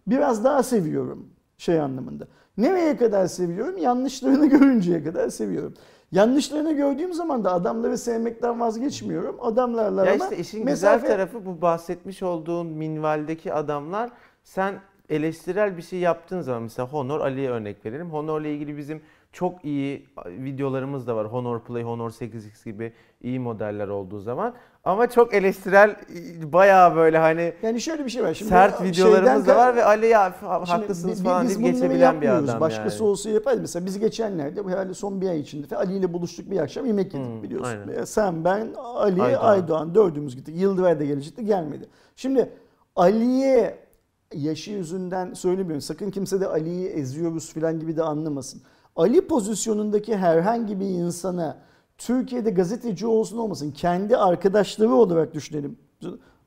biraz 0.06 0.44
daha 0.44 0.62
seviyorum 0.62 1.28
şey 1.58 1.80
anlamında. 1.80 2.24
Nereye 2.56 2.96
kadar 2.96 3.26
seviyorum? 3.26 3.78
Yanlışlarını 3.78 4.46
görünceye 4.58 5.04
kadar 5.04 5.28
seviyorum. 5.28 5.74
Yanlışlarını 6.12 6.72
gördüğüm 6.72 7.12
zaman 7.12 7.44
da 7.44 7.52
adamları 7.52 7.98
sevmekten 7.98 8.60
vazgeçmiyorum. 8.60 9.36
Adamlarla 9.40 10.06
Ya 10.06 10.14
işte 10.14 10.36
işin 10.36 10.64
mesafe- 10.64 10.70
güzel 11.00 11.00
tarafı 11.00 11.46
bu 11.46 11.60
bahsetmiş 11.62 12.22
olduğun 12.22 12.66
minvaldeki 12.66 13.52
adamlar 13.52 14.10
sen 14.44 14.74
eleştirel 15.10 15.76
bir 15.76 15.82
şey 15.82 15.98
yaptığın 15.98 16.40
zaman 16.40 16.62
mesela 16.62 16.88
Honor 16.88 17.20
Ali'ye 17.20 17.50
örnek 17.50 17.84
verelim. 17.86 18.10
Honor'la 18.10 18.48
ilgili 18.48 18.76
bizim 18.76 19.00
çok 19.32 19.64
iyi 19.64 20.06
videolarımız 20.28 21.06
da 21.06 21.16
var. 21.16 21.26
Honor 21.26 21.60
Play, 21.60 21.82
Honor 21.82 22.10
8X 22.10 22.64
gibi 22.64 22.92
iyi 23.22 23.40
modeller 23.40 23.88
olduğu 23.88 24.20
zaman. 24.20 24.54
Ama 24.84 25.06
çok 25.10 25.34
eleştirel 25.34 25.96
bayağı 26.42 26.96
böyle 26.96 27.18
hani 27.18 27.52
yani 27.62 27.80
şöyle 27.80 28.04
bir 28.04 28.10
şey 28.10 28.22
var. 28.22 28.34
Şimdi 28.34 28.48
sert 28.48 28.82
videolarımız 28.82 29.46
da 29.46 29.56
var 29.56 29.76
ve 29.76 29.84
Ali 29.84 30.06
ya 30.06 30.42
haklısınız 30.42 31.20
bi- 31.24 31.28
falan 31.28 31.44
biz 31.44 31.62
deyip 31.62 31.74
geçebilen 31.74 32.20
bir 32.20 32.28
adam 32.28 32.60
Başkası 32.60 33.02
yani. 33.02 33.10
olsa 33.10 33.30
yaparız. 33.30 33.60
Mesela 33.60 33.86
biz 33.86 33.98
geçenlerde 33.98 34.64
bu 34.64 34.70
herhalde 34.70 34.94
son 34.94 35.20
bir 35.20 35.28
ay 35.28 35.40
içinde 35.40 35.76
Ali 35.76 35.96
ile 35.96 36.12
buluştuk 36.12 36.50
bir 36.50 36.58
akşam 36.58 36.86
yemek 36.86 37.14
yedik 37.14 37.26
Hmm, 37.28 37.42
biliyorsun. 37.42 37.78
aynen. 37.88 38.04
Sen, 38.04 38.44
ben, 38.44 38.74
Ali, 38.84 39.22
Aydoğan. 39.22 39.48
Aydoğan. 39.52 39.94
dördümüz 39.94 40.36
gittik. 40.36 40.54
Yıldıray 40.58 41.00
da 41.00 41.04
gelecekti 41.04 41.44
gelmedi. 41.44 41.84
Şimdi 42.16 42.50
Ali'ye 42.96 43.85
yaşı 44.34 44.70
yüzünden 44.70 45.34
söylemiyorum. 45.34 45.80
Sakın 45.80 46.10
kimse 46.10 46.40
de 46.40 46.48
Ali'yi 46.48 46.86
eziyoruz 46.88 47.52
falan 47.52 47.80
gibi 47.80 47.96
de 47.96 48.02
anlamasın. 48.02 48.62
Ali 48.96 49.20
pozisyonundaki 49.26 50.16
herhangi 50.16 50.80
bir 50.80 50.86
insana 50.86 51.58
Türkiye'de 51.98 52.50
gazeteci 52.50 53.06
olsun 53.06 53.38
olmasın 53.38 53.70
kendi 53.70 54.16
arkadaşları 54.16 54.94
olarak 54.94 55.34
düşünelim. 55.34 55.78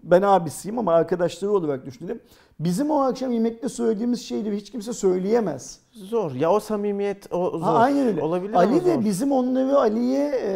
Ben 0.03 0.21
abisiyim 0.21 0.79
ama 0.79 0.93
arkadaşları 0.93 1.51
olarak 1.51 1.85
düşünelim. 1.85 2.21
Bizim 2.59 2.91
o 2.91 3.01
akşam 3.01 3.31
yemekte 3.31 3.69
söylediğimiz 3.69 4.21
şeyleri 4.21 4.57
hiç 4.57 4.71
kimse 4.71 4.93
söyleyemez. 4.93 5.79
Zor. 5.91 6.31
Ya 6.31 6.51
o 6.51 6.59
samimiyet 6.59 7.33
o 7.33 7.49
zor. 7.49 7.61
Ha, 7.61 7.73
aynen 7.73 8.07
öyle. 8.07 8.21
Olabilir 8.21 8.53
Ali 8.53 8.85
de 8.85 8.93
zor. 8.93 9.05
bizim 9.05 9.31
onları 9.31 9.77
Ali'ye 9.77 10.31
e, 10.43 10.53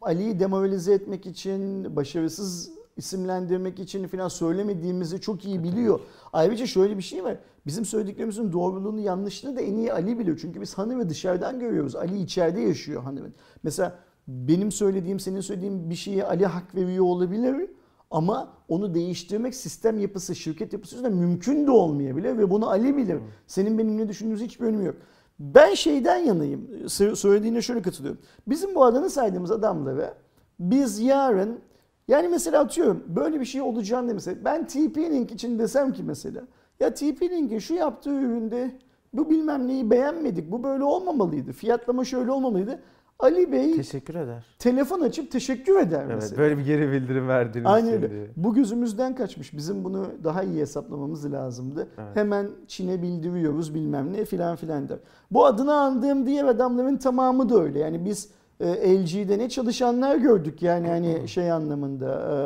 Ali'yi 0.00 0.40
demoralize 0.40 0.94
etmek 0.94 1.26
için, 1.26 1.96
başarısız 1.96 2.70
isimlendirmek 2.96 3.78
için 3.78 4.08
falan 4.08 4.28
söylemediğimizi 4.28 5.20
çok 5.20 5.44
iyi 5.44 5.62
biliyor. 5.62 6.00
Ayrıca 6.32 6.66
şöyle 6.66 6.96
bir 6.96 7.02
şey 7.02 7.24
var. 7.24 7.36
Bizim 7.66 7.84
söylediklerimizin 7.84 8.52
doğruluğunu 8.52 9.00
yanlışlığını 9.00 9.56
da 9.56 9.60
en 9.60 9.76
iyi 9.76 9.92
Ali 9.92 10.18
biliyor. 10.18 10.38
Çünkü 10.42 10.60
biz 10.60 10.74
hanımı 10.74 11.08
dışarıdan 11.08 11.60
görüyoruz. 11.60 11.96
Ali 11.96 12.22
içeride 12.22 12.60
yaşıyor 12.60 13.02
hanımın. 13.02 13.34
Mesela 13.62 13.98
benim 14.28 14.72
söylediğim, 14.72 15.20
senin 15.20 15.40
söylediğin 15.40 15.90
bir 15.90 15.94
şeye 15.94 16.24
Ali 16.24 16.46
hak 16.46 16.74
veriyor 16.74 17.04
olabilir. 17.04 17.70
Ama 18.10 18.52
onu 18.68 18.94
değiştirmek 18.94 19.54
sistem 19.54 19.98
yapısı, 19.98 20.34
şirket 20.34 20.72
yapısı 20.72 20.94
yüzünden 20.94 21.16
mümkün 21.16 21.66
de 21.66 21.70
olmayabilir 21.70 22.38
ve 22.38 22.50
bunu 22.50 22.70
Ali 22.70 22.96
bilir. 22.96 23.18
Senin 23.46 23.78
benim 23.78 23.98
ne 23.98 24.08
düşündüğümüz 24.08 24.40
hiçbir 24.40 24.66
önemi 24.66 24.84
yok. 24.84 24.96
Ben 25.38 25.74
şeyden 25.74 26.16
yanayım. 26.16 26.68
Sö- 26.84 27.16
Söylediğine 27.16 27.62
şöyle 27.62 27.82
katılıyorum. 27.82 28.20
Bizim 28.46 28.74
bu 28.74 28.84
adını 28.84 29.10
saydığımız 29.10 29.50
adamları 29.50 30.14
biz 30.60 31.00
yarın 31.00 31.58
yani 32.08 32.28
mesela 32.28 32.60
atıyorum 32.60 33.04
böyle 33.08 33.40
bir 33.40 33.44
şey 33.44 33.60
olacağını 33.62 34.14
mesela 34.14 34.44
ben 34.44 34.62
TP-Link 34.64 35.32
için 35.34 35.58
desem 35.58 35.92
ki 35.92 36.02
mesela 36.02 36.40
ya 36.80 36.88
TP-Link'in 36.88 37.58
şu 37.60 37.74
yaptığı 37.74 38.10
üründe 38.14 38.70
bu 39.12 39.30
bilmem 39.30 39.68
neyi 39.68 39.90
beğenmedik. 39.90 40.52
Bu 40.52 40.62
böyle 40.62 40.84
olmamalıydı. 40.84 41.52
Fiyatlama 41.52 42.04
şöyle 42.04 42.30
olmamalıydı. 42.30 42.80
Ali 43.18 43.52
Bey 43.52 43.76
Teşekkür 43.76 44.14
eder. 44.14 44.44
telefon 44.58 45.00
açıp 45.00 45.30
teşekkür 45.30 45.76
eder 45.78 46.02
Evet, 46.06 46.14
mesela. 46.14 46.38
böyle 46.42 46.58
bir 46.58 46.64
geri 46.64 46.92
bildirim 46.92 47.28
verdiğiniz 47.28 47.70
Aynen 47.70 47.92
öyle. 47.92 48.10
diye. 48.10 48.26
Bu 48.36 48.54
gözümüzden 48.54 49.14
kaçmış. 49.14 49.52
Bizim 49.56 49.84
bunu 49.84 50.06
daha 50.24 50.42
iyi 50.42 50.60
hesaplamamız 50.60 51.32
lazımdı. 51.32 51.88
Evet. 51.98 52.16
Hemen 52.16 52.46
Çin'e 52.66 53.02
bildiriyoruz 53.02 53.74
bilmem 53.74 54.12
ne 54.12 54.24
filan 54.24 54.56
filan 54.56 54.88
der. 54.88 54.98
Bu 55.30 55.46
adını 55.46 55.74
andığım 55.74 56.26
diğer 56.26 56.44
adamların 56.44 56.96
tamamı 56.96 57.48
da 57.48 57.62
öyle. 57.62 57.78
Yani 57.78 58.04
biz 58.04 58.30
e, 58.60 58.94
LG'de 59.02 59.38
ne 59.38 59.48
çalışanlar 59.48 60.16
gördük 60.16 60.62
yani 60.62 60.88
hani 60.88 61.28
şey 61.28 61.52
anlamında. 61.52 62.06
E, 62.12 62.36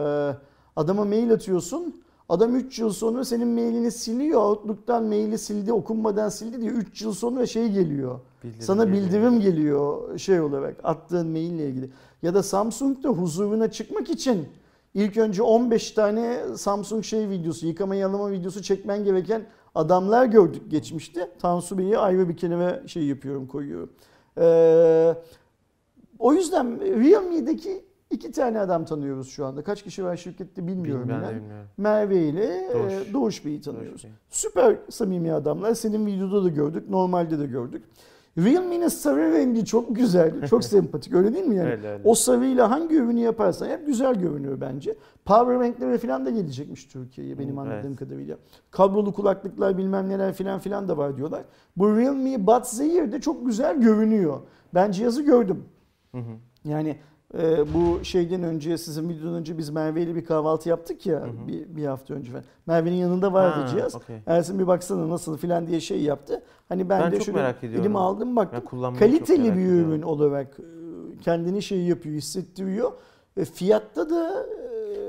adama 0.76 1.04
mail 1.04 1.32
atıyorsun. 1.32 2.02
Adam 2.28 2.56
3 2.56 2.78
yıl 2.78 2.90
sonra 2.92 3.24
senin 3.24 3.48
mailini 3.48 3.90
siliyor. 3.90 4.40
Outlook'tan 4.40 5.04
maili 5.04 5.38
sildi, 5.38 5.72
okunmadan 5.72 6.28
sildi 6.28 6.60
diye 6.60 6.70
3 6.70 7.02
yıl 7.02 7.12
sonra 7.12 7.46
şey 7.46 7.68
geliyor. 7.68 8.20
Bildirim 8.44 8.62
Sana 8.62 8.84
geliyor. 8.84 9.04
bildirim 9.04 9.40
geliyor 9.40 10.18
şey 10.18 10.40
olarak 10.40 10.76
attığın 10.82 11.26
maille 11.26 11.68
ilgili. 11.68 11.90
Ya 12.22 12.34
da 12.34 12.42
Samsung'da 12.42 13.08
huzuruna 13.08 13.70
çıkmak 13.70 14.10
için 14.10 14.48
ilk 14.94 15.16
önce 15.16 15.42
15 15.42 15.90
tane 15.90 16.40
Samsung 16.56 17.04
şey 17.04 17.28
videosu, 17.28 17.66
yıkama 17.66 17.94
yalama 17.94 18.30
videosu 18.30 18.62
çekmen 18.62 19.04
gereken 19.04 19.46
adamlar 19.74 20.24
gördük 20.24 20.62
geçmişte. 20.70 21.30
Tansu 21.38 21.78
Bey'i 21.78 21.98
ayrı 21.98 22.28
bir 22.28 22.36
kenara 22.36 22.88
şey 22.88 23.02
yapıyorum 23.04 23.46
koyuyorum. 23.46 23.90
Ee, 24.38 25.14
o 26.20 26.32
yüzden 26.32 26.80
Realme'deki 26.80 27.84
iki 28.10 28.32
tane 28.32 28.60
adam 28.60 28.84
tanıyoruz 28.84 29.30
şu 29.30 29.46
anda. 29.46 29.62
Kaç 29.62 29.82
kişi 29.82 30.04
var 30.04 30.16
şirkette 30.16 30.66
bilmiyorum. 30.66 31.08
De 31.08 31.12
inan. 31.12 31.34
bilmiyorum. 31.34 31.66
Merve 31.76 32.22
ile 32.22 32.70
Doğuş. 32.74 32.92
Doğuş, 32.92 33.12
Doğuş 33.12 33.44
Bey'i 33.44 33.60
tanıyoruz. 33.60 33.90
Doğuş 33.92 34.04
Bey. 34.04 34.10
Süper 34.30 34.76
samimi 34.90 35.32
adamlar. 35.32 35.74
Senin 35.74 36.06
videoda 36.06 36.44
da 36.44 36.48
gördük, 36.48 36.90
normalde 36.90 37.38
de 37.38 37.46
gördük. 37.46 37.82
Realme'nin 38.38 38.88
sarı 38.88 39.32
rengi 39.32 39.64
çok 39.64 39.96
güzel, 39.96 40.46
çok 40.46 40.64
sempatik 40.74 41.14
öyle 41.14 41.34
değil 41.34 41.46
mi 41.46 41.56
yani? 41.56 41.70
Öyle, 41.70 41.88
öyle. 41.88 42.02
O 42.08 42.14
sarıyla 42.14 42.70
hangi 42.70 42.94
ürünü 42.94 43.20
yaparsan 43.20 43.68
hep 43.68 43.86
güzel 43.86 44.14
görünüyor 44.14 44.60
bence. 44.60 44.96
Power 45.24 45.60
bank'lere 45.60 45.98
falan 45.98 46.26
da 46.26 46.30
gelecekmiş 46.30 46.84
Türkiye'ye 46.84 47.38
benim 47.38 47.56
Hı, 47.56 47.60
anladığım 47.60 47.86
evet. 47.88 47.98
kadarıyla. 47.98 48.36
Kablolu 48.70 49.12
kulaklıklar 49.12 49.78
bilmem 49.78 50.08
neler 50.08 50.32
filan 50.32 50.60
filan 50.60 50.88
da 50.88 50.96
var 50.96 51.16
diyorlar. 51.16 51.44
Bu 51.76 51.96
Realme 51.96 52.46
Buds 52.46 52.80
Air 52.80 53.12
de 53.12 53.20
çok 53.20 53.46
güzel 53.46 53.80
görünüyor. 53.80 54.40
Ben 54.74 54.90
cihazı 54.90 55.22
gördüm. 55.22 55.64
Hı 56.12 56.18
hı. 56.18 56.32
Yani 56.64 56.96
e, 57.38 57.74
bu 57.74 58.04
şeyden 58.04 58.42
önce 58.42 58.78
sizin 58.78 59.08
videodan 59.08 59.34
önce 59.34 59.58
biz 59.58 59.70
Merve 59.70 60.02
ile 60.02 60.14
bir 60.14 60.24
kahvaltı 60.24 60.68
yaptık 60.68 61.06
ya 61.06 61.20
Hı 61.20 61.24
hı. 61.24 61.48
bir, 61.48 61.76
bir 61.76 61.86
hafta 61.86 62.14
önce 62.14 62.30
falan. 62.30 62.44
Merve'nin 62.66 62.96
yanında 62.96 63.32
vardı 63.32 63.60
Ha, 63.60 63.66
cihaz. 63.66 63.94
okey. 63.94 64.16
Ersin 64.26 64.58
bir 64.58 64.66
baksana 64.66 65.08
nasıl 65.08 65.36
filan 65.36 65.66
diye 65.66 65.80
şey 65.80 66.02
yaptı. 66.02 66.42
Hani 66.68 66.88
ben, 66.88 67.00
Ben 67.02 67.12
de 67.12 67.20
şöyle 67.20 67.38
merak 67.38 67.64
ediyorum. 67.64 67.84
elime 67.84 67.98
aldım 67.98 68.36
baktım. 68.36 68.60
Çok 68.70 68.98
Kaliteli 68.98 69.44
bir 69.44 69.50
ediyorum. 69.52 69.90
ürün 69.90 70.02
olarak 70.02 70.46
e, 70.60 71.18
kendini 71.20 71.62
şey 71.62 71.78
yapıyor, 71.82 72.16
hissettiriyor. 72.16 72.92
E, 73.36 73.44
fiyatta 73.44 74.10
da 74.10 74.46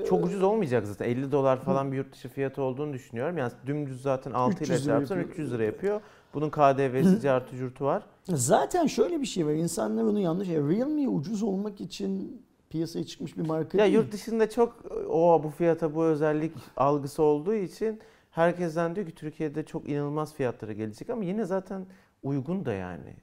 e, 0.04 0.06
Çok 0.06 0.26
ucuz 0.26 0.44
olmayacak 0.44 0.88
zaten. 0.88 1.06
50 1.06 1.32
dolar 1.32 1.60
falan 1.60 1.92
bir 1.92 1.98
yurt 1.98 2.14
dışı 2.14 2.30
fiyatı 2.30 2.62
olduğunu 2.62 2.94
düşünüyorum. 2.94 3.38
Yani 3.38 3.52
dümdüz 3.68 4.02
zaten 4.02 4.32
6 4.32 4.64
ile 4.64 4.74
300 4.74 4.86
lira 4.88 4.98
çarpsan 4.98 5.16
yapıyor. 5.16 5.34
300 5.34 5.54
lira 5.54 5.64
yapıyor. 5.64 6.02
Bunun 6.34 6.50
KDV'si, 6.50 7.22
cartı 7.22 7.56
curtu 7.56 7.86
var. 7.86 8.04
Zaten 8.28 8.88
şöyle 8.88 9.22
bir 9.22 9.26
şey 9.26 9.46
var. 9.46 9.52
İnsanlar 9.52 10.04
onu 10.04 10.20
yanlış. 10.20 10.48
Ya 10.48 10.60
Realme 10.62 11.08
ucuz 11.08 11.44
olmak 11.44 11.82
için 11.82 12.42
piyasaya 12.70 13.06
çıkmış 13.06 13.38
bir 13.38 13.48
marka 13.48 13.78
Ya 13.78 13.84
değil. 13.84 13.96
yurt 13.96 14.12
dışında 14.12 14.50
çok 14.50 14.76
o 15.10 15.44
bu 15.44 15.50
fiyata 15.50 15.96
bu 15.96 16.04
özellik 16.04 16.52
algısı 16.78 17.24
olduğu 17.24 17.54
için 17.54 18.00
herkesten 18.32 18.96
diyor 18.96 19.08
ki 19.08 19.16
Türkiye'de 19.16 19.64
çok 19.66 19.90
inanılmaz 19.90 20.34
fiyatlara 20.34 20.74
gelecek 20.74 21.10
ama 21.10 21.24
yine 21.24 21.46
zaten 21.46 21.86
uygun 22.24 22.66
da 22.66 22.74
yani. 22.74 23.16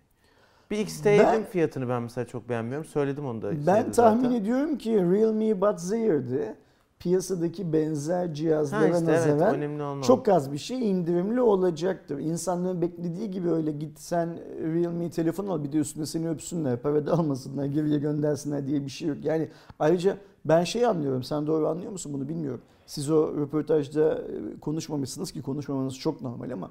Bir 0.70 0.86
Ben- 1.04 1.44
fiyatını 1.44 1.88
ben 1.88 2.02
mesela 2.02 2.26
çok 2.26 2.48
beğenmiyorum. 2.48 2.84
Söyledim 2.86 3.26
onu 3.26 3.42
da. 3.42 3.50
Ben 3.66 3.92
tahmin 3.92 4.22
zaten. 4.24 4.30
ediyorum 4.36 4.78
ki 4.78 4.94
Realme 4.96 5.60
Buds 5.60 5.92
Air'di. 5.92 6.54
Piyasadaki 7.00 7.72
benzer 7.72 8.26
Ha 8.28 8.34
cihazlara 8.34 8.84
işte 8.84 8.96
evet 8.98 9.08
nazaran 9.08 9.98
o. 9.98 10.02
çok 10.02 10.28
az 10.28 10.52
bir 10.52 10.58
şey 10.58 10.90
indirimli 10.90 11.40
olacaktır. 11.40 12.18
İnsanların 12.18 12.82
beklediği 12.82 13.30
gibi 13.30 13.50
öyle 13.50 13.72
git 13.72 13.98
sen 13.98 14.28
Realme 14.74 15.10
telefon 15.10 15.46
al 15.46 15.64
bir 15.64 15.72
de 15.72 15.78
üstüne 15.78 16.06
seni 16.06 16.30
öpsünler, 16.30 16.76
para 16.76 17.06
da 17.06 17.12
almasınlar, 17.12 17.64
geriye 17.64 17.98
göndersinler 17.98 18.66
diye 18.66 18.84
bir 18.84 18.90
şey 18.90 19.08
yok. 19.08 19.24
Yani 19.24 19.48
ayrıca 19.78 20.16
ben 20.44 20.64
şey 20.64 20.86
anlıyorum, 20.86 21.22
sen 21.22 21.46
doğru 21.46 21.68
anlıyor 21.68 21.92
musun 21.92 22.12
bunu 22.12 22.28
bilmiyorum. 22.28 22.60
Siz 22.86 23.10
o 23.10 23.36
röportajda 23.36 24.14
e, 24.14 24.60
konuşmamışsınız 24.60 25.32
ki 25.32 25.42
konuşmamanız 25.42 25.98
çok 25.98 26.22
normal 26.22 26.50
ama 26.50 26.70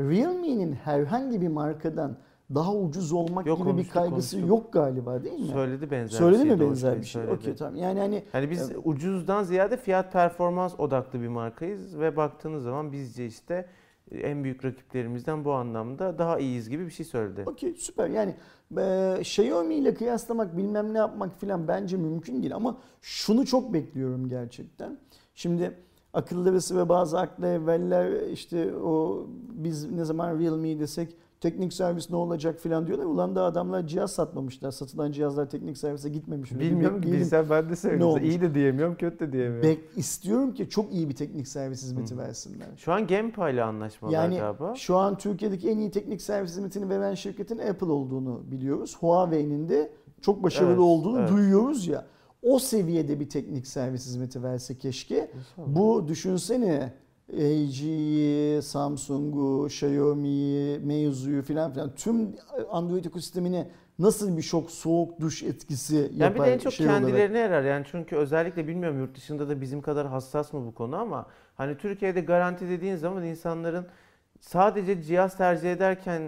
Realme'nin 0.00 0.72
herhangi 0.72 1.40
bir 1.40 1.48
markadan 1.48 2.16
daha 2.54 2.74
ucuz 2.74 3.12
olmak 3.12 3.46
Yok, 3.46 3.58
gibi 3.58 3.66
bir 3.68 3.72
konuştuk, 3.72 3.92
kaygısı 3.94 4.36
konuştuk. 4.36 4.48
yok 4.48 4.72
galiba 4.72 5.24
değil 5.24 5.40
mi? 5.40 5.46
Söyledi 5.46 5.90
benzer 5.90 6.18
Söyledi 6.18 6.42
bir 6.44 6.48
şey. 6.48 6.56
mi 6.56 6.60
Doğuş 6.60 6.70
benzer 6.70 6.96
bir 6.98 7.04
şey? 7.04 7.22
söyledi. 7.22 7.34
Okey 7.40 7.54
tamam. 7.56 7.76
Yani 7.76 8.00
hani 8.00 8.24
Yani 8.34 8.50
biz 8.50 8.70
Evet. 8.70 8.80
ucuzdan 8.84 9.42
ziyade 9.42 9.76
fiyat 9.76 10.12
performans 10.12 10.80
odaklı 10.80 11.20
bir 11.20 11.28
markayız 11.28 11.98
ve 12.00 12.16
baktığınız 12.16 12.62
zaman 12.62 12.92
bizce 12.92 13.26
işte 13.26 13.68
en 14.12 14.44
büyük 14.44 14.64
rakiplerimizden 14.64 15.44
bu 15.44 15.52
anlamda 15.52 16.18
daha 16.18 16.38
iyiyiz 16.38 16.68
gibi 16.68 16.86
bir 16.86 16.90
şey 16.90 17.06
söyledi. 17.06 17.42
Okey 17.46 17.74
süper 17.74 18.08
yani 18.08 18.34
e, 18.78 19.16
Xiaomi 19.20 19.74
ile 19.74 19.94
kıyaslamak 19.94 20.56
bilmem 20.56 20.94
ne 20.94 20.98
yapmak 20.98 21.40
filan 21.40 21.68
bence 21.68 21.96
mümkün 21.96 22.42
değil 22.42 22.54
ama 22.54 22.76
şunu 23.02 23.46
çok 23.46 23.72
bekliyorum 23.74 24.28
gerçekten. 24.28 24.98
Şimdi 25.34 25.78
akıllı 26.12 26.54
ve 26.76 26.88
bazı 26.88 27.18
aklı 27.20 27.46
evveller 27.46 28.28
işte 28.30 28.74
o 28.76 29.26
biz 29.52 29.90
ne 29.92 30.04
zaman 30.04 30.38
Realme 30.40 30.80
desek 30.80 31.16
teknik 31.40 31.72
servis 31.72 32.10
ne 32.10 32.16
olacak 32.16 32.58
filan 32.60 32.86
diyorlar. 32.86 33.04
Ulan 33.04 33.36
da 33.36 33.42
adamlar 33.44 33.86
cihaz 33.86 34.12
satmamışlar. 34.12 34.70
Satılan 34.70 35.12
cihazlar 35.12 35.50
teknik 35.50 35.78
servise 35.78 36.08
gitmemiş. 36.08 36.50
mi? 36.52 36.60
Bilmiyorum 36.60 37.00
ki 37.00 37.12
bilsem 37.12 37.46
ben 37.50 37.70
de 37.70 37.76
söyleyeyim. 37.76 38.06
olmuş? 38.06 38.22
İyi 38.22 38.40
de 38.40 38.54
diyemiyorum, 38.54 38.94
kötü 38.94 39.18
de 39.18 39.32
diyemiyorum. 39.32 39.68
Bek 39.68 39.80
istiyorum 39.96 40.54
ki 40.54 40.68
çok 40.68 40.92
iyi 40.92 41.08
bir 41.08 41.14
teknik 41.16 41.48
servis 41.48 41.82
hizmeti 41.82 42.14
Hı. 42.14 42.18
versinler. 42.18 42.66
Şu 42.76 42.92
an 42.92 43.06
Gempa 43.06 43.50
ile 43.50 43.62
anlaşmalar 43.62 44.12
Yani 44.14 44.36
galiba. 44.38 44.74
şu 44.74 44.96
an 44.96 45.18
Türkiye'deki 45.18 45.70
en 45.70 45.78
iyi 45.78 45.90
teknik 45.90 46.22
servis 46.22 46.50
hizmetini 46.50 46.88
veren 46.88 47.14
şirketin 47.14 47.58
Apple 47.58 47.86
olduğunu 47.92 48.40
biliyoruz. 48.50 48.96
Huawei'nin 49.00 49.68
de 49.68 49.92
çok 50.20 50.42
başarılı 50.42 50.70
Evet, 50.70 50.80
olduğunu 50.80 51.18
evet. 51.18 51.30
duyuyoruz 51.30 51.86
ya. 51.86 52.04
O 52.42 52.58
seviyede 52.58 53.20
bir 53.20 53.28
teknik 53.28 53.66
servis 53.66 54.06
hizmeti 54.06 54.42
verse 54.42 54.78
keşke. 54.78 55.30
Bu 55.66 56.04
düşünsene 56.08 56.92
LG'yi, 57.34 58.62
Samsung'u, 58.62 59.66
Xiaomi'yi, 59.66 60.78
Meizu'yu 60.78 61.42
filan 61.42 61.72
filan 61.72 61.90
tüm 61.94 62.34
Android 62.70 63.04
ekosistemine 63.04 63.68
nasıl 63.98 64.36
bir 64.36 64.42
şok 64.42 64.70
soğuk 64.70 65.20
duş 65.20 65.42
etkisi 65.42 65.96
Yani 65.96 66.10
bir 66.14 66.20
yapar 66.20 66.46
de 66.46 66.52
en 66.54 66.58
çok 66.58 66.72
şey 66.72 66.86
olarak. 66.86 67.00
kendilerine 67.00 67.38
yarar. 67.38 67.64
Yani 67.64 67.84
çünkü 67.90 68.16
özellikle 68.16 68.68
bilmiyorum 68.68 68.98
yurt 69.00 69.16
dışında 69.16 69.48
da 69.48 69.60
bizim 69.60 69.82
kadar 69.82 70.06
hassas 70.06 70.52
mı 70.52 70.66
bu 70.66 70.74
konu 70.74 70.96
ama 70.96 71.26
hani 71.56 71.76
Türkiye'de 71.78 72.20
garanti 72.20 72.68
dediğin 72.68 72.96
zaman 72.96 73.24
insanların 73.24 73.86
sadece 74.40 75.02
cihaz 75.02 75.36
tercih 75.36 75.72
ederken 75.72 76.22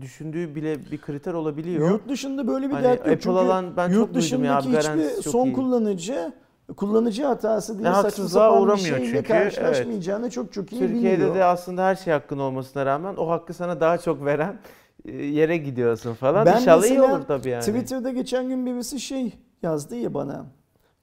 düşündüğü 0.00 0.54
bile 0.54 0.90
bir 0.90 0.98
kriter 1.00 1.34
olabiliyor. 1.34 1.90
Yurt 1.90 2.08
dışında 2.08 2.46
böyle 2.46 2.66
bir 2.68 2.72
Hani 2.74 2.84
dert 2.84 2.98
yok. 2.98 3.06
Apple 3.06 3.16
Çünkü 3.20 3.28
alan 3.38 3.76
ben 3.76 3.88
çok 3.88 3.96
yurt 3.96 4.14
duydum 4.14 4.44
ya 4.44 4.58
dışındaki 4.58 4.86
garantisi 4.86 5.10
hiçbir 5.10 5.22
çok 5.22 5.32
son 5.32 5.46
iyi. 5.46 5.52
kullanıcı 5.52 6.32
kullanıcı 6.76 7.24
hatası 7.24 7.78
diye 7.78 7.92
saçma 7.92 8.28
sapan 8.28 8.76
bir 8.76 8.76
şeyle 8.76 9.06
çünkü, 9.06 9.22
karşılaşmayacağını 9.22 10.30
çok 10.30 10.52
çok 10.52 10.72
iyi 10.72 10.78
Türkiye'de 10.78 11.16
biliyor. 11.16 11.34
de 11.34 11.44
aslında 11.44 11.84
her 11.84 11.96
şey 11.96 12.12
hakkın 12.12 12.38
olmasına 12.38 12.86
rağmen 12.86 13.16
o 13.16 13.28
hakkı 13.28 13.54
sana 13.54 13.80
daha 13.80 13.98
çok 13.98 14.24
veren 14.24 14.58
e, 15.04 15.12
yere 15.12 15.56
gidiyorsun 15.56 16.14
falan. 16.14 16.46
Ben 16.46 16.60
İnşallah 16.60 16.86
iyi 16.86 17.02
olur 17.02 17.22
tabii 17.28 17.48
yani. 17.48 17.64
Twitter'da 17.64 18.10
geçen 18.10 18.48
gün 18.48 18.66
birisi 18.66 19.00
şey 19.00 19.38
yazdı 19.62 19.96
ya 19.96 20.14
bana. 20.14 20.46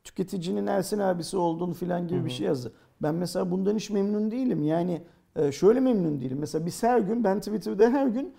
Tüketicinin 0.03 0.68
Ersin 0.68 0.99
abisi 0.99 1.38
olduğunu 1.38 1.74
filan 1.74 2.07
gibi 2.07 2.20
Hı 2.20 2.26
bir 2.26 2.30
şey 2.30 2.47
yazdı. 2.47 2.74
Ben 3.01 3.16
mesela 3.16 3.51
bundan 3.51 3.76
hiç 3.76 3.89
memnun 3.89 4.32
değilim. 4.32 4.63
Yani 4.63 5.01
e, 5.36 5.51
şöyle 5.51 5.80
memnun 5.80 6.22
değilim. 6.22 6.38
Mesela 6.39 6.66
biz 6.66 6.84
her 6.84 6.99
gün 6.99 7.24
ben 7.24 7.39
Twitter'da 7.39 7.89
her 7.89 8.07
gün 8.07 8.34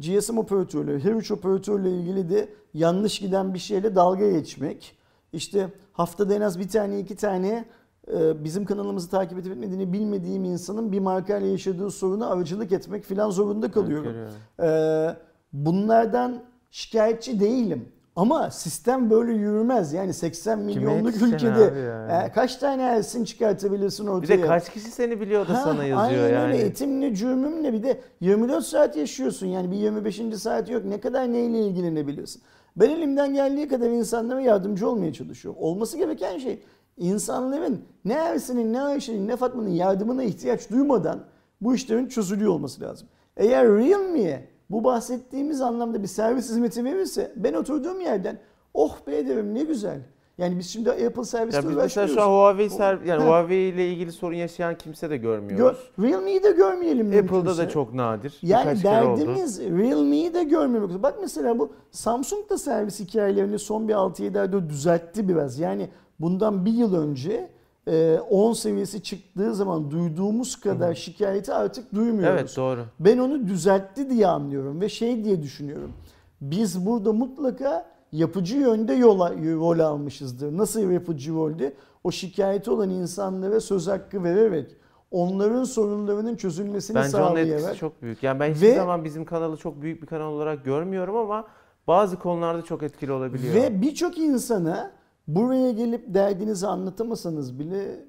GSM 0.00 0.38
operatörleri, 0.38 1.04
her 1.04 1.12
üç 1.12 1.30
operatörle 1.30 1.90
ilgili 1.90 2.30
de 2.30 2.48
yanlış 2.74 3.18
giden 3.18 3.54
bir 3.54 3.58
şeyle 3.58 3.94
dalga 3.94 4.30
geçmek. 4.30 4.96
İşte 5.32 5.68
haftada 5.94 6.34
en 6.34 6.40
az 6.40 6.58
bir 6.60 6.68
tane 6.68 6.98
iki 6.98 7.16
tane 7.16 7.64
e, 8.12 8.44
bizim 8.44 8.64
kanalımızı 8.64 9.10
takip 9.10 9.38
edip 9.38 9.52
etmediğini 9.52 9.92
bilmediğim 9.92 10.44
insanın 10.44 10.92
bir 10.92 10.98
markayla 11.00 11.48
yaşadığı 11.48 11.90
sorunu 11.90 12.30
aracılık 12.32 12.72
etmek 12.72 13.04
filan 13.04 13.30
zorunda 13.30 13.70
kalıyorum. 13.70 14.14
Ee, 14.62 15.16
bunlardan 15.52 16.42
şikayetçi 16.70 17.40
değilim. 17.40 17.88
Ama 18.16 18.50
sistem 18.50 19.10
böyle 19.10 19.32
yürümez. 19.32 19.92
Yani 19.92 20.12
80 20.14 20.58
milyonluk 20.58 21.22
ülkede 21.22 21.60
yani? 21.80 22.24
e, 22.26 22.32
kaç 22.32 22.56
tane 22.56 22.82
Ersin 22.82 23.24
çıkartabilirsin 23.24 24.06
Bir 24.06 24.10
ortaya? 24.12 24.38
de 24.38 24.46
kaç 24.46 24.72
kişi 24.72 24.90
seni 24.90 25.20
biliyor 25.20 25.48
da 25.48 25.54
Ha, 25.54 25.60
sana 25.64 25.84
yazıyor 25.84 26.24
aynen 26.24 26.34
yani. 26.34 26.52
öyle 26.52 26.64
etimle 26.64 27.14
cürmümle 27.14 27.72
bir 27.72 27.82
de 27.82 28.00
24 28.20 28.64
saat 28.64 28.96
yaşıyorsun 28.96 29.46
yani 29.46 29.70
bir 29.70 29.76
25. 29.76 30.20
saat 30.36 30.70
yok 30.70 30.84
ne 30.84 31.00
kadar 31.00 31.32
neyle 31.32 31.58
ilgilenebiliyorsun. 31.66 32.42
Ben 32.76 32.90
elimden 32.90 33.34
geldiği 33.34 33.68
kadar 33.68 33.90
insanlara 33.90 34.40
yardımcı 34.40 34.88
olmaya 34.88 35.12
çalışıyorum. 35.12 35.62
Olması 35.62 35.96
gereken 35.96 36.38
şey 36.38 36.62
insanların 36.96 37.84
ne 38.04 38.12
Ersin'in 38.12 38.72
ne 38.72 38.82
Ayşe'nin 38.82 39.28
ne 39.28 39.36
Fatma'nın 39.36 39.68
yardımına 39.68 40.22
ihtiyaç 40.22 40.70
duymadan 40.70 41.20
bu 41.60 41.74
işlerin 41.74 42.06
çözülüyor 42.06 42.52
olması 42.52 42.80
lazım. 42.80 43.08
Eğer 43.36 43.68
Realme'ye 43.68 44.48
bu 44.70 44.84
bahsettiğimiz 44.84 45.60
anlamda 45.60 46.02
bir 46.02 46.08
servis 46.08 46.48
hizmeti 46.48 46.84
verirse 46.84 47.32
ben 47.36 47.54
oturduğum 47.54 48.00
yerden 48.00 48.38
oh 48.74 49.06
be 49.06 49.28
derim 49.28 49.54
ne 49.54 49.62
güzel. 49.62 50.00
Yani 50.38 50.58
biz 50.58 50.70
şimdi 50.70 50.90
Apple 50.90 51.24
servisle 51.24 51.56
Ya 51.56 51.68
biz 51.68 51.76
mesela 51.76 52.08
şu 52.08 52.22
an 52.22 52.26
Huawei 52.26 52.70
ser, 52.70 52.98
yani 53.06 53.22
Ha. 53.22 53.28
Huawei 53.28 53.68
ile 53.68 53.88
ilgili 53.92 54.12
sorun 54.12 54.34
yaşayan 54.34 54.78
kimse 54.78 55.10
de 55.10 55.16
görmüyoruz. 55.16 55.76
Gör, 55.98 56.08
Realme'yi 56.08 56.42
de 56.42 56.50
görmeyelim 56.50 57.06
Apple'da 57.06 57.32
mümkünse. 57.32 57.62
da 57.62 57.68
çok 57.68 57.94
nadir. 57.94 58.38
Yani 58.42 58.70
Birkaç 58.70 58.84
derdimiz 58.84 59.60
Realme'yi 59.60 60.34
de 60.34 60.44
görmemek. 60.44 61.02
Bak 61.02 61.14
mesela 61.20 61.58
bu 61.58 61.72
Samsung 61.90 62.50
da 62.50 62.58
servis 62.58 63.00
hikayelerini 63.00 63.58
son 63.58 63.88
bir 63.88 63.94
6-7 63.94 64.40
ayda 64.40 64.68
düzeltti 64.70 65.28
biraz. 65.28 65.58
Yani 65.58 65.88
bundan 66.20 66.64
bir 66.66 66.72
yıl 66.72 66.94
önce 66.94 67.50
e, 67.88 68.18
10 68.30 68.52
seviyesi 68.52 69.02
çıktığı 69.02 69.54
zaman 69.54 69.90
duyduğumuz 69.90 70.60
kadar 70.60 70.94
şikayeti 70.94 71.52
artık 71.54 71.94
duymuyoruz. 71.94 72.40
Evet 72.40 72.56
doğru. 72.56 72.84
Ben 73.00 73.18
onu 73.18 73.48
düzeltti 73.48 74.10
diye 74.10 74.26
anlıyorum 74.26 74.80
ve 74.80 74.88
şey 74.88 75.24
diye 75.24 75.42
düşünüyorum. 75.42 75.92
Biz 76.40 76.86
burada 76.86 77.12
mutlaka 77.12 77.93
yapıcı 78.18 78.56
yönde 78.56 78.92
yola, 78.94 79.30
rol 79.32 79.78
almışızdır. 79.78 80.56
Nasıl 80.56 80.90
yapıcı 80.90 81.34
rolde? 81.34 81.74
O 82.04 82.10
şikayeti 82.10 82.70
olan 82.70 82.90
insanlara 82.90 83.60
söz 83.60 83.86
hakkı 83.88 84.24
vererek, 84.24 84.76
onların 85.10 85.64
sorunlarının 85.64 86.36
çözülmesini 86.36 86.94
Bence 86.94 87.16
onun 87.16 87.26
sağlayarak. 87.26 87.60
etkisi 87.62 87.76
çok 87.78 88.02
büyük. 88.02 88.22
Yani 88.22 88.40
ben 88.40 88.54
hiçbir 88.54 88.66
Ve- 88.68 88.74
zaman 88.74 89.04
bizim 89.04 89.24
kanalı 89.24 89.56
çok 89.56 89.82
büyük 89.82 90.02
bir 90.02 90.06
kanal 90.06 90.32
olarak 90.32 90.64
görmüyorum 90.64 91.16
ama 91.16 91.44
bazı 91.86 92.18
konularda 92.18 92.62
çok 92.62 92.82
etkili 92.82 93.12
olabiliyor. 93.12 93.54
Ve 93.54 93.82
birçok 93.82 94.18
insana 94.18 94.90
buraya 95.28 95.70
gelip 95.70 96.14
derdinizi 96.14 96.66
anlatamasanız 96.66 97.58
bile 97.58 98.04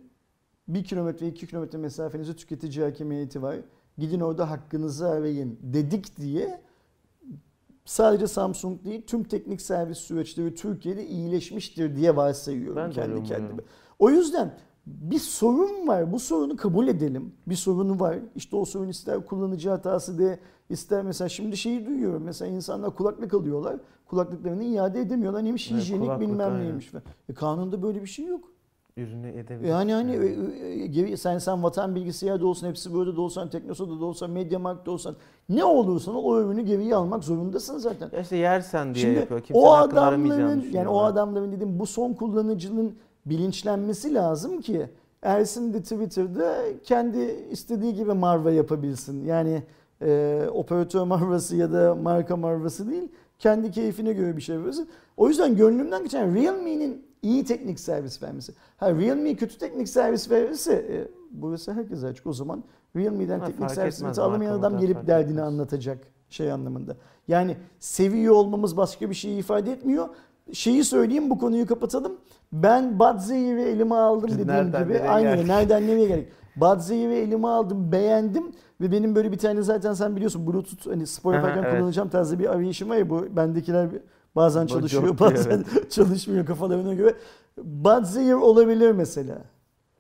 bir 0.68 0.84
kilometre, 0.84 1.28
iki 1.28 1.48
kilometre 1.48 1.78
mesafenizi 1.78 2.36
tüketici 2.36 2.86
hakimiyeti 2.86 3.42
var. 3.42 3.56
Gidin 3.98 4.20
orada 4.20 4.52
hakkınızı 4.52 5.10
arayın 5.10 5.60
dedik 5.62 6.18
diye 6.18 6.62
sadece 7.86 8.28
Samsung 8.28 8.86
değil 8.86 9.02
tüm 9.08 9.24
teknik 9.24 9.62
servis 9.62 9.98
süreçleri 9.98 10.56
Türkiye'de 10.56 11.08
iyileşmiştir 11.08 11.96
diye 11.96 12.16
varsayıyorum 12.16 12.76
Ben 12.76 12.92
kendi 12.92 13.24
kendime. 13.24 13.38
umuyorum. 13.38 13.66
O 14.00 14.10
yüzden 14.10 14.54
bir 14.86 15.20
sorun 15.20 15.88
var. 15.88 16.12
Bu 16.14 16.20
sorunu 16.20 16.56
kabul 16.56 16.88
edelim. 16.88 17.34
Bir 17.48 17.56
sorunu 17.56 18.00
var. 18.00 18.18
İşte 18.36 18.56
o 18.56 18.66
sorun 18.66 18.88
ister 18.90 19.26
kullanıcı 19.26 19.70
hatası 19.70 20.20
de 20.20 20.40
ister 20.70 21.04
mesela 21.04 21.30
şimdi 21.30 21.58
şeyi 21.58 21.86
duyuyorum. 21.86 22.24
Mesela 22.24 22.52
insanlar 22.52 22.96
kulaklık 22.96 23.34
alıyorlar. 23.34 23.76
Kulaklıklarını 24.06 24.64
iade 24.64 25.00
edemiyorlar. 25.02 25.44
Neymiş 25.44 25.72
Evet, 25.72 25.82
hijyenik 25.82 26.20
bilmem 26.20 26.54
aynen. 26.54 26.64
neymiş. 26.64 26.92
E, 27.30 27.34
kanunda 27.34 27.82
böyle 27.82 28.02
bir 28.02 28.08
şey 28.08 28.26
yok. 28.26 28.52
Ürünü 28.98 29.28
edebilir. 29.30 29.70
Yani 29.70 29.94
hani 29.94 30.16
e, 30.16 30.66
e, 30.84 30.88
geri- 30.88 31.18
sen 31.18 31.38
sen 31.38 31.64
vatan 31.64 31.96
bilgisayarda 31.96 32.48
olsan, 32.48 32.68
hepsi 32.70 32.94
böyle 32.94 33.16
de 33.16 33.22
olsan, 33.22 33.50
Teknosa'da 33.50 34.00
da 34.00 34.06
olsan, 34.06 34.30
Mediamarkt'ta 34.32 34.92
olsan 34.92 35.16
ne 35.50 35.64
olursan 35.64 36.16
ol, 36.16 36.24
o 36.24 36.42
ürünü 36.42 36.62
geriye 36.62 36.96
almak 36.96 37.24
zorundasın 37.24 37.78
zaten. 37.78 38.10
Ya 38.14 38.20
işte 38.22 38.36
yersen 38.38 38.96
diye 38.96 39.06
Şimdi 39.06 39.20
yapıyor. 39.20 39.42
Kimsenin 39.42 39.66
o 39.66 39.72
adamların 39.72 40.66
yani 40.72 40.88
o 40.88 41.00
adamların 41.04 41.52
dediğim 41.52 41.80
bu 41.80 41.86
son 41.86 42.14
kullanıcının 42.14 42.96
bilinçlenmesi 43.26 44.14
lazım 44.14 44.62
ki 44.62 44.90
Ersin 45.22 45.74
de 45.74 45.82
Twitter'da 45.82 46.56
kendi 46.84 47.20
istediği 47.52 47.94
gibi 47.94 48.14
marva 48.14 48.52
yapabilsin. 48.52 49.26
Yani 49.26 49.64
e, 50.02 50.42
operatör 50.54 51.04
marvası 51.04 51.56
ya 51.56 51.74
da 51.74 51.96
marka 51.96 52.38
marvası 52.38 52.90
değil. 52.92 53.12
Kendi 53.40 53.72
keyfine 53.72 54.14
göre 54.14 54.38
bir 54.38 54.42
şey 54.42 54.56
yapıyorsun. 54.56 54.88
O 55.18 55.28
yüzden 55.28 55.56
gönlümden 55.56 56.04
geçen 56.04 56.36
Realme'nin 56.36 57.06
iyi 57.26 57.46
teknik 57.46 57.80
servis 57.80 58.24
vermesi. 58.24 58.54
Ha 58.78 58.92
Realme 58.92 59.36
kötü 59.36 59.58
teknik 59.58 59.90
servis 59.90 60.32
verirse 60.32 60.74
e, 60.74 61.08
burası 61.32 61.74
herkese 61.74 62.08
açık. 62.08 62.28
O 62.28 62.34
zaman 62.34 62.64
Realme'den 62.96 63.40
Ha, 63.40 63.46
teknik 63.46 63.72
servis 63.72 64.20
alamayan 64.20 64.60
adam 64.60 64.80
gelip 64.80 65.08
derdini 65.08 65.32
etmez. 65.32 65.48
anlatacak 65.48 65.98
şey 66.30 66.52
anlamında. 66.52 66.96
Yani 67.28 67.58
seviyor 67.80 68.36
olmamız 68.36 68.78
başka 68.78 69.10
bir 69.10 69.16
şey 69.16 69.40
ifade 69.40 69.72
etmiyor. 69.72 70.08
şeyi 70.54 70.84
söyleyeyim 70.84 71.30
bu 71.30 71.38
konuyu 71.40 71.68
kapatalım. 71.68 72.18
Ben 72.54 73.00
Badzey'i 73.00 73.56
ve 73.56 73.64
elime 73.64 73.96
aldım 73.96 74.30
dediğim 74.32 74.48
nereden 74.48 74.84
gibi. 74.84 75.00
Aynen 75.00 75.36
geldik? 75.36 75.48
nereden 75.48 75.88
nereye 75.88 76.08
geldik. 76.08 76.28
Badzey'i 76.56 77.10
ve 77.10 77.18
elime 77.20 77.48
aldım 77.48 77.92
beğendim 77.92 78.52
ve 78.82 78.92
benim 78.92 79.16
böyle 79.16 79.32
bir 79.32 79.38
tane 79.38 79.62
zaten 79.62 79.94
sen 79.94 80.16
biliyorsun 80.16 80.48
Bluetooth 80.48 80.88
hani 80.88 81.08
spor 81.08 81.34
yaparken 81.34 81.64
evet. 81.64 81.78
kullanacağım 81.78 82.10
tarzı 82.10 82.40
bir 82.40 82.54
arayışım 82.54 82.90
var 82.90 82.96
ya 82.96 83.10
bu 83.10 83.26
bendekiler 83.36 83.90
bazen 84.36 84.68
çalışıyor 84.68 85.20
bazen 85.20 85.64
çalışmıyor 85.90 86.46
kafalarına 86.46 86.94
göre. 86.94 87.14
Budz 87.58 88.18
Ear 88.18 88.34
olabilir 88.34 88.92
mesela. 88.92 89.38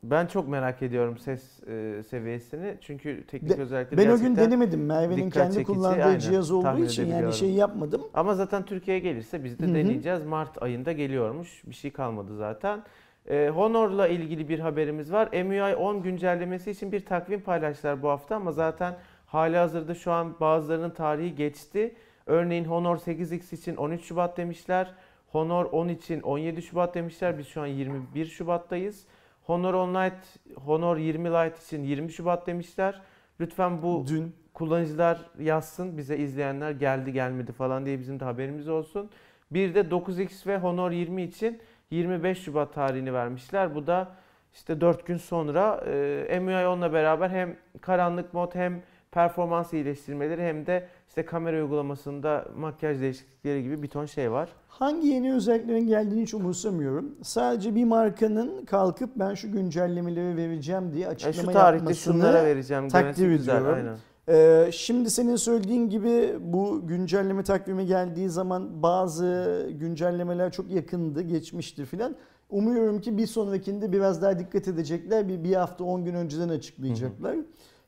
Ben 0.03 0.25
çok 0.27 0.47
merak 0.47 0.81
ediyorum 0.81 1.17
ses 1.17 1.63
e, 1.67 2.03
seviyesini. 2.09 2.77
Çünkü 2.81 3.23
teknik 3.27 3.57
De- 3.57 3.61
özellikleri 3.61 3.97
Ben 4.07 4.11
o 4.13 4.17
gün 4.17 4.35
denemedim. 4.35 4.85
Merve'nin 4.85 5.29
kendi 5.29 5.53
çekici, 5.53 5.73
kullandığı 5.73 6.03
aynen. 6.03 6.19
cihaz 6.19 6.51
olduğu 6.51 6.83
için 6.85 7.07
yani 7.07 7.33
şey 7.33 7.49
yapmadım. 7.49 8.01
Ama 8.13 8.33
zaten 8.35 8.65
Türkiye'ye 8.65 9.03
gelirse 9.03 9.43
biz 9.43 9.59
de 9.59 9.65
Hı 9.65 9.69
hı. 9.71 9.75
deneyeceğiz. 9.75 10.23
Mart 10.25 10.63
ayında 10.63 10.91
geliyormuş. 10.91 11.63
Bir 11.65 11.75
şey 11.75 11.91
kalmadı 11.91 12.37
zaten. 12.37 12.83
Ee, 13.29 13.51
Honor'la 13.55 14.07
ilgili 14.07 14.49
bir 14.49 14.59
haberimiz 14.59 15.11
var. 15.11 15.43
MUI 15.43 15.75
10 15.75 16.01
güncellemesi 16.03 16.71
için 16.71 16.91
bir 16.91 17.05
takvim 17.05 17.41
paylaştılar 17.41 18.01
bu 18.03 18.09
hafta 18.09 18.35
ama 18.35 18.51
zaten 18.51 18.95
hali 19.25 19.57
hazırda 19.57 19.95
şu 19.95 20.11
an 20.11 20.35
bazılarının 20.39 20.89
tarihi 20.89 21.35
geçti. 21.35 21.95
Örneğin 22.25 22.65
Honor 22.65 22.97
8X 22.97 23.55
için 23.55 23.75
13 23.75 24.03
Şubat 24.03 24.37
demişler. 24.37 24.93
Honor 25.31 25.65
10 25.65 25.87
için 25.87 26.21
17 26.21 26.61
Şubat 26.61 26.95
demişler. 26.95 27.37
Biz 27.37 27.47
şu 27.47 27.61
an 27.61 27.65
21 27.65 28.25
Şubat'tayız. 28.25 29.05
Honor 29.43 29.73
10 29.73 29.89
Lite, 29.89 30.17
Honor 30.55 30.97
20 30.97 31.29
Lite 31.29 31.55
için 31.65 31.83
20 31.83 32.11
Şubat 32.11 32.47
demişler. 32.47 33.01
Lütfen 33.39 33.81
bu 33.81 34.05
Dün 34.07 34.35
kullanıcılar 34.53 35.25
yazsın 35.39 35.97
bize 35.97 36.17
izleyenler 36.17 36.71
geldi 36.71 37.13
gelmedi 37.13 37.51
falan 37.51 37.85
diye 37.85 37.99
bizim 37.99 38.19
de 38.19 38.25
haberimiz 38.25 38.67
olsun. 38.67 39.09
Bir 39.51 39.75
de 39.75 39.79
9X 39.79 40.47
ve 40.47 40.57
Honor 40.57 40.91
20 40.91 41.23
için 41.23 41.61
25 41.91 42.43
Şubat 42.43 42.73
tarihini 42.73 43.13
vermişler. 43.13 43.75
Bu 43.75 43.87
da 43.87 44.15
işte 44.53 44.81
4 44.81 45.05
gün 45.05 45.17
sonra 45.17 45.83
e, 46.29 46.39
MUI 46.39 46.53
10'la 46.53 46.93
beraber 46.93 47.29
hem 47.29 47.55
karanlık 47.81 48.33
mod 48.33 48.55
hem 48.55 48.81
performans 49.15 49.73
iyileştirmeleri 49.73 50.41
hem 50.41 50.65
de 50.65 50.87
işte 51.07 51.25
kamera 51.25 51.63
uygulamasında 51.63 52.45
makyaj 52.57 53.01
değişiklikleri 53.01 53.63
gibi 53.63 53.83
bir 53.83 53.87
ton 53.87 54.05
şey 54.05 54.31
var. 54.31 54.49
hangi 54.67 55.07
yeni 55.07 55.33
özelliklerin 55.33 55.87
geldiğini 55.87 56.21
hiç 56.21 56.33
umursamıyorum. 56.33 57.15
Sadece 57.23 57.75
bir 57.75 57.83
markanın 57.83 58.65
kalkıp 58.65 59.09
ben 59.15 59.33
şu 59.33 59.51
güncellemeleri 59.51 60.37
vereceğim 60.37 60.93
diye 60.93 61.03
Yani 61.03 61.13
açıklama 61.13 61.51
şu 61.51 61.57
tarihte 61.57 61.83
yapmasını 61.83 62.13
şunlara 62.13 62.45
vereceğim 62.45 62.89
takdir 62.89 63.31
ediyorum. 63.31 63.73
Aynen. 63.73 63.95
Ee, 64.29 64.71
şimdi 64.71 65.09
senin 65.09 65.35
söylediğin 65.35 65.89
gibi 65.89 66.35
bu 66.39 66.87
güncelleme 66.87 67.43
takvimi 67.43 67.85
geldiği 67.85 68.29
zaman 68.29 68.83
bazı 68.83 69.69
güncellemeler 69.79 70.51
çok 70.51 70.71
yakındı, 70.71 71.21
geçmişti 71.21 71.85
filan. 71.85 72.15
Umuyorum 72.49 73.01
ki 73.01 73.17
bir 73.17 73.27
sonrakinde 73.27 73.91
biraz 73.91 74.21
daha 74.21 74.39
dikkat 74.39 74.67
edecekler. 74.67 75.27
Bir, 75.27 75.43
bir 75.43 75.55
hafta 75.55 75.83
10 75.83 76.05
gün 76.05 76.13
önceden 76.13 76.49
açıklayacaklar. 76.49 77.35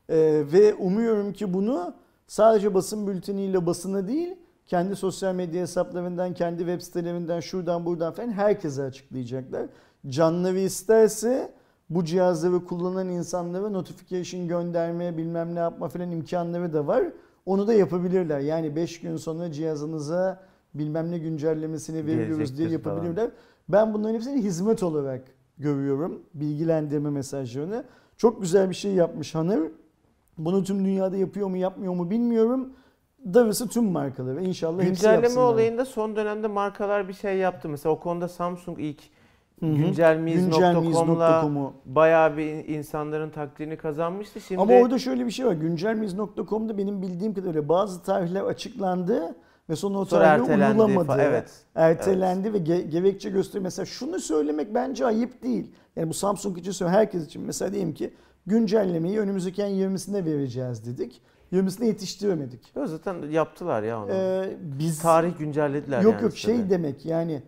Ee, 0.08 0.42
ve 0.52 0.74
umuyorum 0.74 1.32
ki 1.32 1.54
bunu 1.54 1.94
sadece 2.26 2.74
basın 2.74 3.06
bülteniyle 3.06 3.66
basına 3.66 4.08
değil, 4.08 4.34
kendi 4.66 4.96
sosyal 4.96 5.34
medya 5.34 5.62
hesaplarından, 5.62 6.34
kendi 6.34 6.58
web 6.58 6.80
sitelerinden, 6.80 7.40
şuradan 7.40 7.86
buradan 7.86 8.12
falan 8.12 8.32
herkese 8.32 8.82
açıklayacaklar. 8.82 9.66
Canları 10.08 10.58
isterse 10.58 11.52
bu 11.90 12.04
cihazları 12.04 12.64
kullanan 12.64 13.08
insanlara 13.08 13.68
notification 13.68 14.48
gönderme, 14.48 15.16
bilmem 15.16 15.54
ne 15.54 15.58
yapma 15.58 15.88
falan 15.88 16.10
imkanları 16.10 16.72
da 16.72 16.86
var. 16.86 17.04
Onu 17.46 17.66
da 17.66 17.74
yapabilirler. 17.74 18.40
Yani 18.40 18.76
5 18.76 19.00
gün 19.00 19.16
sonra 19.16 19.52
cihazınıza 19.52 20.40
bilmem 20.74 21.10
ne 21.10 21.18
güncellemesini 21.18 22.06
veriyoruz 22.06 22.28
diye 22.28 22.68
Gelecektir 22.68 22.84
falan. 22.84 22.96
yapabilirler. 22.96 23.30
Ben 23.68 23.94
bunların 23.94 24.14
hepsini 24.14 24.42
hizmet 24.42 24.82
olarak 24.82 25.22
görüyorum. 25.58 26.22
Bilgilendirme 26.34 27.10
mesajlarını. 27.10 27.84
Çok 28.16 28.42
güzel 28.42 28.70
bir 28.70 28.74
şey 28.74 28.92
yapmış 28.92 29.34
Hanır. 29.34 29.60
Bunu 30.38 30.64
tüm 30.64 30.84
dünyada 30.84 31.16
yapıyor 31.16 31.48
mu 31.48 31.56
yapmıyor 31.56 31.94
mu 31.94 32.10
bilmiyorum. 32.10 32.72
Darısı 33.34 33.68
tüm 33.68 33.84
markalara. 33.84 34.40
İnşallah 34.40 34.78
hepsi 34.82 34.88
Güncelleme 34.90 35.22
yapsınlar. 35.22 35.44
olayında 35.44 35.84
son 35.84 36.16
dönemde 36.16 36.46
markalar 36.46 37.08
bir 37.08 37.12
şey 37.12 37.36
yaptı. 37.36 37.68
Mesela 37.68 37.92
o 37.92 38.00
konuda 38.00 38.28
Samsung 38.28 38.80
ilk 38.80 39.00
Güncelmiyiz.com'u. 39.62 41.72
bayağı 41.84 42.36
bir 42.36 42.68
insanların 42.68 43.30
takdirini 43.30 43.76
kazanmıştı. 43.76 44.40
Şimdi 44.40 44.60
Ama 44.60 44.72
orada 44.72 44.98
şöyle 44.98 45.26
bir 45.26 45.30
şey 45.30 45.46
var. 45.46 45.52
Güncelmiz.com'da 45.52 46.78
benim 46.78 47.02
bildiğim 47.02 47.34
kadarıyla 47.34 47.68
bazı 47.68 48.02
tarihler 48.02 48.42
açıklandı 48.42 49.34
ve 49.70 49.76
sonra 49.76 49.98
o 49.98 50.04
tarihler 50.04 50.70
uyulamadı. 50.70 51.20
Evet. 51.22 51.50
Ertelendi 51.74 52.52
ve 52.52 52.58
ge- 52.58 52.88
gerekçe 52.88 53.30
gösteriyor. 53.30 53.62
Mesela 53.64 53.86
şunu 53.86 54.18
söylemek 54.20 54.74
bence 54.74 55.06
ayıp 55.06 55.42
değil. 55.42 55.72
Yani 55.96 56.08
bu 56.08 56.14
Samsung 56.14 56.58
için 56.58 56.70
söylüyorum 56.70 57.00
herkes 57.00 57.26
için. 57.26 57.42
Mesela 57.42 57.72
diyelim 57.72 57.94
ki 57.94 58.14
güncellemeyi 58.48 59.20
önümüzdeki 59.20 59.64
ayın 59.64 59.96
20'sinde 59.96 60.24
vereceğiz 60.24 60.86
dedik. 60.86 61.22
20'sine 61.52 61.84
yetiştiremedik. 61.86 62.76
Yo, 62.76 62.86
zaten 62.86 63.30
yaptılar 63.30 63.82
ya 63.82 64.04
onu. 64.04 64.10
Ee, 64.12 64.56
biz 64.60 64.98
Tarih 64.98 65.38
güncellediler 65.38 66.02
Yok 66.02 66.12
yani 66.12 66.22
yok 66.22 66.36
şey 66.36 66.70
demek 66.70 67.06
yani 67.06 67.42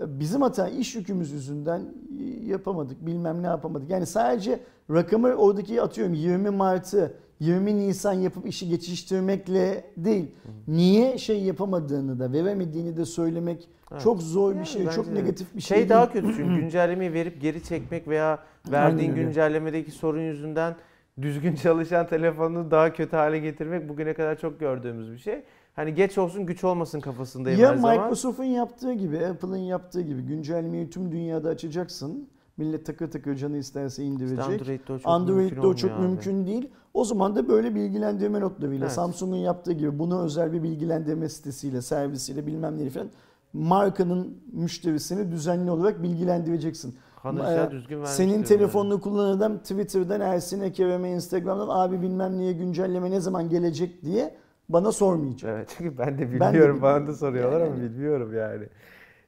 e, 0.00 0.20
bizim 0.20 0.42
hata 0.42 0.68
iş 0.68 0.94
yükümüz 0.94 1.32
yüzünden 1.32 1.80
e, 2.20 2.24
yapamadık 2.24 3.06
bilmem 3.06 3.42
ne 3.42 3.46
yapamadık. 3.46 3.90
Yani 3.90 4.06
sadece 4.06 4.60
rakamı 4.90 5.28
oradaki 5.28 5.82
atıyorum 5.82 6.14
20 6.14 6.50
Mart'ı 6.50 7.14
20 7.40 7.76
Nisan 7.76 8.12
yapıp 8.12 8.46
işi 8.46 8.68
geçiştirmekle 8.68 9.84
değil. 9.96 10.30
Niye 10.68 11.18
şey 11.18 11.42
yapamadığını 11.42 12.18
da 12.18 12.32
veremediğini 12.32 12.96
de 12.96 13.04
söylemek 13.04 13.68
Evet. 13.92 14.02
çok 14.02 14.22
zor 14.22 14.50
bir 14.50 14.56
Yani 14.56 14.66
şey, 14.66 14.88
çok 14.88 15.12
negatif 15.12 15.54
bir 15.54 15.60
şey. 15.60 15.78
Şey 15.78 15.88
daha 15.88 16.12
kötü 16.12 16.34
çünkü 16.36 16.54
güncellemeyi 16.60 17.12
verip 17.12 17.40
geri 17.40 17.62
çekmek 17.62 18.08
veya 18.08 18.38
verdiğin 18.70 19.10
Aynen 19.10 19.24
güncellemedeki 19.24 19.90
sorun 19.90 20.20
yüzünden 20.20 20.76
düzgün 21.22 21.54
çalışan 21.62 22.06
telefonunu 22.06 22.70
daha 22.70 22.92
kötü 22.92 23.16
hale 23.16 23.38
getirmek 23.38 23.88
bugüne 23.88 24.14
kadar 24.14 24.38
çok 24.38 24.60
gördüğümüz 24.60 25.12
bir 25.12 25.18
şey. 25.18 25.42
Hani 25.76 25.94
geç 25.94 26.18
olsun 26.18 26.46
güç 26.46 26.64
olmasın 26.64 27.00
kafasındayım 27.00 27.60
Ya 27.60 27.70
her 27.70 27.76
zaman. 27.76 27.98
Microsoft'un 27.98 28.44
yaptığı 28.44 28.92
gibi, 28.92 29.26
Apple'ın 29.26 29.56
yaptığı 29.56 30.00
gibi 30.00 30.22
güncellemeyi 30.22 30.90
tüm 30.90 31.12
dünyada 31.12 31.48
açacaksın. 31.48 32.28
Millet 32.56 32.86
takır 32.86 33.10
takır 33.10 33.34
canı 33.34 33.56
isterse 33.56 34.02
indirecek. 34.04 34.38
İşte 34.38 34.52
Android'de 34.52 34.92
o 34.92 34.98
çok 34.98 35.06
Android'de 35.12 35.54
mümkün 35.54 35.68
o 35.68 35.74
çok 35.74 36.00
mümkün 36.00 36.46
değil. 36.46 36.70
O 36.96 37.04
zaman 37.04 37.36
da 37.36 37.48
böyle 37.48 37.74
bilgilendirme 37.74 38.40
notlarıyla 38.40 38.86
Evet. 38.86 38.94
Samsung'un 38.94 39.36
yaptığı 39.36 39.72
gibi 39.72 39.98
bunu 39.98 40.24
özel 40.24 40.52
bir 40.52 40.62
bilgilendirme 40.62 41.28
sitesiyle, 41.28 41.82
servisiyle 41.82 42.46
bilmem 42.46 42.78
neyle 42.78 42.90
falan 42.90 43.08
markanın 43.52 44.38
müşterisini 44.52 45.32
düzenli 45.32 45.70
olarak 45.70 46.02
bilgilendireceksin. 46.02 46.96
Ee, 47.24 47.70
düzgün 47.70 48.04
Senin 48.04 48.42
telefonunu 48.42 49.00
kullanan 49.00 49.36
adam 49.36 49.58
Twitter'dan 49.58 50.20
Ersin 50.20 50.60
Ekerem'e 50.60 51.10
Instagram'dan 51.10 51.68
abi 51.68 52.02
bilmem 52.02 52.38
neye 52.38 52.52
güncelleme 52.52 53.10
ne 53.10 53.20
zaman 53.20 53.48
gelecek 53.48 54.02
diye 54.02 54.34
bana 54.68 54.92
sormayacak. 54.92 55.50
Evet 55.56 55.74
çünkü 55.78 55.98
ben 55.98 56.06
de 56.06 56.10
Ben 56.10 56.18
de 56.18 56.20
bilmiyorum. 56.20 56.52
bilmiyorum. 56.52 56.82
Bana 56.82 57.06
da 57.06 57.14
soruyorlar 57.14 57.60
Yani 57.60 57.70
ama 57.70 57.82
bilmiyorum 57.82 58.36
yani. 58.36 58.64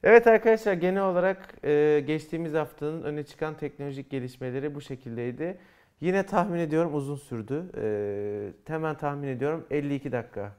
Evet 0.03 0.27
arkadaşlar 0.27 0.73
genel 0.73 1.03
olarak 1.03 1.55
e, 1.63 2.03
geçtiğimiz 2.07 2.53
haftanın 2.53 3.01
öne 3.03 3.23
çıkan 3.23 3.57
teknolojik 3.57 4.09
gelişmeleri 4.09 4.75
bu 4.75 4.81
şekildeydi. 4.81 5.57
Yine 6.01 6.25
tahmin 6.25 6.59
ediyorum 6.59 6.95
uzun 6.95 7.15
sürdü. 7.15 7.63
E, 7.81 8.71
hemen 8.73 8.97
tahmin 8.97 9.27
ediyorum 9.27 9.65
52 9.71 10.11
dakika. 10.11 10.51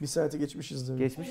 Bir 0.00 0.06
saate 0.06 0.38
geçmişizdir. 0.38 0.98
Geçmiş 0.98 1.28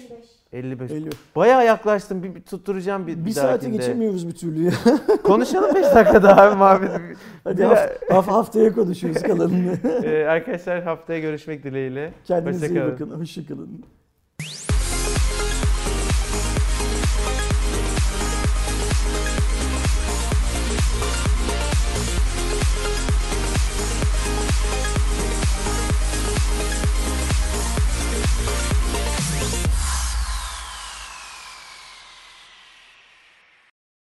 55. 0.54 0.92
50. 0.92 1.10
Bayağı 1.36 1.66
yaklaştım. 1.66 2.24
Bir, 2.24 2.36
bir 2.36 2.42
tutturacağım 2.42 3.08
bir, 3.08 3.18
Bir, 3.18 3.26
bir 3.26 3.32
saate 3.32 3.70
geçemiyoruz 3.70 4.28
bir 4.28 4.34
türlü 4.34 4.64
ya. 4.64 4.72
Konuşalım 5.24 5.76
5 5.76 5.96
dakika 5.96 6.24
daha 6.24 6.42
abi 6.42 6.56
muhabbet. 6.56 7.18
Hadi 7.44 7.64
haft- 7.64 8.10
haf- 8.10 8.28
haftaya 8.28 8.74
konuşuruz 8.74 9.22
kalanını. 9.22 9.78
E, 10.06 10.26
arkadaşlar 10.26 10.84
haftaya 10.84 11.20
görüşmek 11.20 11.64
dileğiyle. 11.64 12.14
Kendinize 12.26 12.68
iyi 12.68 12.82
bakın. 12.82 13.10
Hoşçakalın. 13.10 13.86